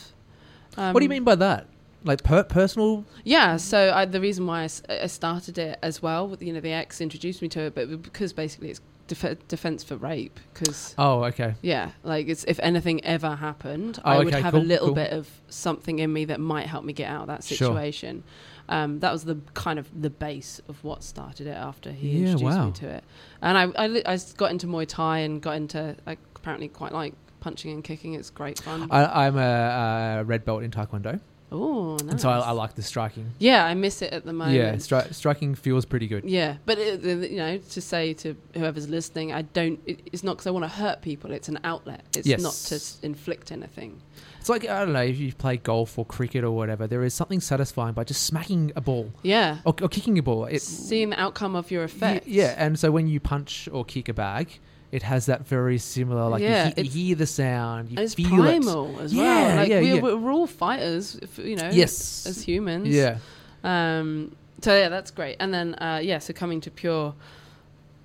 Um, 0.77 0.93
what 0.93 1.01
do 1.01 1.03
you 1.03 1.09
mean 1.09 1.25
by 1.25 1.35
that? 1.35 1.67
Like 2.05 2.23
per- 2.23 2.43
personal? 2.43 3.03
Yeah, 3.23 3.57
so 3.57 3.91
I, 3.93 4.05
the 4.05 4.21
reason 4.21 4.45
why 4.47 4.61
I, 4.61 4.65
s- 4.65 4.83
I 4.87 5.07
started 5.07 5.57
it 5.57 5.79
as 5.81 6.01
well, 6.01 6.37
you 6.39 6.53
know, 6.53 6.59
the 6.61 6.71
ex 6.71 7.01
introduced 7.01 7.41
me 7.41 7.49
to 7.49 7.61
it, 7.61 7.75
but 7.75 8.01
because 8.03 8.31
basically 8.31 8.69
it's 8.69 8.79
def- 9.07 9.47
defense 9.47 9.83
for 9.83 9.95
rape. 9.97 10.39
Because 10.53 10.93
Oh, 10.97 11.23
okay. 11.25 11.55
yeah, 11.61 11.91
like 12.03 12.27
it's 12.27 12.43
if 12.45 12.59
anything 12.61 13.03
ever 13.03 13.35
happened, 13.35 13.99
Oh, 14.05 14.11
I 14.11 14.17
would 14.19 14.27
okay, 14.27 14.41
have 14.41 14.53
cool, 14.53 14.61
a 14.61 14.63
little 14.63 14.87
cool. 14.89 14.95
bit 14.95 15.11
of 15.11 15.27
something 15.49 15.99
in 15.99 16.13
me 16.13 16.25
that 16.25 16.39
might 16.39 16.67
help 16.67 16.85
me 16.85 16.93
get 16.93 17.09
out 17.09 17.21
of 17.23 17.27
that 17.27 17.43
Sure. 17.43 17.57
situation. 17.57 18.23
Um, 18.69 18.99
that 19.01 19.11
was 19.11 19.25
the 19.25 19.37
kind 19.53 19.77
of 19.77 19.89
the 19.99 20.09
base 20.09 20.59
of 20.69 20.83
what 20.83 21.03
started 21.03 21.45
it 21.47 21.51
after 21.57 21.91
he 21.91 22.09
Yeah, 22.09 22.31
introduced 22.31 22.57
wow. 22.57 22.65
me 22.67 22.71
to 22.73 22.87
it. 22.89 23.03
And 23.41 23.57
I, 23.57 23.63
I, 23.83 23.87
li- 23.87 24.05
I 24.05 24.19
got 24.37 24.49
into 24.51 24.65
Muay 24.67 24.87
Thai 24.87 25.19
and 25.19 25.41
got 25.41 25.55
into 25.55 25.95
I 26.07 26.17
apparently 26.35 26.67
quite 26.67 26.91
like 26.91 27.13
punching 27.41 27.71
and 27.71 27.83
kicking. 27.83 28.13
It's 28.15 28.29
great 28.31 28.59
fun. 28.59 28.87
I, 28.91 29.25
I'm 29.27 29.37
a, 29.37 30.19
a 30.21 30.23
red 30.23 30.45
belt 30.45 30.63
in 30.63 30.71
Taekwondo, 30.71 31.19
oh, 31.51 31.97
nice. 31.97 32.01
and 32.11 32.21
so 32.21 32.29
I, 32.29 32.39
I 32.39 32.51
like 32.51 32.75
the 32.75 32.81
striking. 32.81 33.31
yeah, 33.39 33.65
I 33.65 33.73
miss 33.73 34.01
it 34.01 34.11
at 34.13 34.25
the 34.25 34.33
moment. 34.33 34.55
Yeah, 34.57 34.73
stri- 34.75 35.13
striking 35.13 35.55
feels 35.55 35.85
pretty 35.85 36.07
good. 36.07 36.25
Yeah, 36.25 36.57
but 36.65 36.77
it, 36.77 37.03
you 37.31 37.37
know, 37.37 37.57
to 37.57 37.81
say 37.81 38.13
to 38.15 38.35
whoever's 38.55 38.89
listening, 38.89 39.31
I 39.33 39.43
don't. 39.43 39.79
It, 39.85 40.01
it's 40.11 40.23
not 40.23 40.33
because 40.37 40.47
I 40.47 40.51
want 40.51 40.63
to 40.65 40.69
hurt 40.69 41.01
people. 41.01 41.31
It's 41.31 41.49
an 41.49 41.59
outlet. 41.63 42.03
It's 42.17 42.27
Yes. 42.27 42.41
not 42.41 42.53
to 42.77 43.05
inflict 43.05 43.51
anything. 43.51 44.01
It's 44.39 44.49
like 44.49 44.67
I 44.67 44.79
don't 44.85 44.93
know 44.93 45.01
if 45.01 45.17
you 45.17 45.33
play 45.33 45.57
golf 45.57 45.97
or 45.97 46.05
cricket 46.05 46.43
or 46.43 46.51
whatever. 46.51 46.85
There 46.87 47.03
is 47.03 47.13
something 47.15 47.39
satisfying 47.41 47.93
by 47.93 48.03
just 48.03 48.23
smacking 48.23 48.71
a 48.75 48.81
ball 48.81 49.11
Yeah, 49.23 49.57
or, 49.65 49.73
or 49.81 49.89
kicking 49.89 50.17
a 50.19 50.21
ball. 50.23 50.45
It, 50.45 50.61
seeing 50.61 51.09
the 51.09 51.19
outcome 51.19 51.55
of 51.55 51.71
your 51.71 51.81
y- 51.81 51.85
effect. 51.85 52.27
yeah, 52.27 52.53
and 52.57 52.77
so 52.77 52.91
when 52.91 53.07
you 53.07 53.19
punch 53.19 53.67
or 53.71 53.83
kick 53.83 54.07
a 54.07 54.13
bag, 54.13 54.59
it 54.91 55.03
has 55.03 55.25
that 55.27 55.45
very 55.47 55.77
similar. 55.77 56.29
Like 56.29 56.41
Yeah, 56.41 56.67
you, 56.67 56.73
he- 56.77 56.81
you 56.83 57.05
hear 57.07 57.15
the 57.15 57.25
sound, 57.27 57.89
you 57.91 57.97
it's 57.99 58.13
feel 58.13 58.29
primal 58.29 58.99
as 58.99 59.13
Yeah, 59.13 59.23
well. 59.23 59.55
Like 59.57 59.69
yeah, 59.69 59.79
we're, 59.81 59.95
yeah. 59.95 60.15
we're 60.15 60.31
all 60.31 60.47
fighters, 60.47 61.15
if, 61.15 61.37
you 61.39 61.55
know. 61.55 61.69
Yes. 61.71 62.25
as 62.25 62.41
humans. 62.41 62.87
Yeah. 62.89 63.17
Um. 63.63 64.35
So 64.61 64.75
yeah, 64.77 64.89
that's 64.89 65.11
great. 65.11 65.37
And 65.39 65.53
then 65.53 65.75
uh, 65.75 65.99
yeah, 66.01 66.19
so 66.19 66.33
coming 66.33 66.61
to 66.61 66.71
pure, 66.71 67.13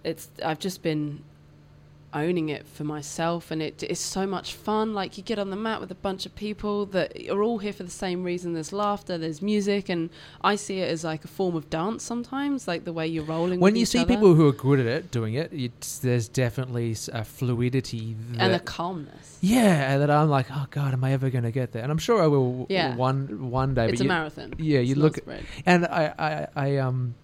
it's 0.04 0.28
I've 0.44 0.58
just 0.58 0.82
been 0.82 1.22
owning 2.12 2.48
it 2.48 2.66
for 2.66 2.84
myself, 2.84 3.50
and 3.50 3.62
it 3.62 3.82
is 3.82 3.98
so 3.98 4.26
much 4.26 4.54
fun. 4.54 4.94
Like 4.94 5.16
you 5.16 5.22
get 5.22 5.38
on 5.38 5.50
the 5.50 5.56
mat 5.56 5.80
with 5.80 5.90
a 5.90 5.96
bunch 5.96 6.26
of 6.26 6.34
people 6.34 6.86
that 6.86 7.16
are 7.30 7.42
all 7.42 7.58
here 7.58 7.72
for 7.72 7.82
the 7.82 7.90
same 7.90 8.24
reason. 8.24 8.52
There's 8.54 8.72
laughter, 8.72 9.18
there's 9.18 9.40
music, 9.42 9.88
and 9.88 10.10
I 10.42 10.56
see 10.56 10.80
it 10.80 10.90
as 10.90 11.04
like 11.04 11.24
a 11.24 11.28
form 11.28 11.54
of 11.56 11.70
dance 11.70 12.02
sometimes, 12.02 12.66
like 12.66 12.84
the 12.84 12.92
way 12.92 13.06
you're 13.06 13.24
rolling. 13.24 13.60
When 13.60 13.76
you 13.76 13.86
see 13.86 14.00
other. 14.00 14.08
people 14.14 14.34
who 14.34 14.48
are 14.48 14.52
good 14.52 14.80
at 14.80 14.86
it 14.86 15.10
doing 15.10 15.34
it, 15.34 15.52
it's, 15.52 15.98
there's 15.98 16.28
definitely 16.28 16.96
a 17.12 17.24
fluidity. 17.24 18.16
and 18.38 18.54
a 18.54 18.60
calmness. 18.60 19.38
yeah, 19.40 19.98
that 19.98 20.10
I'm 20.10 20.28
like, 20.28 20.46
oh 20.50 20.66
god, 20.70 20.92
am 20.92 21.04
I 21.04 21.12
ever 21.12 21.30
going 21.30 21.44
to 21.44 21.50
get 21.52 21.72
there? 21.72 21.82
And 21.82 21.92
I'm 21.92 21.98
sure 21.98 22.22
I 22.22 22.26
will. 22.26 22.66
Yeah. 22.68 22.96
One 22.96 23.50
one 23.50 23.74
day. 23.74 23.88
It's 23.88 24.00
a 24.00 24.04
you- 24.04 24.08
marathon. 24.08 24.54
Yeah, 24.58 24.80
you 24.80 24.92
It's 24.92 25.00
look 25.00 25.26
not 25.26 25.36
a. 25.36 25.42
And 25.66 25.86
I, 25.86 26.14
I, 26.18 26.46
I 26.56 26.76
um, 26.78 27.14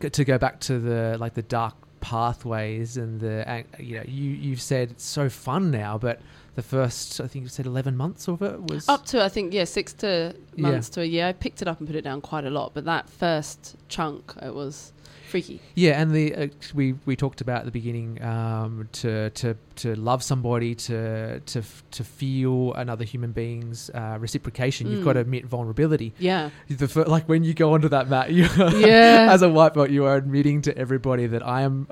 to 0.00 0.24
go 0.24 0.38
back 0.38 0.60
to 0.60 0.78
the 0.78 1.16
like 1.18 1.34
the 1.34 1.42
dark 1.42 1.74
pathways 2.04 2.98
and 2.98 3.18
the 3.18 3.64
you 3.78 3.96
know 3.96 4.04
you 4.06 4.30
you've 4.30 4.60
said 4.60 4.90
it's 4.90 5.04
so 5.04 5.30
fun 5.30 5.70
now, 5.70 5.96
but 5.96 6.20
the 6.54 6.62
first 6.62 7.20
I 7.20 7.26
think 7.26 7.42
you 7.44 7.48
said 7.48 7.66
eleven 7.66 7.96
months 7.96 8.28
of 8.28 8.42
it 8.42 8.60
was 8.62 8.88
Up 8.88 9.04
to 9.06 9.22
I 9.22 9.28
think 9.28 9.52
yeah, 9.54 9.64
six 9.64 9.92
to 9.94 10.34
Yeah. 10.56 10.62
months 10.70 10.88
to 10.90 11.00
a 11.02 11.04
year. 11.04 11.26
I 11.26 11.32
picked 11.32 11.62
it 11.62 11.68
up 11.68 11.78
and 11.80 11.86
put 11.86 11.96
it 11.96 12.02
down 12.02 12.20
quite 12.20 12.44
a 12.44 12.50
lot, 12.50 12.72
but 12.74 12.84
that 12.84 13.08
first 13.08 13.76
chunk 13.88 14.34
it 14.42 14.54
was 14.54 14.92
freaky. 15.28 15.60
yeah. 15.74 16.00
And 16.00 16.12
the 16.14 16.34
uh, 16.34 16.46
we 16.74 16.94
we 17.06 17.16
talked 17.16 17.40
about 17.40 17.58
at 17.60 17.64
the 17.64 17.72
beginning 17.72 18.22
um, 18.22 18.88
to 18.92 19.30
to 19.30 19.56
to 19.76 19.94
love 19.96 20.22
somebody 20.22 20.74
to 20.76 21.40
to 21.40 21.62
to 21.90 22.04
feel 22.04 22.72
another 22.74 23.04
human 23.04 23.32
being's 23.32 23.90
uh, 23.90 24.16
reciprocation. 24.20 24.88
You've 24.88 25.00
Mm. 25.00 25.04
got 25.04 25.12
to 25.14 25.20
admit 25.20 25.46
vulnerability. 25.46 26.14
Yeah, 26.18 26.50
The 26.68 26.86
fir- 26.86 27.04
like 27.06 27.28
when 27.28 27.42
you 27.42 27.52
go 27.54 27.74
onto 27.74 27.88
that 27.88 28.08
mat, 28.08 28.30
you 28.38 28.44
Yeah. 28.58 29.28
as 29.32 29.42
a 29.42 29.48
white 29.48 29.74
belt, 29.74 29.90
you 29.90 30.04
are 30.04 30.14
admitting 30.16 30.62
to 30.62 30.78
everybody 30.78 31.26
that 31.26 31.44
I 31.44 31.62
am, 31.62 31.88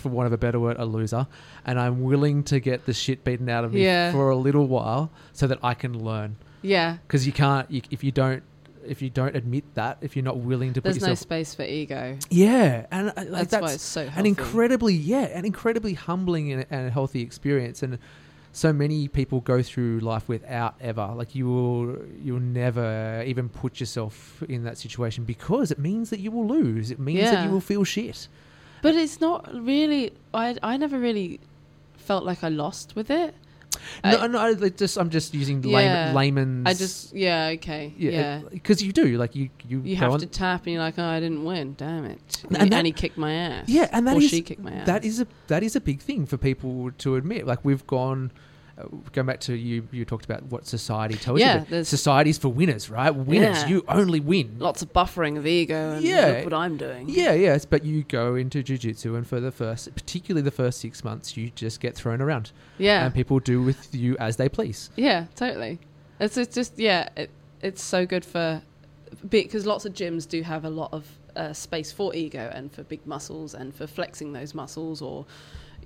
for 0.00 0.08
want 0.08 0.26
of 0.26 0.32
a 0.32 0.38
better 0.38 0.58
word, 0.58 0.76
a 0.78 0.84
loser, 0.84 1.26
and 1.64 1.78
I'm 1.78 2.02
willing 2.02 2.42
to 2.44 2.58
get 2.60 2.86
the 2.86 2.92
shit 2.92 3.22
beaten 3.24 3.48
out 3.48 3.64
of 3.64 3.72
me 3.72 3.84
Yeah. 3.84 4.12
for 4.12 4.30
a 4.30 4.36
little 4.36 4.66
while 4.66 5.10
so 5.32 5.46
that 5.46 5.58
I 5.62 5.74
can 5.74 5.98
learn. 6.04 6.36
yeah. 6.62 6.98
Because 7.06 7.26
you 7.26 7.32
can't, 7.32 7.70
you, 7.70 7.82
if 7.90 8.02
you 8.04 8.10
don't, 8.12 8.42
if 8.86 9.02
you 9.02 9.10
don't 9.10 9.36
admit 9.36 9.64
that, 9.74 9.98
if 10.00 10.16
you're 10.16 10.24
not 10.24 10.38
willing 10.38 10.72
to 10.72 10.80
put 10.80 10.84
There's 10.92 11.02
no 11.02 11.08
yourself, 11.10 11.18
space 11.18 11.54
for 11.54 11.62
ego. 11.64 12.16
yeah, 12.30 12.86
and 12.90 13.08
uh, 13.10 13.12
like 13.16 13.28
That's, 13.30 13.50
that's, 13.50 13.62
why 13.62 13.72
it's 13.74 13.82
so 13.82 14.04
healthy. 14.04 14.20
an 14.20 14.26
incredibly, 14.26 14.94
yeah, 14.94 15.26
an 15.26 15.44
incredibly 15.44 15.94
humbling 15.94 16.50
and, 16.52 16.66
and 16.70 16.90
healthy 16.90 17.20
experience, 17.22 17.82
and. 17.82 17.98
So 18.52 18.72
many 18.72 19.06
people 19.06 19.38
go 19.42 19.62
through 19.62 20.00
life 20.00 20.28
without 20.28 20.74
ever 20.80 21.12
like 21.14 21.36
you 21.36 21.46
will 21.46 21.96
you'll 22.20 22.40
never 22.40 23.22
even 23.24 23.48
put 23.48 23.78
yourself 23.78 24.42
in 24.48 24.64
that 24.64 24.76
situation 24.76 25.22
because 25.22 25.70
it 25.70 25.78
means 25.78 26.10
that 26.10 26.18
you 26.18 26.32
will 26.32 26.48
lose. 26.48 26.90
It 26.90 26.98
means 26.98 27.20
that 27.30 27.32
Yeah. 27.32 27.44
you 27.44 27.52
will 27.52 27.60
feel 27.60 27.84
shit. 27.84 28.26
But 28.82 28.94
it's 28.94 29.20
not 29.20 29.52
really. 29.54 30.12
I 30.34 30.56
I 30.62 30.76
never 30.76 30.98
really 30.98 31.40
felt 31.96 32.24
like 32.24 32.42
I 32.44 32.48
lost 32.48 32.96
with 32.96 33.10
it. 33.10 33.34
No, 34.04 34.18
I, 34.18 34.26
no, 34.26 34.38
I 34.38 34.68
just 34.68 34.96
I'm 34.98 35.10
just 35.10 35.32
using 35.32 35.62
Yeah. 35.62 35.76
layman, 36.12 36.14
layman's. 36.14 36.66
I 36.66 36.74
just 36.74 37.14
yeah 37.14 37.52
okay 37.54 37.94
yeah. 37.96 38.40
because 38.50 38.82
you 38.82 38.92
do 38.92 39.16
like 39.16 39.34
you 39.36 39.48
you, 39.68 39.80
You 39.82 39.96
have 39.96 40.12
on- 40.12 40.20
to 40.20 40.26
tap, 40.26 40.64
and 40.66 40.72
you're 40.74 40.82
like, 40.82 40.98
oh, 40.98 41.04
I 41.04 41.20
didn't 41.20 41.44
win. 41.44 41.74
Damn 41.78 42.04
it! 42.04 42.42
And 42.48 42.56
And, 42.58 42.72
that- 42.72 42.84
he 42.84 42.92
kicked 42.92 43.16
my 43.16 43.32
ass. 43.32 43.68
Yeah, 43.68 43.88
and 43.92 44.06
that 44.08 44.16
or 44.16 44.20
is- 44.20 44.30
she 44.30 44.42
kicked 44.42 44.60
my 44.62 44.72
ass. 44.72 44.86
that 44.86 45.04
is 45.04 45.20
a 45.20 45.26
that 45.46 45.62
is 45.62 45.76
a 45.76 45.80
big 45.80 46.00
thing 46.00 46.26
for 46.26 46.36
people 46.36 46.90
to 46.98 47.16
admit. 47.16 47.46
Like 47.46 47.64
we've 47.64 47.86
gone. 47.86 48.32
Uh, 48.80 48.86
going 49.12 49.26
back 49.26 49.40
to 49.40 49.54
you, 49.54 49.86
you 49.92 50.04
talked 50.04 50.24
about 50.24 50.42
what 50.44 50.66
society 50.66 51.14
tells 51.16 51.40
Yeah, 51.40 51.60
you. 51.60 51.66
there's- 51.68 51.88
Society's 51.88 52.38
for 52.38 52.48
winners, 52.48 52.88
right? 52.90 53.10
Winners, 53.14 53.62
Yeah. 53.62 53.68
you 53.68 53.84
only 53.88 54.20
win. 54.20 54.56
lots 54.58 54.82
of 54.82 54.92
buffering 54.92 55.36
of 55.38 55.46
ego. 55.46 55.92
And 55.94 56.04
Yeah. 56.04 56.26
look 56.26 56.44
what 56.44 56.54
I'm 56.54 56.76
doing. 56.76 57.08
Yeah, 57.08 57.32
yes, 57.34 57.64
but 57.64 57.84
you 57.84 58.02
go 58.04 58.34
into 58.34 58.62
jujitsu, 58.62 59.16
and 59.16 59.26
for 59.26 59.40
the 59.40 59.50
first, 59.52 59.94
particularly 59.94 60.42
the 60.42 60.50
first 60.50 60.80
six 60.80 61.04
months, 61.04 61.36
you 61.36 61.50
just 61.54 61.80
get 61.80 61.94
thrown 61.94 62.20
around, 62.20 62.52
yeah, 62.78 63.04
and 63.04 63.14
people 63.14 63.38
do 63.40 63.62
with 63.62 63.94
you 63.94 64.16
as 64.18 64.36
they 64.36 64.48
please. 64.48 64.90
Yeah, 64.96 65.26
totally. 65.36 65.78
It's, 66.18 66.36
it's 66.36 66.54
just 66.54 66.78
yeah, 66.78 67.08
it, 67.16 67.30
it's 67.62 67.82
so 67.82 68.06
good 68.06 68.24
for 68.24 68.62
because 69.28 69.66
lots 69.66 69.84
of 69.84 69.92
gyms 69.92 70.28
do 70.28 70.42
have 70.42 70.64
a 70.64 70.70
lot 70.70 70.92
of 70.92 71.04
uh, 71.36 71.52
space 71.52 71.90
for 71.92 72.14
ego 72.14 72.50
and 72.54 72.72
for 72.72 72.82
big 72.84 73.04
muscles 73.06 73.54
and 73.54 73.74
for 73.74 73.86
flexing 73.86 74.32
those 74.32 74.54
muscles 74.54 75.00
or 75.00 75.24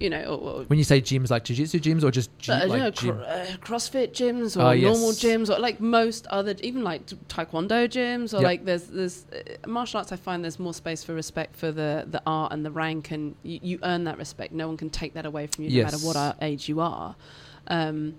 you 0.01 0.11
know 0.11 0.23
or, 0.25 0.39
or 0.61 0.63
When 0.65 0.79
you 0.79 0.85
say 0.85 1.01
gyms, 1.01 1.31
like 1.31 1.45
jiu-jitsu 1.45 1.79
gyms 1.81 2.03
or 2.03 2.11
just 2.11 2.37
gy- 2.39 2.53
uh, 2.53 2.67
like 2.67 2.79
know, 2.79 2.91
gym? 2.91 3.17
cr- 3.17 3.23
uh, 3.23 3.47
CrossFit 3.61 4.11
gyms 4.13 4.57
or 4.57 4.63
Oh, 4.69 4.71
yes. 4.73 4.85
normal 4.93 5.11
gyms 5.13 5.49
or 5.55 5.59
like 5.61 5.81
most 5.81 6.27
other, 6.29 6.55
even 6.63 6.83
like 6.83 7.07
Taekwondo 7.29 7.89
gyms 7.89 8.33
or 8.35 8.39
Yep. 8.39 8.45
like 8.45 8.65
there's 8.65 8.85
there's 8.85 9.27
uh, 9.33 9.69
martial 9.69 9.99
arts. 9.99 10.11
I 10.13 10.17
find 10.17 10.43
there's 10.43 10.59
more 10.59 10.75
space 10.75 11.05
for 11.05 11.15
respect 11.15 11.55
for 11.57 11.71
the 11.73 12.05
the 12.11 12.23
art 12.27 12.53
and 12.53 12.65
the 12.65 12.71
rank, 12.71 13.11
and 13.13 13.35
you, 13.43 13.61
you 13.63 13.79
earn 13.83 14.05
that 14.05 14.19
respect. 14.19 14.53
No 14.53 14.67
one 14.67 14.77
can 14.77 14.91
take 14.91 15.15
that 15.15 15.27
away 15.27 15.47
from 15.47 15.65
you, 15.65 15.71
Yes. 15.71 15.93
no 15.93 15.99
matter 16.09 16.19
what 16.19 16.37
age 16.43 16.69
you 16.69 16.81
are. 16.81 17.15
Um, 17.69 18.15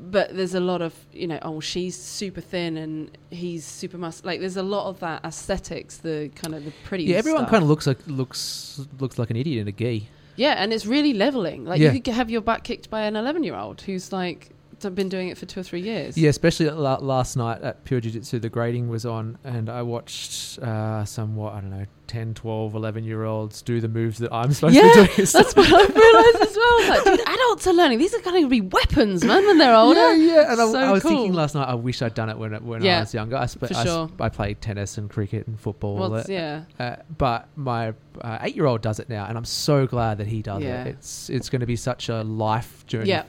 but 0.00 0.36
there's 0.36 0.54
a 0.54 0.60
lot 0.60 0.80
of 0.80 0.94
you 1.12 1.26
know 1.26 1.40
oh 1.42 1.58
she's 1.58 1.96
super 2.00 2.40
thin 2.40 2.76
and 2.76 3.10
he's 3.30 3.64
super 3.64 3.98
mus 3.98 4.24
like 4.24 4.38
there's 4.38 4.56
a 4.56 4.62
lot 4.62 4.88
of 4.88 5.00
that 5.00 5.24
aesthetics 5.24 5.96
the 5.96 6.30
kind 6.36 6.54
of 6.54 6.64
the 6.64 6.72
pretty 6.84 7.02
yeah, 7.02 7.16
everyone 7.16 7.46
kind 7.46 7.64
of 7.64 7.68
looks 7.68 7.84
like 7.84 7.98
looks 8.06 8.86
looks 9.00 9.18
like 9.18 9.30
an 9.30 9.36
idiot 9.36 9.60
in 9.62 9.66
a 9.66 9.72
gi. 9.72 10.08
Yeah, 10.38 10.54
and 10.56 10.72
it's 10.72 10.86
really 10.86 11.12
leveling. 11.12 11.64
Like 11.64 11.80
Yeah. 11.80 11.92
you 11.92 12.00
could 12.00 12.14
have 12.14 12.30
your 12.30 12.40
butt 12.40 12.62
kicked 12.64 12.88
by 12.90 13.02
an 13.02 13.16
11 13.16 13.42
year 13.44 13.56
old 13.56 13.80
who's 13.82 14.12
like 14.12 14.50
been 14.80 15.08
doing 15.08 15.28
it 15.28 15.38
for 15.38 15.46
two 15.46 15.60
or 15.60 15.62
three 15.62 15.80
years. 15.80 16.16
Yeah, 16.16 16.30
especially 16.30 16.70
la- 16.70 16.98
last 16.98 17.36
night 17.36 17.62
at 17.62 17.84
Pure 17.84 18.00
Jiu 18.02 18.12
Jitsu, 18.12 18.38
the 18.38 18.48
grading 18.48 18.88
was 18.88 19.04
on, 19.06 19.38
and 19.44 19.68
I 19.68 19.82
watched 19.82 20.58
uh, 20.60 21.04
some, 21.04 21.36
what, 21.36 21.54
I 21.54 21.60
don't 21.60 21.70
know, 21.70 21.86
10, 22.06 22.32
12, 22.34 22.74
11 22.74 23.04
year 23.04 23.24
olds 23.24 23.60
do 23.60 23.80
the 23.82 23.88
moves 23.88 24.18
that 24.18 24.32
I'm 24.32 24.52
supposed 24.54 24.74
Yeah, 24.76 24.82
to 24.82 24.88
be 24.88 24.92
doing. 24.94 25.08
That's 25.16 25.34
what 25.54 25.66
I've 25.72 25.94
realised 25.94 26.36
as 26.50 26.56
well. 26.56 26.88
Like, 26.88 27.04
dude, 27.04 27.20
adults 27.28 27.66
are 27.66 27.74
learning. 27.74 27.98
These 27.98 28.14
are 28.14 28.20
going 28.22 28.42
to 28.44 28.48
be 28.48 28.62
weapons, 28.62 29.24
man, 29.24 29.44
when 29.46 29.58
they're 29.58 29.74
older. 29.74 30.14
Yeah, 30.14 30.34
yeah. 30.36 30.52
And 30.52 30.60
I, 30.60 30.72
So 30.72 30.78
I 30.78 30.90
was 30.90 31.02
cool. 31.02 31.10
thinking 31.10 31.32
last 31.34 31.54
night, 31.54 31.68
I 31.68 31.74
wish 31.74 32.00
I'd 32.00 32.14
done 32.14 32.30
it 32.30 32.38
when 32.38 32.54
when 32.64 32.82
I 32.86 33.00
was 33.00 33.12
younger. 33.12 33.36
I, 33.36 33.44
sp- 33.44 33.66
for 33.68 33.76
I, 33.76 33.84
sure. 33.84 34.10
I 34.20 34.28
played 34.30 34.60
tennis 34.62 34.96
and 34.96 35.10
cricket 35.10 35.46
and 35.48 35.60
football. 35.60 35.96
Well, 35.96 36.14
it's- 36.14 36.28
yeah. 36.30 36.62
uh, 36.78 36.96
but 37.18 37.48
my 37.56 37.92
uh, 38.22 38.38
eight 38.40 38.56
year 38.56 38.64
old 38.64 38.80
does 38.80 39.00
it 39.00 39.10
now, 39.10 39.26
and 39.26 39.36
I'm 39.36 39.44
so 39.44 39.86
glad 39.86 40.16
that 40.18 40.28
he 40.28 40.40
does 40.40 40.62
Yeah. 40.62 40.84
it. 40.84 40.88
It's 40.88 41.28
it's 41.28 41.50
going 41.50 41.60
to 41.60 41.66
be 41.66 41.76
such 41.76 42.08
a 42.08 42.22
life 42.22 42.86
journey. 42.86 43.10
Yeah. 43.10 43.24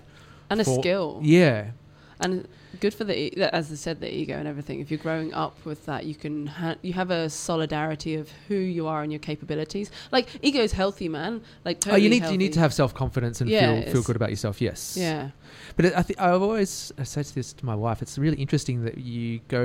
And 0.50 0.62
a 0.62 0.64
for- 0.64 0.80
skill. 0.80 1.20
Yeah. 1.24 1.72
And 2.22 2.50
good 2.82 2.94
for 2.94 3.06
the, 3.06 3.18
e- 3.18 3.42
as 3.42 3.72
I 3.72 3.76
said, 3.76 4.02
the 4.02 4.14
ego 4.14 4.34
and 4.36 4.46
everything. 4.46 4.82
If 4.82 4.92
you're 4.92 4.98
growing 5.00 5.34
up 5.34 5.56
with 5.64 5.86
that, 5.86 6.06
you 6.06 6.16
can 6.16 6.48
ha- 6.48 6.76
you 6.82 6.92
have 6.92 7.12
a 7.12 7.30
solidarity 7.30 8.16
of 8.16 8.30
who 8.50 8.56
you 8.56 8.88
are 8.88 9.02
and 9.04 9.10
your 9.12 9.20
capabilities. 9.20 9.90
Like 10.12 10.28
ego 10.42 10.60
is 10.60 10.74
healthy, 10.74 11.08
man. 11.08 11.42
Like 11.64 11.82
oh, 11.88 11.96
you 11.96 12.10
need 12.10 12.24
healthy. 12.24 12.34
you 12.34 12.38
need 12.38 12.54
to 12.54 12.60
have 12.60 12.74
self 12.74 12.94
confidence 12.94 13.40
and 13.40 13.50
Yeah, 13.50 13.84
feel 13.84 13.94
feel 13.94 14.04
good 14.04 14.18
about 14.18 14.32
yourself. 14.32 14.62
Yes. 14.62 14.98
Yeah. 15.00 15.30
But 15.78 15.86
it, 15.86 15.94
I 15.96 16.02
think 16.02 16.20
I've 16.20 16.42
always 16.42 16.92
I 16.98 17.04
said 17.04 17.26
this 17.28 17.54
to 17.54 17.66
my 17.66 17.76
wife. 17.76 18.02
It's 18.02 18.18
really 18.18 18.38
interesting 18.38 18.84
that 18.84 18.98
you 18.98 19.40
go 19.48 19.64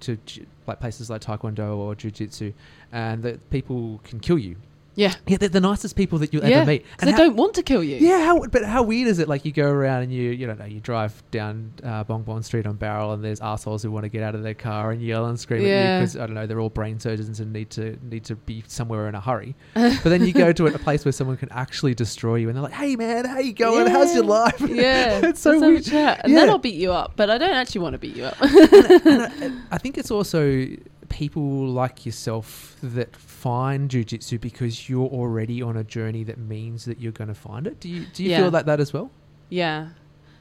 to 0.00 0.16
j- 0.24 0.46
like 0.66 0.80
places 0.80 1.10
like 1.10 1.20
Taekwondo 1.20 1.76
or 1.76 1.94
Jiu 1.94 2.10
Jitsu, 2.10 2.54
and 2.90 3.22
that 3.22 3.50
people 3.50 4.00
can 4.02 4.18
kill 4.18 4.38
you. 4.38 4.56
Yeah. 4.96 5.14
Yeah, 5.26 5.36
they're 5.36 5.48
the 5.50 5.60
nicest 5.60 5.94
people 5.94 6.18
that 6.20 6.32
you'll 6.32 6.44
yeah. 6.44 6.56
ever 6.56 6.66
meet, 6.72 6.86
And 6.98 7.06
they 7.08 7.12
how- 7.12 7.18
don't 7.18 7.36
want 7.36 7.54
to 7.54 7.62
kill 7.62 7.84
you. 7.84 7.96
Yeah, 7.98 8.24
how, 8.24 8.40
but 8.46 8.64
how 8.64 8.82
weird 8.82 9.06
is 9.08 9.18
it? 9.18 9.28
Like 9.28 9.44
you 9.44 9.52
go 9.52 9.70
around 9.70 10.02
and 10.02 10.12
you, 10.12 10.30
you 10.30 10.46
don't 10.46 10.58
know, 10.58 10.64
you 10.64 10.80
drive 10.80 11.22
down 11.30 11.72
uh, 11.84 12.02
Bongbong 12.04 12.42
Street 12.42 12.66
on 12.66 12.76
Bowral, 12.76 13.12
and 13.12 13.22
there's 13.22 13.40
assholes 13.40 13.82
who 13.82 13.90
want 13.90 14.04
to 14.04 14.08
get 14.08 14.22
out 14.22 14.34
of 14.34 14.42
their 14.42 14.54
car 14.54 14.90
and 14.90 15.00
yell 15.02 15.26
and 15.26 15.38
scream 15.38 15.60
at 15.60 15.64
you 15.66 16.00
because 16.00 16.16
I 16.16 16.26
don't 16.26 16.34
know, 16.34 16.46
they're 16.46 16.60
all 16.60 16.70
brain 16.70 16.98
surgeons 16.98 17.40
and 17.40 17.52
need 17.52 17.70
to 17.70 17.98
need 18.02 18.24
to 18.24 18.34
be 18.36 18.64
somewhere 18.66 19.06
in 19.08 19.14
a 19.14 19.20
hurry. 19.20 19.54
but 19.74 20.02
then 20.04 20.24
you 20.26 20.32
go 20.32 20.50
to 20.52 20.66
a 20.66 20.78
place 20.78 21.04
where 21.04 21.12
someone 21.12 21.36
can 21.36 21.52
actually 21.52 21.94
destroy 21.94 22.36
you, 22.36 22.48
and 22.48 22.56
they're 22.56 22.62
like, 22.64 22.72
"Hey 22.72 22.96
man, 22.96 23.26
how 23.26 23.38
you 23.38 23.52
going? 23.52 23.86
How's 23.88 24.14
your 24.14 24.24
life?" 24.24 24.60
Yeah, 24.66 25.20
it's 25.26 25.40
so 25.40 25.60
weird. 25.60 25.84
chat. 25.84 26.22
And 26.24 26.34
then 26.36 26.46
Yeah. 26.46 26.52
I'll 26.52 26.58
beat 26.58 26.74
you 26.76 26.92
up, 26.92 27.12
but 27.16 27.28
I 27.30 27.36
don't 27.38 27.54
actually 27.54 27.82
want 27.82 27.92
to 27.94 27.98
beat 27.98 28.16
you 28.16 28.24
up. 28.24 28.40
and 28.40 29.62
I, 29.70 29.74
I 29.74 29.78
think 29.78 29.98
it's 29.98 30.10
also 30.10 30.66
people 31.08 31.66
like 31.68 32.04
yourself 32.06 32.76
that 32.82 33.14
find 33.16 33.90
jujitsu 33.90 34.40
because 34.40 34.88
you're 34.88 35.08
already 35.08 35.62
on 35.62 35.76
a 35.76 35.84
journey 35.84 36.24
that 36.24 36.38
means 36.38 36.84
that 36.84 37.00
you're 37.00 37.12
going 37.12 37.28
to 37.28 37.34
find 37.34 37.66
it. 37.66 37.80
Do 37.80 37.88
you 37.88 38.06
do 38.12 38.22
you 38.24 38.30
Yeah. 38.30 38.38
feel 38.42 38.50
like 38.50 38.66
that 38.66 38.80
as 38.80 38.92
well? 38.92 39.10
yeah, 39.48 39.88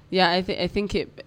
yeah. 0.10 0.32
I 0.32 0.42
think 0.42 0.60
I 0.60 0.68
think 0.68 0.96
it 0.96 1.26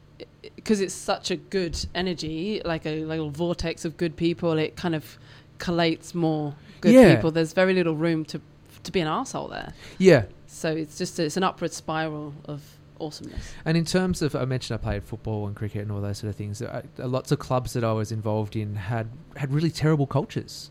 because 0.57 0.81
it's 0.81 0.95
such 0.95 1.31
a 1.31 1.37
good 1.37 1.79
energy, 1.95 2.61
like 2.65 2.87
a 2.87 3.05
little 3.05 3.31
vortex 3.31 3.85
of 3.85 3.97
good 3.97 4.17
people. 4.17 4.53
It 4.59 4.77
kind 4.77 4.95
of 4.95 5.19
collates 5.59 6.15
more 6.15 6.55
good 6.81 6.95
Yeah. 6.95 7.15
people. 7.17 7.31
There's 7.31 7.53
very 7.53 7.75
little 7.75 7.97
room 7.97 8.25
to 8.27 8.41
to 8.85 8.93
be 8.93 9.01
an 9.01 9.09
asshole 9.09 9.49
there. 9.49 9.73
Yeah. 9.99 10.25
So 10.47 10.71
it's 10.71 10.97
just 10.99 11.19
it's 11.19 11.37
an 11.37 11.43
upward 11.43 11.73
spiral 11.73 12.35
of 12.47 12.78
awesomeness. 13.01 13.53
And 13.65 13.77
in 13.77 13.85
terms 13.85 14.23
of, 14.23 14.35
I 14.35 14.45
mentioned 14.45 14.79
I 14.81 14.83
played 14.83 15.05
football 15.05 15.47
and 15.47 15.55
cricket 15.57 15.83
and 15.83 15.93
all 15.93 16.01
those 16.01 16.19
sort 16.19 16.31
of 16.31 16.37
things. 16.37 16.61
Uh, 16.63 16.83
lots 16.99 17.33
of 17.33 17.39
clubs 17.39 17.73
that 17.75 17.85
I 17.85 17.93
was 17.93 18.13
involved 18.13 18.57
in 18.57 18.75
had 18.77 19.09
had 19.37 19.53
really 19.53 19.71
terrible 19.71 20.07
cultures. 20.07 20.71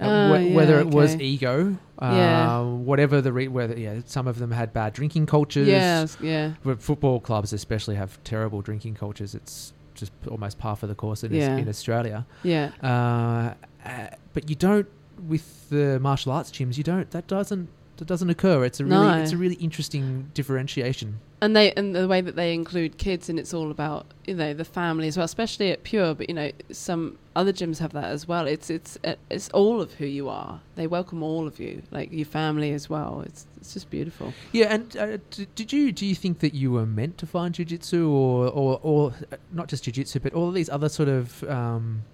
Uh, 0.00 0.04
Oh, 0.06 0.34
wh- 0.36 0.42
yeah, 0.42 0.54
whether 0.56 0.80
it 0.80 0.88
was 0.88 1.14
okay. 1.14 1.24
ego, 1.24 1.76
Yeah. 2.02 2.58
uh, 2.58 2.64
whatever 2.64 3.20
the 3.20 3.32
re- 3.32 3.46
whether 3.48 3.78
yeah, 3.78 4.00
some 4.06 4.26
of 4.26 4.38
them 4.40 4.50
had 4.50 4.72
bad 4.72 4.92
drinking 4.92 5.26
cultures. 5.26 5.68
Yeah, 5.68 6.06
yeah, 6.20 6.54
But 6.64 6.82
football 6.82 7.20
clubs 7.20 7.52
especially 7.52 7.94
have 7.94 8.22
terrible 8.24 8.60
drinking 8.60 8.94
cultures. 8.94 9.34
It's 9.36 9.72
just 9.94 10.10
almost 10.28 10.58
par 10.58 10.74
for 10.74 10.88
the 10.88 10.96
course 10.96 11.22
in, 11.22 11.32
Yeah. 11.32 11.56
in 11.56 11.68
Australia. 11.68 12.26
yeah. 12.42 12.72
Uh, 12.82 13.54
uh, 13.88 14.08
but 14.32 14.50
you 14.50 14.56
don't 14.56 14.88
with 15.28 15.70
the 15.70 16.00
martial 16.00 16.32
arts 16.32 16.50
gyms. 16.50 16.76
You 16.76 16.82
don't. 16.82 17.08
That 17.12 17.28
doesn't. 17.28 17.68
That 17.96 18.06
doesn't 18.06 18.30
occur. 18.30 18.64
It's 18.64 18.80
a 18.80 18.84
really. 18.84 18.96
No. 18.96 19.22
It's 19.22 19.32
a 19.32 19.36
really 19.36 19.56
interesting 19.56 20.30
differentiation. 20.34 21.20
and 21.40 21.54
they 21.54 21.72
and 21.74 21.94
the 21.94 22.08
way 22.08 22.20
that 22.20 22.36
they 22.36 22.54
include 22.54 22.96
kids 22.96 23.28
and 23.28 23.38
it's 23.38 23.52
all 23.52 23.70
about 23.70 24.06
you 24.26 24.34
know 24.34 24.54
the 24.54 24.64
family 24.64 25.08
as 25.08 25.16
well 25.16 25.24
especially 25.24 25.70
at 25.72 25.82
pure 25.82 26.14
but 26.14 26.26
you 26.28 26.34
know 26.34 26.50
some 26.72 27.18
other 27.36 27.52
gyms 27.52 27.78
have 27.80 27.92
that 27.92 28.04
as 28.04 28.26
well 28.26 28.46
it's 28.46 28.70
it's 28.70 28.96
it's 29.30 29.48
all 29.50 29.80
of 29.82 29.92
who 29.94 30.06
you 30.06 30.28
are 30.28 30.60
they 30.76 30.86
welcome 30.86 31.22
all 31.22 31.46
of 31.46 31.58
you 31.60 31.82
like 31.90 32.10
your 32.12 32.24
family 32.24 32.70
as 32.72 32.88
well 32.88 33.22
it's 33.26 33.46
it's 33.58 33.74
just 33.74 33.90
beautiful 33.90 34.32
Yeah, 34.52 34.72
and 34.74 34.96
uh, 34.96 35.18
d- 35.30 35.46
did 35.54 35.70
you 35.72 35.92
do 35.92 36.06
you 36.06 36.14
think 36.14 36.38
that 36.38 36.54
you 36.54 36.70
were 36.72 36.86
meant 36.86 37.18
to 37.18 37.26
find 37.26 37.54
jujitsu, 37.54 38.08
or 38.08 38.48
or 38.48 38.80
or 38.82 39.12
uh, 39.32 39.36
not 39.52 39.68
just 39.68 39.84
jujitsu, 39.84 40.22
but 40.22 40.32
all 40.34 40.48
of 40.48 40.54
these 40.54 40.70
other 40.70 40.88
sort 40.88 41.08
of 41.08 41.42
um, 41.44 42.04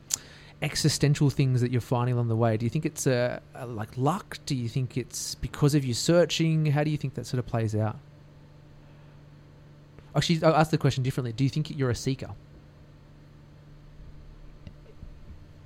existential 0.62 1.30
things 1.30 1.60
that 1.60 1.70
you're 1.70 1.80
finding 1.80 2.14
along 2.14 2.28
the 2.28 2.36
way? 2.36 2.56
Do 2.56 2.66
you 2.66 2.70
think 2.70 2.86
it's 2.86 3.06
uh, 3.06 3.40
uh, 3.58 3.66
like 3.66 3.96
luck? 3.96 4.38
Do 4.46 4.54
you 4.54 4.68
think 4.68 4.96
it's 4.96 5.34
because 5.34 5.74
of 5.74 5.84
you 5.84 5.94
searching? 5.94 6.66
How 6.66 6.84
do 6.84 6.90
you 6.90 6.96
think 6.96 7.14
that 7.14 7.26
sort 7.26 7.38
of 7.38 7.46
plays 7.46 7.74
out? 7.74 7.98
Actually, 10.14 10.42
I'll 10.42 10.56
ask 10.56 10.70
the 10.70 10.78
question 10.78 11.02
differently. 11.02 11.32
Do 11.32 11.44
you 11.44 11.50
think 11.50 11.70
you're 11.76 11.90
a 11.90 11.94
seeker? 11.94 12.30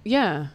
yeah 0.05 0.49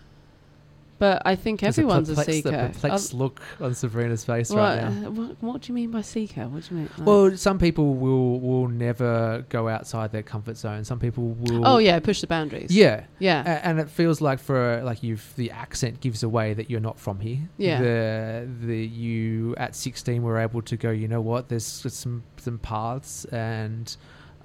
but 0.99 1.21
i 1.25 1.35
think 1.35 1.61
There's 1.61 1.77
everyone's 1.77 2.09
a, 2.09 2.13
perplexed, 2.15 2.43
seeker 2.43 2.55
A 2.55 2.69
perplexed 2.69 3.13
look 3.13 3.41
on 3.59 3.73
Sabrina's 3.73 4.23
face 4.25 4.49
what, 4.51 4.57
right 4.59 4.81
now. 4.83 5.07
uh, 5.07 5.11
what, 5.11 5.41
what 5.41 5.61
do 5.61 5.69
you 5.69 5.73
mean 5.73 5.91
by 5.91 6.01
seeker 6.01 6.47
what 6.47 6.63
do 6.63 6.75
you 6.75 6.81
mean 6.81 6.89
Like- 6.97 7.07
Well, 7.07 7.37
some 7.37 7.57
people 7.57 7.95
will 7.95 8.39
will 8.39 8.67
never 8.67 9.45
go 9.49 9.67
outside 9.67 10.11
their 10.11 10.23
comfort 10.23 10.57
zone. 10.57 10.83
Some 10.83 10.99
people 10.99 11.29
will. 11.39 11.65
oh 11.65 11.77
yeah 11.79 11.99
push 11.99 12.21
the 12.21 12.27
boundaries 12.27 12.69
Yeah, 12.75 13.05
yeah 13.19 13.41
A- 13.43 13.65
and 13.65 13.79
it 13.79 13.89
feels 13.89 14.21
like 14.21 14.39
for 14.39 14.81
like 14.83 15.01
you've 15.03 15.33
the 15.35 15.49
accent 15.51 16.01
gives 16.01 16.23
away 16.23 16.53
that 16.53 16.69
you're 16.69 16.79
not 16.79 16.99
from 16.99 17.19
here. 17.19 17.39
Yeah. 17.57 17.79
The 17.81 18.47
the 18.61 18.77
you 18.85 19.55
at 19.57 19.75
16 19.75 20.21
were 20.21 20.37
able 20.37 20.61
to 20.63 20.75
go. 20.77 20.91
You 20.91 21.07
know 21.07 21.21
what? 21.21 21.49
There's 21.49 21.65
some 21.65 22.23
some 22.37 22.57
paths, 22.59 23.25
and 23.25 23.95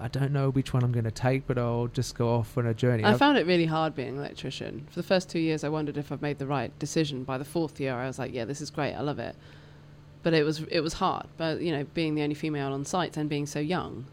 I 0.04 0.08
don't 0.08 0.32
know 0.32 0.50
which 0.50 0.74
one 0.74 0.84
I'm 0.84 0.92
going 0.92 1.04
to 1.06 1.10
take, 1.10 1.46
but 1.46 1.56
I'll 1.56 1.86
just 1.86 2.14
go 2.14 2.28
off 2.28 2.58
on 2.58 2.66
a 2.66 2.74
journey. 2.74 3.04
I 3.04 3.10
I've- 3.10 3.18
found 3.18 3.38
it 3.38 3.46
really 3.46 3.64
hard 3.64 3.94
being 3.94 4.10
an 4.10 4.18
electrician. 4.18 4.86
For 4.90 4.96
the 5.00 5.02
first 5.02 5.30
two 5.30 5.38
years, 5.38 5.64
I 5.64 5.70
wondered 5.70 5.96
if 5.96 6.12
I've 6.12 6.20
made 6.20 6.38
the 6.38 6.46
right 6.46 6.78
decision. 6.78 7.24
By 7.24 7.38
the 7.38 7.44
fourth 7.46 7.80
year, 7.80 7.94
I 7.94 8.06
was 8.06 8.18
like, 8.18 8.34
"Yeah, 8.34 8.44
this 8.44 8.60
is 8.60 8.68
great. 8.70 8.92
I 8.92 9.00
love 9.00 9.18
it." 9.18 9.34
But 10.22 10.34
it 10.34 10.44
was 10.44 10.60
it 10.70 10.80
was 10.80 10.92
hard. 10.94 11.26
But 11.38 11.62
you 11.62 11.72
know, 11.72 11.84
being 11.94 12.14
the 12.16 12.22
only 12.22 12.34
female 12.34 12.74
on 12.74 12.84
site 12.84 13.16
and 13.16 13.30
being 13.30 13.46
so 13.46 13.60
young. 13.60 14.04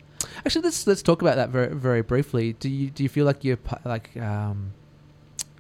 Actually, 0.46 0.62
let's 0.64 0.88
let's 0.88 1.02
talk 1.02 1.22
about 1.22 1.36
that 1.36 1.50
very 1.50 1.76
very 1.76 2.02
briefly. 2.02 2.54
Do 2.54 2.70
you 2.70 2.90
do 2.90 3.04
you 3.04 3.10
feel 3.10 3.26
like 3.26 3.44
you're 3.44 3.60
like 3.84 4.16
um, 4.16 4.72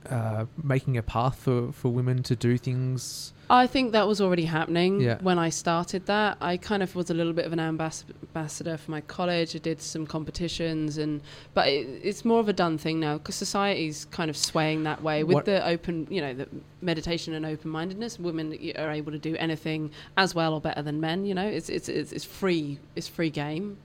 uh, 0.10 0.46
making 0.64 0.98
a 0.98 1.04
path 1.04 1.38
for 1.40 1.72
for 1.72 1.90
women 1.90 2.24
to 2.24 2.36
do 2.36 2.58
things? 2.58 3.34
I 3.50 3.68
think 3.68 3.92
that 3.92 4.08
was 4.08 4.22
already 4.22 4.46
happening 4.46 5.02
Yeah. 5.02 5.18
when 5.22 5.38
I 5.38 5.50
started 5.50 6.06
that. 6.06 6.38
I 6.40 6.56
kind 6.56 6.82
of 6.82 6.96
was 6.96 7.10
a 7.10 7.14
little 7.14 7.34
bit 7.34 7.46
of 7.46 7.52
an 7.52 7.60
ambass- 7.60 8.06
ambassador 8.24 8.78
for 8.78 8.92
my 8.92 9.02
college. 9.02 9.54
I 9.58 9.60
did 9.60 9.82
some 9.82 10.08
competitions, 10.08 10.98
and 10.98 11.22
but 11.54 11.68
it, 11.68 11.86
it's 12.02 12.24
more 12.24 12.40
of 12.40 12.48
a 12.48 12.54
done 12.54 12.78
thing 12.78 13.02
now 13.02 13.18
because 13.18 13.36
society's 13.36 14.06
kind 14.06 14.30
of 14.30 14.38
swaying 14.38 14.84
that 14.84 15.04
way 15.04 15.26
with 15.26 15.34
What- 15.36 15.46
the 15.46 15.68
open, 15.68 16.08
you 16.10 16.22
know, 16.22 16.34
the 16.34 16.48
meditation 16.82 17.34
and 17.34 17.46
open 17.46 17.70
mindedness. 17.72 18.18
Women 18.20 18.58
are 18.78 18.90
able 18.92 19.12
to 19.12 19.20
do 19.20 19.36
anything 19.36 19.92
as 20.16 20.34
well 20.34 20.54
or 20.54 20.62
better 20.62 20.82
than 20.82 21.02
men. 21.02 21.26
You 21.26 21.36
know, 21.36 21.46
it's 21.48 21.68
it's 21.70 21.90
it's, 21.90 22.14
it's 22.14 22.24
free. 22.26 22.80
It's 22.96 23.10
free 23.10 23.30
game. 23.32 23.78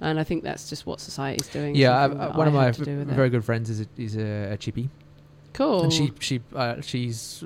And 0.00 0.18
I 0.18 0.24
think 0.24 0.42
that's 0.42 0.68
just 0.68 0.84
what 0.84 1.00
society's 1.00 1.46
doing. 1.48 1.76
Yeah, 1.76 1.92
I- 1.96 2.08
one 2.36 2.46
I 2.46 2.48
of 2.48 2.52
my 2.54 2.64
have 2.64 2.76
to 2.78 2.84
do 2.84 2.98
with 2.98 3.08
it. 3.10 3.14
very 3.14 3.30
good 3.30 3.44
friends 3.44 3.70
is 3.70 3.80
a, 3.82 3.86
is 3.96 4.16
a, 4.16 4.52
a 4.54 4.56
chippy. 4.56 4.90
Cool. 5.54 5.84
and 5.84 5.92
she 5.92 6.12
she 6.20 6.40
uh, 6.54 6.80
she's 6.82 7.42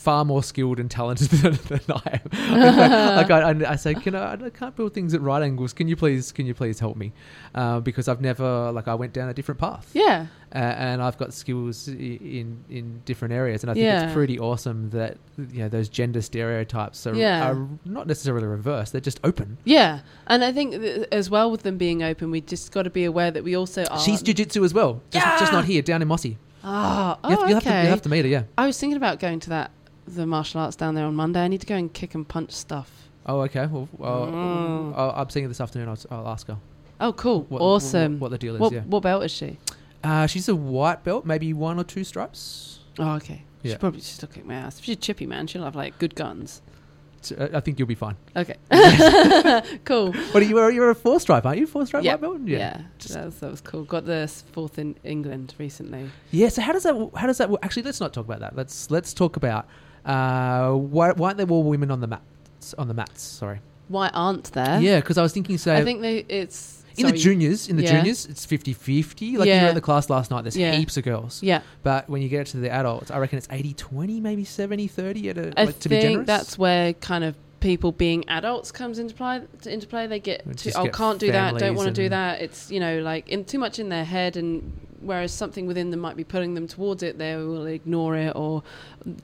far 0.00 0.24
more 0.24 0.42
skilled 0.42 0.80
and 0.80 0.90
talented 0.90 1.28
than, 1.42 1.58
than 1.68 1.80
I 1.90 2.20
am. 2.22 3.16
like 3.16 3.30
I, 3.30 3.40
I, 3.50 3.72
I 3.72 3.76
say, 3.76 3.92
can 3.94 4.14
I, 4.14 4.32
I 4.32 4.48
can't 4.50 4.74
build 4.74 4.94
things 4.94 5.12
at 5.12 5.20
right 5.20 5.42
angles. 5.42 5.74
Can 5.74 5.88
you 5.88 5.96
please, 5.96 6.32
can 6.32 6.46
you 6.46 6.54
please 6.54 6.80
help 6.80 6.96
me? 6.96 7.12
Uh, 7.54 7.80
because 7.80 8.08
I've 8.08 8.22
never 8.22 8.72
like 8.72 8.88
I 8.88 8.94
went 8.94 9.12
down 9.12 9.28
a 9.28 9.34
different 9.34 9.60
path. 9.60 9.90
Yeah. 9.92 10.26
uh, 10.54 10.58
and 10.58 11.02
I've 11.02 11.18
got 11.18 11.34
skills 11.34 11.86
i- 11.88 11.92
in 11.92 12.64
in 12.70 13.02
different 13.04 13.34
areas, 13.34 13.62
and 13.62 13.70
I 13.70 13.74
think 13.74 13.84
Yeah. 13.84 14.04
it's 14.04 14.14
pretty 14.14 14.38
awesome 14.38 14.88
that 14.90 15.18
you 15.36 15.58
know 15.60 15.68
those 15.68 15.88
gender 15.90 16.22
stereotypes 16.22 17.06
are, 17.06 17.14
Yeah. 17.14 17.50
are 17.50 17.68
not 17.84 18.06
necessarily 18.06 18.46
reversed; 18.46 18.92
they're 18.92 19.00
just 19.02 19.20
open. 19.22 19.58
Yeah, 19.64 20.00
and 20.26 20.42
I 20.42 20.50
think 20.52 20.72
th- 20.80 21.08
as 21.12 21.28
well 21.28 21.50
with 21.50 21.62
them 21.62 21.76
being 21.76 22.02
open, 22.02 22.30
we 22.30 22.40
just 22.40 22.72
got 22.72 22.82
to 22.84 22.90
be 22.90 23.04
aware 23.04 23.30
that 23.30 23.44
we 23.44 23.54
also 23.54 23.84
are. 23.84 24.00
She's 24.00 24.22
jujitsu 24.22 24.64
as 24.64 24.72
well, 24.72 25.02
just, 25.10 25.26
just 25.40 25.52
not 25.52 25.66
here, 25.66 25.82
down 25.82 26.00
in 26.02 26.08
Mossy. 26.08 26.38
Ah, 26.64 27.18
oh, 27.24 27.30
You 27.30 27.36
have, 27.38 27.48
you 27.48 27.54
have 27.54 27.66
okay. 27.66 27.76
to, 27.78 27.82
you 27.84 27.88
have 27.90 28.02
to 28.02 28.08
meet 28.10 28.22
her, 28.24 28.28
yeah. 28.30 28.42
I 28.58 28.66
was 28.66 28.78
thinking 28.78 28.96
about 28.98 29.18
going 29.18 29.40
to 29.40 29.48
that 29.50 29.70
the 30.14 30.26
martial 30.26 30.60
arts 30.60 30.76
down 30.76 30.94
there 30.94 31.04
on 31.06 31.14
Monday. 31.14 31.40
I 31.40 31.48
need 31.48 31.60
to 31.60 31.66
go 31.66 31.74
and 31.76 31.92
kick 31.92 32.14
and 32.14 32.26
punch 32.26 32.52
stuff. 32.52 33.08
Oh, 33.26 33.40
okay. 33.42 33.66
Well, 33.66 33.86
Mm. 34.26 34.94
I'm 35.18 35.28
seeing 35.30 35.44
her 35.44 35.48
this 35.48 35.60
afternoon. 35.60 35.88
I'll, 35.88 35.98
I'll 36.10 36.28
ask 36.28 36.46
her. 36.48 36.56
Oh, 37.00 37.12
cool! 37.14 37.44
What, 37.48 37.62
awesome. 37.62 38.14
What, 38.14 38.30
what 38.30 38.30
the 38.32 38.38
deal 38.38 38.54
is? 38.56 38.60
what, 38.60 38.72
yeah. 38.72 38.80
what 38.80 39.02
belt 39.02 39.24
is 39.24 39.30
she? 39.32 39.58
Uh, 40.04 40.26
she's 40.26 40.48
a 40.48 40.56
white 40.56 41.02
belt, 41.04 41.24
maybe 41.24 41.52
one 41.52 41.78
or 41.78 41.84
two 41.84 42.04
stripes. 42.04 42.80
Oh, 42.98 43.12
okay. 43.16 43.42
Yeah. 43.62 43.72
She 43.72 43.78
probably 43.78 44.00
she'll 44.00 44.28
kick 44.28 44.44
my 44.46 44.54
ass. 44.54 44.78
If 44.78 44.84
she's 44.84 44.96
chippy, 44.96 45.26
man, 45.26 45.46
she'll 45.46 45.64
have 45.64 45.76
like 45.76 45.98
good 45.98 46.14
guns. 46.14 46.62
Uh, 47.38 47.48
I 47.52 47.60
think 47.60 47.78
you'll 47.78 47.88
be 47.88 47.94
fine. 47.94 48.16
Okay. 48.34 48.56
cool. 49.84 50.14
But 50.32 50.46
you're 50.46 50.70
you're 50.70 50.90
a 50.90 50.94
four 50.94 51.20
stripe, 51.20 51.44
aren't 51.44 51.58
you? 51.58 51.66
Four 51.66 51.84
stripe 51.86 52.02
Yeah. 52.04 52.12
white 52.12 52.20
belt. 52.22 52.40
Yeah, 52.46 52.82
Just- 52.98 53.14
that, 53.14 53.26
was, 53.26 53.40
that 53.40 53.50
was 53.50 53.60
cool. 53.60 53.84
Got 53.84 54.06
the 54.06 54.26
fourth 54.52 54.78
in 54.78 54.96
England 55.04 55.54
recently. 55.58 56.10
Yeah. 56.30 56.48
So 56.48 56.62
how 56.62 56.72
does 56.72 56.84
that? 56.84 56.94
How 57.16 57.26
does 57.26 57.38
that? 57.38 57.50
Actually, 57.62 57.82
let's 57.84 58.00
not 58.00 58.12
talk 58.14 58.24
about 58.24 58.40
that. 58.40 58.56
Let's 58.56 58.90
let's 58.90 59.12
talk 59.12 59.36
about 59.36 59.66
uh, 60.04 60.72
why 60.72 61.12
why 61.12 61.28
aren't 61.28 61.36
there 61.38 61.46
more 61.46 61.62
women 61.62 61.90
on 61.90 62.00
the 62.00 62.06
mats? 62.06 62.74
On 62.78 62.88
the 62.88 62.94
mats, 62.94 63.22
sorry. 63.22 63.60
Why 63.88 64.08
aren't 64.14 64.52
there? 64.52 64.80
Yeah, 64.80 65.00
because 65.00 65.18
I 65.18 65.22
was 65.22 65.32
thinking, 65.32 65.58
So 65.58 65.74
I 65.74 65.82
think 65.84 66.00
they 66.00 66.18
it's 66.28 66.84
in 66.96 67.06
the 67.06 67.12
juniors, 67.12 67.68
in 67.68 67.76
the 67.76 67.82
Yeah. 67.82 67.98
juniors, 67.98 68.26
it's 68.26 68.44
50-50. 68.46 69.36
Like 69.38 69.46
you 69.46 69.52
Yeah. 69.54 69.62
were 69.62 69.68
at 69.70 69.74
the 69.74 69.80
class 69.80 70.10
last 70.10 70.30
night, 70.30 70.42
there's 70.44 70.56
Yeah. 70.56 70.74
heaps 70.74 70.96
of 70.96 71.04
girls. 71.04 71.42
Yeah, 71.42 71.62
But 71.82 72.08
when 72.08 72.20
you 72.22 72.28
get 72.28 72.46
to 72.48 72.58
the 72.58 72.70
adults, 72.70 73.10
I 73.10 73.18
reckon 73.18 73.38
it's 73.38 73.48
80-20, 73.50 74.20
maybe 74.20 74.44
70-30 74.44 75.30
at 75.30 75.38
a, 75.38 75.52
I 75.58 75.64
like, 75.64 75.78
to 75.80 75.88
be 75.88 75.96
think 75.96 76.02
generous. 76.10 76.26
that's 76.26 76.58
where 76.58 76.92
kind 76.94 77.24
of 77.24 77.34
people 77.60 77.92
being 77.92 78.28
adults 78.28 78.72
comes 78.72 78.98
into 78.98 79.14
play. 79.14 79.42
Into 79.66 79.86
play, 79.86 80.06
they 80.06 80.20
get 80.20 80.46
We 80.46 80.54
to 80.54 80.72
oh 80.78 80.84
get 80.84 80.92
can't 80.94 81.18
do 81.18 81.32
that, 81.32 81.58
don't 81.58 81.76
want 81.76 81.88
to 81.88 81.94
do 81.94 82.08
that. 82.08 82.40
It's 82.40 82.70
you 82.70 82.80
know 82.80 83.00
like 83.00 83.28
in 83.28 83.44
too 83.44 83.58
much 83.58 83.78
in 83.78 83.88
their 83.88 84.04
head, 84.04 84.36
and 84.36 84.72
whereas 85.00 85.32
something 85.32 85.66
within 85.66 85.90
them 85.90 86.00
might 86.00 86.16
be 86.16 86.24
pulling 86.24 86.54
them 86.54 86.66
towards 86.66 87.02
it, 87.02 87.18
they 87.18 87.36
will 87.36 87.66
ignore 87.66 88.16
it 88.16 88.34
or 88.36 88.62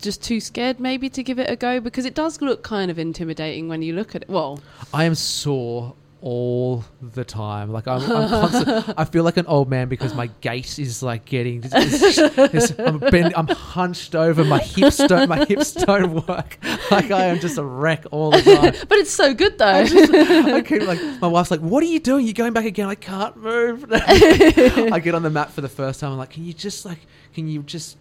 just 0.01 0.23
too 0.23 0.41
scared 0.41 0.81
maybe 0.81 1.11
to 1.11 1.23
give 1.23 1.39
it 1.39 1.51
a 1.51 1.57
go 1.57 1.81
because 1.81 2.07
it 2.07 2.15
does 2.15 2.41
look 2.41 2.63
kind 2.63 2.91
of 2.91 2.99
intimidating 2.99 3.69
when 3.69 3.83
you 3.83 3.93
look 3.93 4.15
at 4.15 4.23
it. 4.23 4.29
Well, 4.29 4.61
I 4.93 5.05
am 5.05 5.15
sore 5.15 5.95
all 6.21 6.85
the 7.01 7.25
time. 7.25 7.71
Like 7.71 7.87
I'm, 7.87 8.01
I'm 8.11 8.29
constant, 8.51 8.95
I 8.97 9.05
feel 9.05 9.23
like 9.25 9.37
an 9.37 9.47
old 9.47 9.69
man 9.69 9.89
because 9.89 10.15
my 10.15 10.29
gait 10.41 10.79
is 10.79 11.03
like 11.03 11.25
getting. 11.25 11.63
It's, 11.65 12.19
it's- 12.39 12.79
I'm, 12.79 12.99
bend, 12.99 13.35
I'm 13.37 13.47
hunched 13.49 14.15
over. 14.15 14.45
My 14.45 14.59
hips 14.59 14.99
don't. 14.99 15.29
My 15.29 15.45
hips 15.45 15.73
don't 15.73 16.27
work. 16.27 16.59
Like 16.91 17.11
I 17.11 17.27
am 17.27 17.39
just 17.41 17.59
a 17.59 17.65
wreck 17.65 18.05
all 18.11 18.31
the 18.31 18.43
time. 18.43 18.75
but 18.89 18.99
it's 18.99 19.11
so 19.11 19.35
good 19.35 19.59
though. 19.59 19.67
I 19.67 19.85
just, 19.85 20.13
I 20.13 20.63
keep 20.63 20.83
like 20.83 21.01
my 21.21 21.29
wife's 21.29 21.51
like, 21.51 21.61
"What 21.61 21.83
are 21.83 21.87
you 21.87 22.01
doing? 22.01 22.27
You're 22.27 22.35
going 22.35 22.53
back 22.53 22.65
again? 22.65 22.89
I 22.89 22.95
can't 22.95 23.37
move." 23.37 23.87
I 23.93 25.01
get 25.03 25.15
on 25.15 25.23
the 25.23 25.31
mat 25.31 25.53
for 25.53 25.61
the 25.61 25.69
first 25.69 26.01
time. 26.01 26.13
I'm 26.13 26.19
like, 26.19 26.31
"Can 26.31 26.45
you 26.45 26.53
just 26.53 26.85
like, 26.85 26.99
can 27.35 27.49
you 27.49 27.63
just 27.63 27.99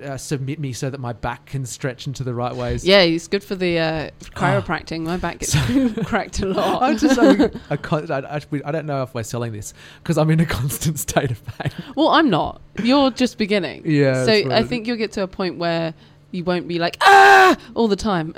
uh, 0.00 0.16
submit 0.16 0.58
me 0.60 0.72
so 0.72 0.88
that 0.90 1.00
my 1.00 1.12
back 1.12 1.46
can 1.46 1.66
stretch 1.66 2.06
into 2.06 2.22
the 2.24 2.34
right 2.34 2.54
ways?" 2.54 2.84
yeah, 2.84 3.00
it's 3.00 3.28
good 3.28 3.42
for 3.44 3.54
the 3.54 3.78
uh, 3.78 4.10
chiropractic. 4.34 5.00
My 5.00 5.16
back 5.16 5.40
gets 5.40 5.54
cracked 6.06 6.40
a 6.40 6.46
lot. 6.46 6.82
I'm 6.82 6.98
just 6.98 7.18
a 7.70 7.76
con- 7.76 8.10
I, 8.10 8.36
I, 8.36 8.40
I 8.64 8.72
don't 8.72 8.86
know 8.86 9.02
if 9.02 9.14
we're 9.14 9.22
selling 9.22 9.52
this 9.52 9.74
because 10.02 10.18
I'm 10.18 10.30
in 10.30 10.40
a 10.40 10.46
constant 10.46 10.98
state 11.08 11.30
of 11.30 11.44
pain. 11.44 11.72
Well, 11.96 12.08
I'm 12.08 12.30
not. 12.30 12.60
You're 12.82 13.10
just 13.10 13.38
beginning. 13.38 13.82
Yeah, 13.84 14.24
So 14.24 14.32
I 14.50 14.62
think 14.62 14.86
you'll 14.86 14.96
get 14.96 15.12
to 15.12 15.22
a 15.22 15.28
point 15.28 15.58
where 15.58 15.94
you 16.30 16.44
won't 16.44 16.66
be 16.66 16.78
like 16.78 16.96
ah 17.02 17.56
all 17.74 17.88
the 17.88 17.96
time. 17.96 18.34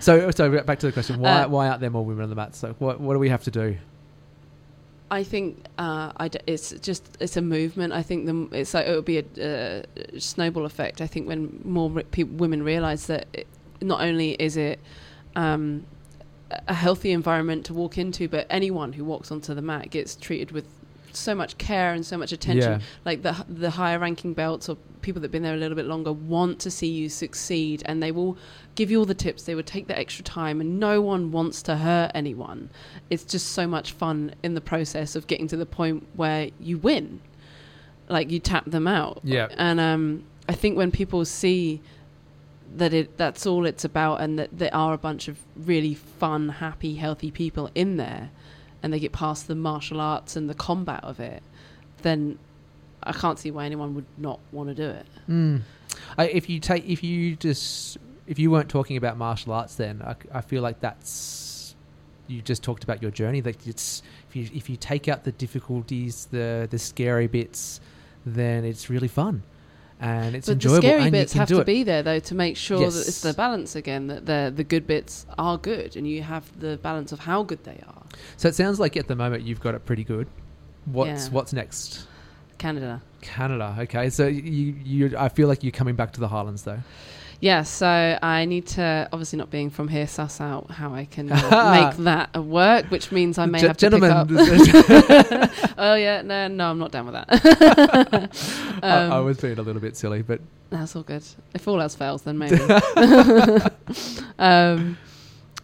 So, 0.00 0.30
so 0.30 0.62
back 0.62 0.78
to 0.80 0.86
the 0.86 0.92
question: 0.92 1.20
Why, 1.20 1.42
Uh, 1.42 1.48
why 1.48 1.68
aren't 1.68 1.80
there 1.80 1.90
more 1.90 2.04
women 2.04 2.22
on 2.24 2.28
the 2.30 2.36
mat? 2.36 2.54
So, 2.54 2.74
what, 2.78 3.00
what 3.00 3.14
do 3.14 3.18
we 3.18 3.28
have 3.28 3.42
to 3.44 3.50
do? 3.50 3.76
I 5.14 5.22
think 5.22 5.64
uh, 5.78 6.12
I 6.16 6.28
d- 6.28 6.40
it's 6.46 6.72
just 6.80 7.16
it's 7.20 7.36
a 7.36 7.42
movement. 7.42 7.92
I 7.92 8.02
think 8.02 8.26
the, 8.26 8.48
it's 8.58 8.74
like 8.74 8.86
it 8.86 8.94
would 8.94 9.04
be 9.04 9.18
a 9.18 9.80
uh, 9.80 10.18
snowball 10.18 10.64
effect. 10.66 11.00
I 11.00 11.06
think 11.06 11.28
when 11.28 11.60
more 11.64 11.90
ri- 11.90 12.04
peop 12.04 12.28
women 12.30 12.62
realize 12.62 13.06
that 13.06 13.26
it, 13.32 13.46
not 13.80 14.00
only 14.00 14.32
is 14.32 14.56
it 14.56 14.80
um, 15.36 15.86
a 16.68 16.74
healthy 16.74 17.12
environment 17.12 17.64
to 17.66 17.74
walk 17.74 17.96
into, 17.96 18.28
but 18.28 18.46
anyone 18.50 18.92
who 18.92 19.04
walks 19.04 19.30
onto 19.30 19.54
the 19.54 19.62
mat 19.62 19.90
gets 19.90 20.16
treated 20.16 20.50
with 20.50 20.66
so 21.12 21.34
much 21.34 21.56
care 21.58 21.92
and 21.92 22.04
so 22.04 22.18
much 22.18 22.32
attention. 22.32 22.72
Yeah. 22.72 22.86
Like 23.04 23.22
the 23.22 23.44
the 23.48 23.70
higher 23.70 23.98
ranking 23.98 24.34
belts 24.34 24.68
or 24.68 24.76
people 25.04 25.20
that've 25.20 25.30
been 25.30 25.42
there 25.42 25.54
a 25.54 25.58
little 25.58 25.76
bit 25.76 25.86
longer 25.86 26.12
want 26.12 26.58
to 26.60 26.70
see 26.70 26.88
you 26.88 27.08
succeed, 27.08 27.82
and 27.86 28.02
they 28.02 28.10
will 28.10 28.36
give 28.74 28.90
you 28.90 28.98
all 28.98 29.04
the 29.04 29.14
tips. 29.14 29.44
They 29.44 29.54
would 29.54 29.66
take 29.66 29.86
the 29.86 29.96
extra 29.96 30.24
time, 30.24 30.60
and 30.60 30.80
no 30.80 31.00
one 31.00 31.30
wants 31.30 31.62
to 31.62 31.76
hurt 31.76 32.10
anyone. 32.14 32.70
It's 33.10 33.24
just 33.24 33.48
so 33.50 33.66
much 33.66 33.92
fun 33.92 34.34
in 34.42 34.54
the 34.54 34.60
process 34.60 35.14
of 35.14 35.26
getting 35.26 35.46
to 35.48 35.56
the 35.56 35.66
point 35.66 36.06
where 36.14 36.50
you 36.58 36.78
win, 36.78 37.20
like 38.08 38.30
you 38.30 38.40
tap 38.40 38.64
them 38.64 38.88
out. 38.88 39.20
Yeah. 39.22 39.48
And 39.56 39.78
um, 39.78 40.24
I 40.48 40.54
think 40.54 40.76
when 40.76 40.90
people 40.90 41.24
see 41.24 41.80
that 42.76 42.92
it 42.92 43.16
that's 43.16 43.46
all 43.46 43.66
it's 43.66 43.84
about, 43.84 44.20
and 44.20 44.38
that 44.38 44.58
there 44.58 44.74
are 44.74 44.94
a 44.94 44.98
bunch 44.98 45.28
of 45.28 45.38
really 45.54 45.94
fun, 45.94 46.48
happy, 46.48 46.96
healthy 46.96 47.30
people 47.30 47.70
in 47.74 47.98
there, 47.98 48.30
and 48.82 48.92
they 48.92 48.98
get 48.98 49.12
past 49.12 49.46
the 49.46 49.54
martial 49.54 50.00
arts 50.00 50.34
and 50.34 50.50
the 50.50 50.54
combat 50.54 51.04
of 51.04 51.20
it, 51.20 51.42
then 52.02 52.38
I 53.04 53.12
can't 53.12 53.38
see 53.38 53.50
why 53.50 53.66
anyone 53.66 53.94
would 53.94 54.06
not 54.18 54.40
want 54.50 54.70
to 54.70 54.74
do 54.74 54.88
it. 54.88 55.06
Mm. 55.28 55.60
I, 56.18 56.26
if 56.28 56.48
you 56.48 56.58
take, 56.58 56.88
if 56.88 57.04
you 57.04 57.36
just, 57.36 57.98
if 58.26 58.38
you 58.38 58.50
weren't 58.50 58.68
talking 58.68 58.96
about 58.96 59.16
martial 59.16 59.52
arts, 59.52 59.74
then 59.76 60.02
I, 60.02 60.16
I 60.32 60.40
feel 60.40 60.62
like 60.62 60.80
that's 60.80 61.76
you 62.26 62.40
just 62.40 62.62
talked 62.62 62.82
about 62.84 63.02
your 63.02 63.10
journey. 63.10 63.42
Like 63.42 63.66
it's 63.66 64.02
if 64.28 64.36
you 64.36 64.48
if 64.54 64.70
you 64.70 64.76
take 64.76 65.08
out 65.08 65.24
the 65.24 65.32
difficulties, 65.32 66.26
the 66.30 66.66
the 66.70 66.78
scary 66.78 67.26
bits, 67.26 67.80
then 68.24 68.64
it's 68.64 68.88
really 68.88 69.08
fun, 69.08 69.42
and 70.00 70.34
it's 70.34 70.46
but 70.46 70.54
enjoyable. 70.54 70.80
the 70.80 70.88
scary 70.88 71.02
and 71.02 71.12
bits 71.12 71.32
have 71.34 71.48
to 71.48 71.60
it. 71.60 71.66
be 71.66 71.82
there 71.82 72.02
though 72.02 72.20
to 72.20 72.34
make 72.34 72.56
sure 72.56 72.78
that 72.78 72.86
it's 73.06 73.20
the 73.20 73.34
balance 73.34 73.76
again. 73.76 74.06
That 74.06 74.24
the 74.26 74.52
the 74.54 74.64
good 74.64 74.86
bits 74.86 75.26
are 75.36 75.58
good, 75.58 75.96
and 75.96 76.08
you 76.08 76.22
have 76.22 76.58
the 76.58 76.78
balance 76.78 77.12
of 77.12 77.20
how 77.20 77.42
good 77.42 77.62
they 77.64 77.82
are. 77.86 78.02
So 78.38 78.48
it 78.48 78.54
sounds 78.54 78.80
like 78.80 78.96
at 78.96 79.06
the 79.06 79.16
moment 79.16 79.42
you've 79.42 79.60
got 79.60 79.74
it 79.74 79.84
pretty 79.84 80.04
good. 80.04 80.26
What's 80.86 81.26
Yeah. 81.26 81.32
what's 81.32 81.52
next? 81.52 82.06
Canada. 82.58 83.02
Canada. 83.20 83.76
Okay, 83.80 84.10
so 84.10 84.26
you 84.26 84.74
you 84.84 85.16
I 85.18 85.28
feel 85.28 85.48
like 85.48 85.62
you're 85.62 85.72
coming 85.72 85.94
back 85.96 86.12
to 86.12 86.20
the 86.20 86.28
Highlands 86.28 86.62
though. 86.62 86.80
Yeah, 87.40 87.62
so 87.64 88.18
I 88.22 88.46
need 88.46 88.66
to 88.68 89.06
obviously 89.12 89.38
not 89.38 89.50
being 89.50 89.68
from 89.68 89.88
here, 89.88 90.06
suss 90.06 90.40
out 90.40 90.70
how 90.70 90.94
I 90.94 91.04
can 91.04 91.30
uh, 91.30 91.36
make 91.98 92.04
that 92.04 92.34
work, 92.42 92.86
which 92.90 93.12
means 93.12 93.36
I 93.38 93.44
may 93.46 93.58
Ge- 93.58 93.62
have 93.62 93.76
to 93.76 93.90
gentlemen, 93.90 94.10
pick 94.28 94.38
up. 94.38 95.50
oh 95.78 95.94
yeah, 95.94 96.22
no, 96.22 96.48
no, 96.48 96.70
I'm 96.70 96.78
not 96.78 96.90
down 96.92 97.04
with 97.06 97.14
that. 97.14 98.30
I, 98.82 98.88
I 98.88 99.16
Um, 99.18 99.24
was 99.26 99.36
being 99.38 99.58
a 99.58 99.62
little 99.62 99.82
bit 99.82 99.94
silly, 99.96 100.22
but 100.22 100.40
That's 100.70 100.96
all 100.96 101.02
good. 101.02 101.24
If 101.52 101.68
all 101.68 101.80
else 101.82 101.94
fails, 101.94 102.22
then 102.22 102.38
maybe. 102.38 102.56
um, 104.38 104.96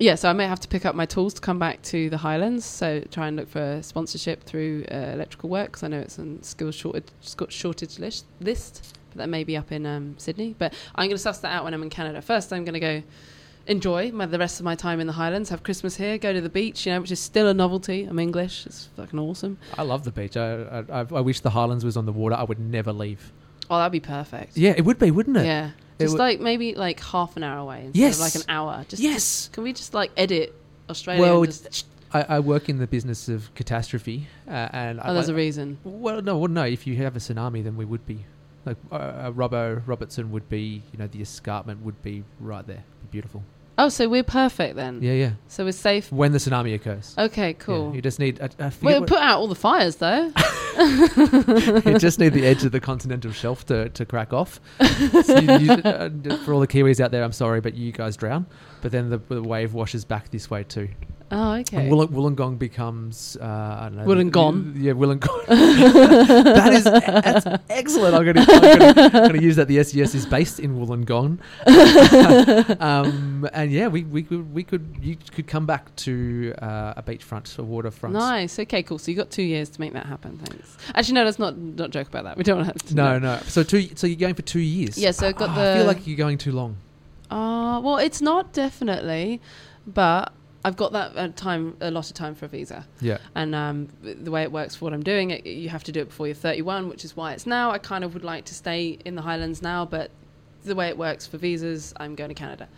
yeah, 0.00 0.14
so 0.14 0.30
I 0.30 0.32
may 0.32 0.46
have 0.46 0.60
to 0.60 0.68
pick 0.68 0.86
up 0.86 0.94
my 0.94 1.04
tools 1.04 1.34
to 1.34 1.40
come 1.42 1.58
back 1.58 1.82
to 1.82 2.08
the 2.08 2.16
Highlands. 2.16 2.64
So 2.64 3.02
try 3.10 3.28
and 3.28 3.36
look 3.36 3.50
for 3.50 3.80
sponsorship 3.82 4.42
through 4.44 4.86
uh, 4.90 4.94
electrical 4.94 5.50
work 5.50 5.68
because 5.68 5.82
I 5.82 5.88
know 5.88 6.00
it's 6.00 6.18
on 6.18 6.42
skills 6.42 6.74
shortage, 6.74 7.04
shortage 7.50 7.98
list, 7.98 8.24
list, 8.40 8.96
but 9.10 9.18
that 9.18 9.28
may 9.28 9.44
be 9.44 9.58
up 9.58 9.70
in 9.70 9.84
um, 9.84 10.14
Sydney. 10.16 10.54
But 10.58 10.72
I'm 10.94 11.08
going 11.08 11.10
to 11.10 11.18
suss 11.18 11.38
that 11.40 11.52
out 11.52 11.64
when 11.64 11.74
I'm 11.74 11.82
in 11.82 11.90
Canada. 11.90 12.22
First, 12.22 12.50
I'm 12.50 12.64
going 12.64 12.74
to 12.74 12.80
go 12.80 13.02
enjoy 13.66 14.10
my, 14.10 14.24
the 14.24 14.38
rest 14.38 14.58
of 14.58 14.64
my 14.64 14.74
time 14.74 15.00
in 15.00 15.06
the 15.06 15.12
Highlands, 15.12 15.50
have 15.50 15.62
Christmas 15.62 15.96
here, 15.96 16.16
go 16.16 16.32
to 16.32 16.40
the 16.40 16.48
beach, 16.48 16.86
you 16.86 16.92
know, 16.92 17.02
which 17.02 17.10
is 17.10 17.20
still 17.20 17.46
a 17.46 17.54
novelty. 17.54 18.04
I'm 18.04 18.18
English. 18.18 18.64
It's 18.64 18.88
fucking 18.96 19.18
awesome. 19.18 19.58
I 19.76 19.82
love 19.82 20.04
the 20.04 20.12
beach. 20.12 20.34
I, 20.34 20.82
I, 20.90 21.00
I 21.00 21.20
wish 21.20 21.40
the 21.40 21.50
Highlands 21.50 21.84
was 21.84 21.98
on 21.98 22.06
the 22.06 22.12
water. 22.12 22.36
I 22.36 22.44
would 22.44 22.58
never 22.58 22.92
leave. 22.92 23.32
Oh, 23.68 23.76
that'd 23.76 23.92
be 23.92 24.00
perfect. 24.00 24.56
Yeah, 24.56 24.74
it 24.76 24.86
would 24.86 24.98
be, 24.98 25.10
wouldn't 25.10 25.36
it? 25.36 25.44
Yeah. 25.44 25.72
Just 26.00 26.12
would- 26.14 26.18
like 26.18 26.40
maybe 26.40 26.74
like 26.74 27.00
half 27.00 27.36
an 27.36 27.42
hour 27.44 27.58
away 27.58 27.84
instead 27.86 28.00
Yes. 28.00 28.14
of 28.16 28.20
like 28.20 28.34
an 28.36 28.42
hour. 28.48 28.84
Just 28.88 29.02
Yes. 29.02 29.48
Can 29.52 29.62
we 29.64 29.72
just 29.72 29.94
like 29.94 30.10
edit 30.16 30.54
Australia? 30.88 31.22
Well, 31.22 31.44
just, 31.44 31.86
I, 32.12 32.22
I 32.36 32.40
work 32.40 32.68
in 32.68 32.78
the 32.78 32.86
business 32.88 33.28
of 33.28 33.54
catastrophe, 33.54 34.26
uh, 34.48 34.50
and 34.72 35.00
I, 35.00 35.08
oh, 35.10 35.14
there's 35.14 35.28
I- 35.28 35.32
a 35.32 35.36
reason. 35.36 35.78
well, 35.84 36.20
no, 36.20 36.38
well, 36.38 36.48
no. 36.50 36.64
If 36.64 36.86
you 36.86 36.96
have 36.96 37.14
a 37.16 37.20
tsunami, 37.20 37.62
then 37.62 37.76
we 37.76 37.84
would 37.84 38.04
be 38.06 38.24
like 38.66 38.76
uh, 38.90 38.94
uh, 38.96 39.30
Robbo 39.32 39.82
Robertson 39.86 40.30
would 40.32 40.48
be. 40.48 40.82
You 40.92 40.98
know, 40.98 41.06
the 41.06 41.22
escarpment 41.22 41.84
would 41.84 42.02
be 42.02 42.24
right 42.40 42.66
there. 42.66 42.82
Be 43.02 43.08
beautiful. 43.12 43.42
Oh, 43.82 43.88
so 43.88 44.10
we're 44.10 44.22
perfect 44.22 44.76
then. 44.76 45.02
Yeah, 45.02 45.12
yeah. 45.14 45.30
So 45.48 45.64
we're 45.64 45.72
safe. 45.72 46.12
When 46.12 46.32
the 46.32 46.38
tsunami 46.38 46.74
occurs. 46.74 47.14
Okay, 47.16 47.48
Yeah, 47.48 47.52
cool. 47.54 47.94
you 47.94 48.02
just 48.02 48.18
need. 48.18 48.38
I, 48.40 48.44
I 48.44 48.70
forget 48.70 48.82
We'll 48.82 49.06
put 49.06 49.18
out 49.18 49.38
all 49.38 49.48
the 49.48 49.54
fires 49.54 49.96
though. 49.96 50.30
you 50.78 51.98
just 51.98 52.18
need 52.18 52.34
the 52.34 52.42
edge 52.44 52.62
of 52.64 52.72
the 52.72 52.80
continental 52.80 53.32
shelf 53.32 53.64
to, 53.66 53.88
to 53.88 54.04
crack 54.04 54.34
off. 54.34 54.60
So 55.24 55.38
you, 55.38 55.58
you, 55.60 55.72
uh, 55.84 56.10
for 56.44 56.52
all 56.52 56.60
the 56.60 56.66
Kiwis 56.68 57.00
out 57.00 57.10
there, 57.10 57.24
I'm 57.24 57.32
sorry, 57.32 57.62
but 57.62 57.72
you 57.74 57.90
guys 57.90 58.18
drown. 58.18 58.46
But 58.82 58.92
then 58.92 59.08
the, 59.08 59.16
the 59.16 59.42
wave 59.42 59.72
washes 59.72 60.04
back 60.04 60.30
this 60.30 60.50
way 60.50 60.64
too. 60.64 60.88
Oh, 61.30 61.52
okay. 61.54 61.76
And 61.76 61.92
Wollong- 61.92 62.08
Wollongong 62.08 62.58
becomes, 62.58 63.36
uh, 63.40 63.44
I 63.44 63.88
don't 63.88 63.96
know. 63.96 64.04
Wollongong. 64.04 64.74
Yeah, 64.76 64.92
Wollongong. 64.92 65.46
that 65.46 66.72
is 66.72 66.84
that's 66.84 67.62
excellent. 67.68 68.14
I'm 68.14 68.24
going 68.24 69.32
to 69.32 69.42
use 69.42 69.56
that. 69.56 69.68
The 69.68 69.82
SES 69.82 70.14
is 70.14 70.26
based 70.26 70.60
in 70.60 70.76
Wollongong. 70.76 71.38
um, 72.80 73.48
and 73.52 73.70
yeah, 73.70 73.88
we, 73.88 74.04
we, 74.04 74.22
could, 74.22 74.52
we 74.52 74.64
could, 74.64 74.96
you 75.00 75.16
could 75.32 75.46
come 75.46 75.66
back 75.66 75.94
to 75.96 76.54
uh, 76.60 76.94
a 76.96 77.02
beachfront, 77.02 77.58
a 77.58 77.62
waterfront. 77.62 78.14
Nice. 78.14 78.58
Okay, 78.58 78.82
cool. 78.82 78.98
So 78.98 79.10
you 79.10 79.16
got 79.16 79.30
two 79.30 79.42
years 79.42 79.68
to 79.70 79.80
make 79.80 79.92
that 79.92 80.06
happen. 80.06 80.38
Thanks. 80.38 80.76
Actually, 80.94 81.14
no, 81.14 81.24
let's 81.24 81.38
not 81.38 81.56
not 81.56 81.90
joke 81.90 82.08
about 82.08 82.24
that. 82.24 82.36
We 82.36 82.44
don't 82.44 82.58
want 82.58 82.68
to. 82.68 82.84
Have 82.84 82.88
to 82.90 82.94
No, 82.94 83.18
no. 83.18 83.38
So 83.46 83.62
two. 83.62 83.88
So 83.94 84.06
you're 84.06 84.16
going 84.16 84.34
for 84.34 84.42
two 84.42 84.60
years. 84.60 84.96
Yeah, 84.98 85.10
so 85.10 85.28
I've 85.28 85.36
got 85.36 85.50
Ah, 85.50 85.72
I 85.72 85.76
feel 85.76 85.86
like 85.86 86.06
you're 86.06 86.16
going 86.16 86.38
too 86.38 86.52
long. 86.52 86.76
Uh, 87.30 87.80
well, 87.80 87.98
it's 87.98 88.20
not 88.20 88.52
definitely, 88.52 89.40
but 89.86 90.32
I've 90.64 90.76
got 90.76 90.92
that 90.92 91.16
uh, 91.16 91.28
time, 91.36 91.76
a 91.80 91.90
lot 91.90 92.08
of 92.10 92.14
time 92.14 92.34
for 92.34 92.44
a 92.44 92.48
visa. 92.48 92.86
Yeah. 93.00 93.18
And 93.34 93.54
um, 93.54 93.88
the 94.02 94.30
way 94.30 94.42
it 94.42 94.52
works 94.52 94.74
for 94.74 94.84
what 94.84 94.92
I'm 94.94 95.02
doing, 95.02 95.30
it, 95.30 95.46
you 95.46 95.68
have 95.70 95.84
to 95.84 95.92
do 95.92 96.00
it 96.00 96.06
before 96.08 96.26
you're 96.26 96.34
31, 96.34 96.88
which 96.88 97.04
is 97.04 97.16
why 97.16 97.32
it's 97.32 97.46
now. 97.46 97.70
I 97.70 97.78
kind 97.78 98.04
of 98.04 98.12
would 98.14 98.24
like 98.24 98.44
to 98.46 98.54
stay 98.54 98.98
in 99.04 99.14
the 99.14 99.22
Highlands 99.22 99.62
now, 99.62 99.86
but 99.86 100.10
the 100.64 100.74
way 100.74 100.88
it 100.88 100.98
works 100.98 101.26
for 101.26 101.38
visas, 101.38 101.94
I'm 101.96 102.14
going 102.14 102.28
to 102.28 102.34
Canada. 102.34 102.68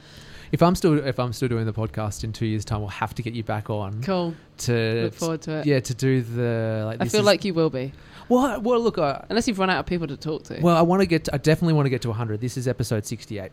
If 0.52 0.62
I'm 0.62 0.74
still 0.74 0.98
if 1.04 1.18
I'm 1.18 1.32
still 1.32 1.48
doing 1.48 1.64
the 1.64 1.72
podcast 1.72 2.24
in 2.24 2.32
two 2.32 2.44
years' 2.44 2.64
time, 2.64 2.80
we'll 2.80 2.88
have 2.90 3.14
to 3.14 3.22
get 3.22 3.32
you 3.32 3.42
back 3.42 3.70
on 3.70 4.02
Cool. 4.02 4.34
to 4.58 5.04
Look 5.04 5.14
forward 5.14 5.40
to 5.42 5.52
it. 5.60 5.66
yeah 5.66 5.80
to 5.80 5.94
do 5.94 6.20
the 6.20 6.82
like. 6.84 7.00
I 7.00 7.06
feel 7.06 7.22
like 7.22 7.42
you 7.46 7.54
will 7.54 7.70
be, 7.70 7.90
well, 8.28 8.60
well, 8.60 8.78
look. 8.78 8.98
I, 8.98 9.24
unless 9.30 9.48
you've 9.48 9.58
run 9.58 9.70
out 9.70 9.78
of 9.78 9.86
people 9.86 10.06
to 10.08 10.16
talk 10.18 10.42
to. 10.44 10.60
well, 10.60 10.76
I 10.76 10.82
want 10.82 11.00
to 11.00 11.06
get. 11.06 11.28
I 11.32 11.38
definitely 11.38 11.72
want 11.72 11.86
to 11.86 11.90
get 11.90 12.02
to 12.02 12.08
100. 12.08 12.38
This 12.42 12.58
is 12.58 12.68
episode 12.68 13.06
68. 13.06 13.50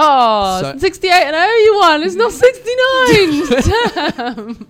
Oh, 0.00 0.60
so- 0.62 0.78
68 0.78 1.10
and 1.12 1.36
I 1.36 1.46
owe 1.46 1.56
you 1.56 1.76
one. 1.78 2.02
It's 2.02 2.14
not 2.14 2.32
69. 2.32 4.46
Damn. 4.46 4.66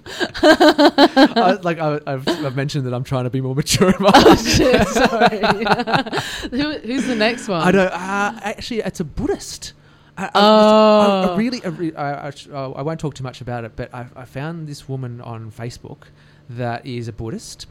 I, 1.36 1.52
like 1.62 1.78
I, 1.78 2.00
I've, 2.06 2.28
I've 2.28 2.56
mentioned 2.56 2.86
that 2.86 2.94
I'm 2.94 3.04
trying 3.04 3.24
to 3.24 3.30
be 3.30 3.40
more 3.40 3.54
mature. 3.54 3.92
My 4.00 4.10
oh 4.14 4.36
shit! 4.36 4.86
Sorry. 4.88 5.38
Who, 6.50 6.78
who's 6.78 7.06
the 7.06 7.16
next 7.16 7.48
one? 7.48 7.62
I 7.62 7.70
don't. 7.72 7.92
Uh, 7.92 8.40
actually, 8.42 8.80
it's 8.80 9.00
a 9.00 9.04
Buddhist. 9.04 9.72
I, 10.16 10.30
Oh. 10.34 10.40
I, 10.40 11.32
I 11.32 11.36
really, 11.36 11.64
I, 11.64 11.68
re- 11.68 11.94
I, 11.94 12.28
I, 12.28 12.32
I 12.52 12.82
won't 12.82 12.98
talk 13.00 13.14
too 13.14 13.22
much 13.24 13.40
about 13.40 13.64
it, 13.64 13.72
but 13.76 13.92
I, 13.94 14.06
I 14.16 14.24
found 14.24 14.66
this 14.66 14.88
woman 14.88 15.20
on 15.20 15.50
Facebook 15.52 16.04
that 16.50 16.84
is 16.86 17.08
a 17.08 17.12
Buddhist. 17.12 17.66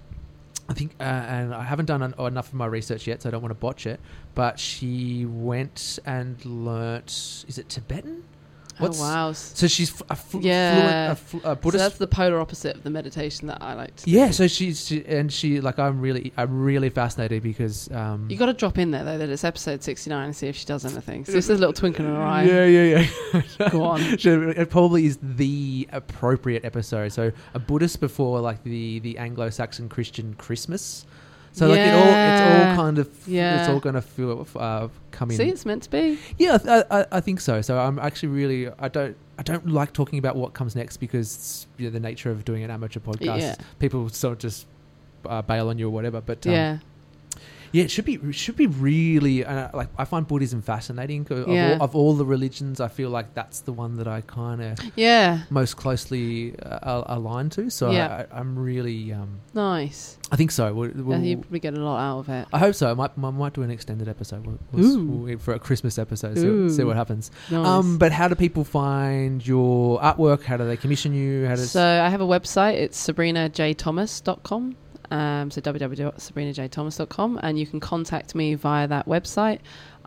I 0.70 0.74
think, 0.74 0.96
uh, 1.00 1.04
and 1.04 1.54
I 1.54 1.64
haven't 1.64 1.86
done 1.86 2.04
en- 2.04 2.14
enough 2.20 2.48
of 2.48 2.54
my 2.54 2.66
research 2.66 3.08
yet, 3.08 3.22
so 3.22 3.30
I 3.30 3.32
don't 3.32 3.42
want 3.42 3.52
to 3.52 3.60
botch 3.60 3.86
it. 3.88 4.00
But 4.36 4.60
she 4.60 5.26
went 5.26 6.00
and 6.06 6.44
learnt. 6.46 7.10
Is 7.48 7.58
it 7.58 7.70
Tibetan? 7.70 8.24
Oh 8.80 8.92
wow! 9.02 9.32
So 9.32 9.56
So 9.56 9.68
she's 9.68 9.90
f- 9.92 10.04
a, 10.10 10.16
fl- 10.16 10.40
Yeah. 10.42 11.14
fluent, 11.16 11.42
a, 11.42 11.42
fl- 11.42 11.48
a 11.52 11.56
Buddhist 11.56 11.84
that's 11.84 11.98
the 11.98 12.08
polar 12.08 12.40
opposite 12.40 12.76
of 12.76 12.84
the 12.84 12.90
meditation 12.90 13.48
that 13.48 13.62
I 13.62 13.74
like 13.74 13.96
to. 13.98 14.06
do. 14.06 14.12
Yeah, 14.12 14.32
so 14.32 14.48
she's 14.48 14.86
she, 14.88 15.04
and 15.06 15.32
she 15.34 15.62
like 15.62 15.80
I'm 15.80 16.00
really 16.02 16.32
I'm 16.38 16.62
really 16.62 16.90
fascinated 16.90 17.42
because 17.44 17.90
um 17.92 18.28
You 18.30 18.38
got 18.38 18.48
to 18.48 18.54
drop 18.54 18.78
in 18.78 18.92
there 18.92 19.04
though 19.04 19.18
that 19.18 19.30
it's 19.30 19.44
episode 19.44 19.84
69 19.84 20.26
and 20.26 20.36
see 20.36 20.48
if 20.48 20.56
she 20.56 20.66
does 20.66 20.86
anything. 20.86 21.26
So 21.26 21.34
just 21.34 21.50
a 21.50 21.54
little 21.54 21.74
twinkle 21.74 22.06
in 22.06 22.14
her 22.16 22.22
eye. 22.22 22.44
yeah 22.44 22.66
yeah 22.66 23.06
yeah 23.60 23.70
Go 23.72 23.84
on. 23.84 24.02
So 24.20 24.50
it 24.50 24.70
probably 24.70 25.06
is 25.06 25.18
the 25.22 25.88
appropriate 25.92 26.64
episode. 26.66 27.10
So 27.14 27.32
a 27.54 27.60
Buddhist 27.60 28.00
before 28.00 28.40
like 28.42 28.64
the 28.64 29.00
the 29.00 29.18
Anglo-Saxon 29.18 29.90
Christian 29.90 30.34
Christmas. 30.36 31.06
So 31.58 31.68
like 31.68 31.80
it 31.80 31.94
all 31.94 32.08
it's 32.08 32.42
all 32.70 32.76
kind 32.84 32.98
of 33.00 33.10
it's 33.60 33.68
all 33.70 33.80
gonna 33.80 34.02
feel 34.02 34.48
uh, 34.56 34.88
come 35.12 35.32
in. 35.32 35.38
See, 35.38 35.50
it's 35.50 35.66
meant 35.66 35.84
to 35.84 35.90
be. 35.90 36.20
Yeah, 36.38 36.58
I, 36.68 37.00
I, 37.00 37.06
I 37.14 37.20
think 37.20 37.42
so. 37.42 37.62
So 37.62 37.80
I'm 37.80 37.98
actually 37.98 38.30
really 38.30 38.70
I 38.78 38.88
don't 38.90 39.18
I 39.40 39.44
don't 39.44 39.68
like 39.68 39.92
talking 39.92 40.20
about 40.20 40.36
what 40.36 40.54
comes 40.54 40.76
next 40.76 40.98
because 40.98 41.66
you 41.78 41.86
know, 41.88 41.92
the 41.92 42.00
nature 42.00 42.30
of 42.30 42.46
doing 42.46 42.64
an 42.64 42.70
amateur 42.70 43.00
podcast, 43.00 43.40
Yeah. 43.40 43.56
people 43.80 44.08
sort 44.10 44.34
of 44.34 44.40
just 44.40 44.68
uh, 45.26 45.42
bail 45.42 45.70
on 45.70 45.80
you 45.80 45.88
or 45.88 45.92
whatever. 45.92 46.22
But 46.22 46.46
um, 46.46 46.54
yeah. 46.54 46.78
Yeah, 47.72 47.84
it 47.84 47.92
should 47.92 48.06
be 48.06 48.16
it 48.16 48.36
should 48.36 48.56
be 48.56 48.68
really 48.68 49.44
uh, 49.46 49.70
like 49.74 49.90
I 49.98 50.06
find 50.06 50.28
Buddhism 50.28 50.62
fascinating. 50.62 51.28
Of, 51.30 51.48
Yeah. 51.48 51.74
all, 51.80 51.84
of 51.84 51.96
all 51.96 52.14
the 52.14 52.26
religions, 52.26 52.80
I 52.80 52.88
feel 52.88 53.10
like 53.10 53.34
that's 53.34 53.62
the 53.62 53.74
one 53.74 53.98
that 53.98 54.08
I 54.08 54.22
kind 54.22 54.62
of 54.62 54.78
Yeah. 54.96 55.42
most 55.50 55.78
closely 55.78 56.56
uh, 56.60 56.80
al- 56.84 57.06
aligned 57.08 57.52
to. 57.54 57.70
So 57.70 57.92
Yeah. 57.92 58.26
I, 58.32 58.40
I'm 58.40 58.58
really, 58.58 59.12
um, 59.14 59.40
Nice. 59.54 60.18
I 60.32 60.36
think 60.36 60.52
so. 60.52 60.74
We'll, 60.74 60.92
we'll, 60.96 61.20
you 61.24 61.38
probably 61.38 61.60
get 61.60 61.74
a 61.74 61.80
lot 61.82 62.00
out 62.00 62.20
of 62.20 62.30
it. 62.30 62.48
I 62.52 62.60
hope 62.60 62.76
so. 62.76 62.92
I 62.92 62.94
might, 62.94 63.12
I 63.18 63.30
might 63.30 63.54
do 63.54 63.62
an 63.64 63.72
extended 63.72 64.08
episode 64.10 64.46
we'll, 64.46 64.60
we'll, 64.74 65.06
we'll 65.06 65.38
for 65.40 65.54
a 65.54 65.60
Christmas 65.60 65.98
episode. 65.98 66.38
See, 66.38 66.70
see 66.78 66.84
what 66.84 66.98
happens. 66.98 67.32
Nice. 67.50 67.66
Um, 67.66 67.98
but 67.98 68.12
how 68.12 68.28
do 68.28 68.36
people 68.36 68.64
find 68.66 69.46
your 69.46 70.00
artwork? 70.02 70.44
How 70.44 70.58
do 70.58 70.66
they 70.66 70.76
commission 70.78 71.14
you? 71.14 71.46
How 71.48 71.56
does 71.56 71.72
so 71.72 71.82
I 71.82 72.10
have 72.10 72.22
a 72.22 72.26
website. 72.26 72.74
It's 72.74 72.98
sabrinajthomas.com. 73.08 74.76
Um, 75.10 75.50
so 75.52 75.62
www.sabrinajthomas.com, 75.62 77.40
and 77.44 77.60
you 77.60 77.66
can 77.68 77.80
contact 77.80 78.36
me 78.36 78.56
via 78.56 78.88
that 78.88 79.08
website. 79.08 79.60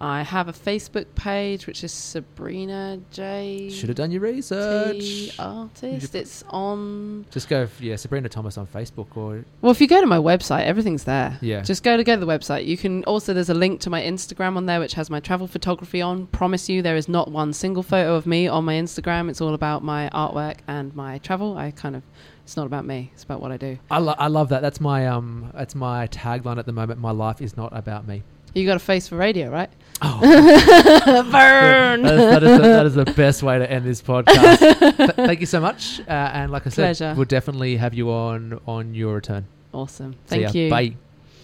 I 0.03 0.22
have 0.22 0.48
a 0.48 0.53
Facebook 0.53 1.05
page, 1.14 1.66
which 1.66 1.84
is 1.84 1.92
Sabrina 1.92 2.98
J. 3.11 3.68
should 3.70 3.90
have 3.90 3.96
done 3.96 4.11
your 4.11 4.22
research? 4.22 4.98
T 4.98 5.32
artist. 5.38 6.14
It's 6.14 6.42
on. 6.48 7.26
Just 7.30 7.51
go, 7.51 7.68
yeah, 7.80 7.96
Sabrina 7.96 8.30
Thomas 8.30 8.57
on 8.57 8.66
Facebook 8.66 9.14
or 9.14 9.44
Well, 9.61 9.72
if 9.72 9.78
you 9.80 9.86
go 9.86 10.01
to 10.01 10.07
my 10.07 10.16
website, 10.16 10.64
everything's 10.64 11.05
there. 11.05 11.36
yeah. 11.42 11.61
Just 11.61 11.82
go 11.82 11.98
to 11.98 12.05
go 12.05 12.14
to 12.14 12.20
the 12.20 12.26
website. 12.26 12.64
You 12.64 12.78
can 12.78 13.05
also 13.05 13.34
there's 13.34 13.51
a 13.51 13.55
link 13.55 13.80
to 13.82 13.90
my 13.90 14.01
Instagram 14.01 14.57
on 14.57 14.64
there, 14.64 14.80
which 14.80 14.94
has 14.94 15.11
my 15.11 15.20
travel 15.20 15.46
photography 15.46 16.01
on. 16.01 16.28
Promise 16.28 16.70
you, 16.70 16.80
there 16.80 16.96
is 16.96 17.07
not 17.07 17.30
one 17.30 17.53
single 17.53 17.82
photo 17.82 18.14
of 18.16 18.26
me 18.26 18.48
on 18.48 18.64
my 18.64 18.74
Instagram. 18.74 19.28
It's 19.28 19.42
all 19.42 19.53
about 19.53 19.84
my 19.84 20.09
artwork 20.14 20.59
and 20.66 20.94
my 20.96 21.18
travel. 21.18 21.59
I 21.59 21.72
kind 21.72 21.94
of, 21.94 22.03
it's 22.51 22.57
not 22.57 22.66
about 22.66 22.84
me. 22.84 23.12
It's 23.14 23.22
about 23.22 23.40
what 23.40 23.53
I 23.53 23.57
do. 23.59 23.78
I, 23.92 23.98
lo- 24.01 24.16
I 24.18 24.26
love 24.26 24.48
that. 24.48 24.61
That's 24.61 24.80
my 24.80 25.07
um. 25.07 25.53
That's 25.55 25.76
my 25.76 26.09
tagline 26.09 26.59
at 26.59 26.66
the 26.66 26.72
moment. 26.72 26.98
My 26.98 27.12
life 27.12 27.40
is 27.40 27.57
not 27.57 27.76
about 27.76 28.09
me. 28.09 28.24
You 28.57 28.66
got 28.66 28.74
a 28.74 28.80
face 28.80 29.07
for 29.07 29.14
radio, 29.14 29.48
right? 29.51 29.70
Oh, 30.03 30.18
Burn. 31.30 32.03
that, 32.03 32.12
is, 32.12 32.18
that, 32.18 32.42
is 32.42 32.57
the, 32.57 32.62
that 32.62 32.86
is 32.86 32.94
the 32.96 33.05
best 33.05 33.44
way 33.44 33.61
to 33.61 33.70
end 33.70 33.84
this 33.84 34.03
podcast. 34.03 34.96
Th- 34.96 35.11
thank 35.12 35.38
you 35.38 35.46
so 35.46 35.61
much. 35.61 36.01
Uh, 36.01 36.11
and 36.11 36.51
like 36.51 36.66
I 36.66 36.70
said, 36.70 36.96
Pleasure. 36.96 37.14
we'll 37.16 37.24
definitely 37.26 37.76
have 37.76 37.94
you 37.94 38.11
on 38.11 38.59
on 38.66 38.94
your 38.94 39.14
return. 39.14 39.46
awesome. 39.72 40.14
See 40.26 40.42
Thank 40.42 40.53
ya. 40.55 40.61
you. 40.62 40.70
Bye. 40.70 40.96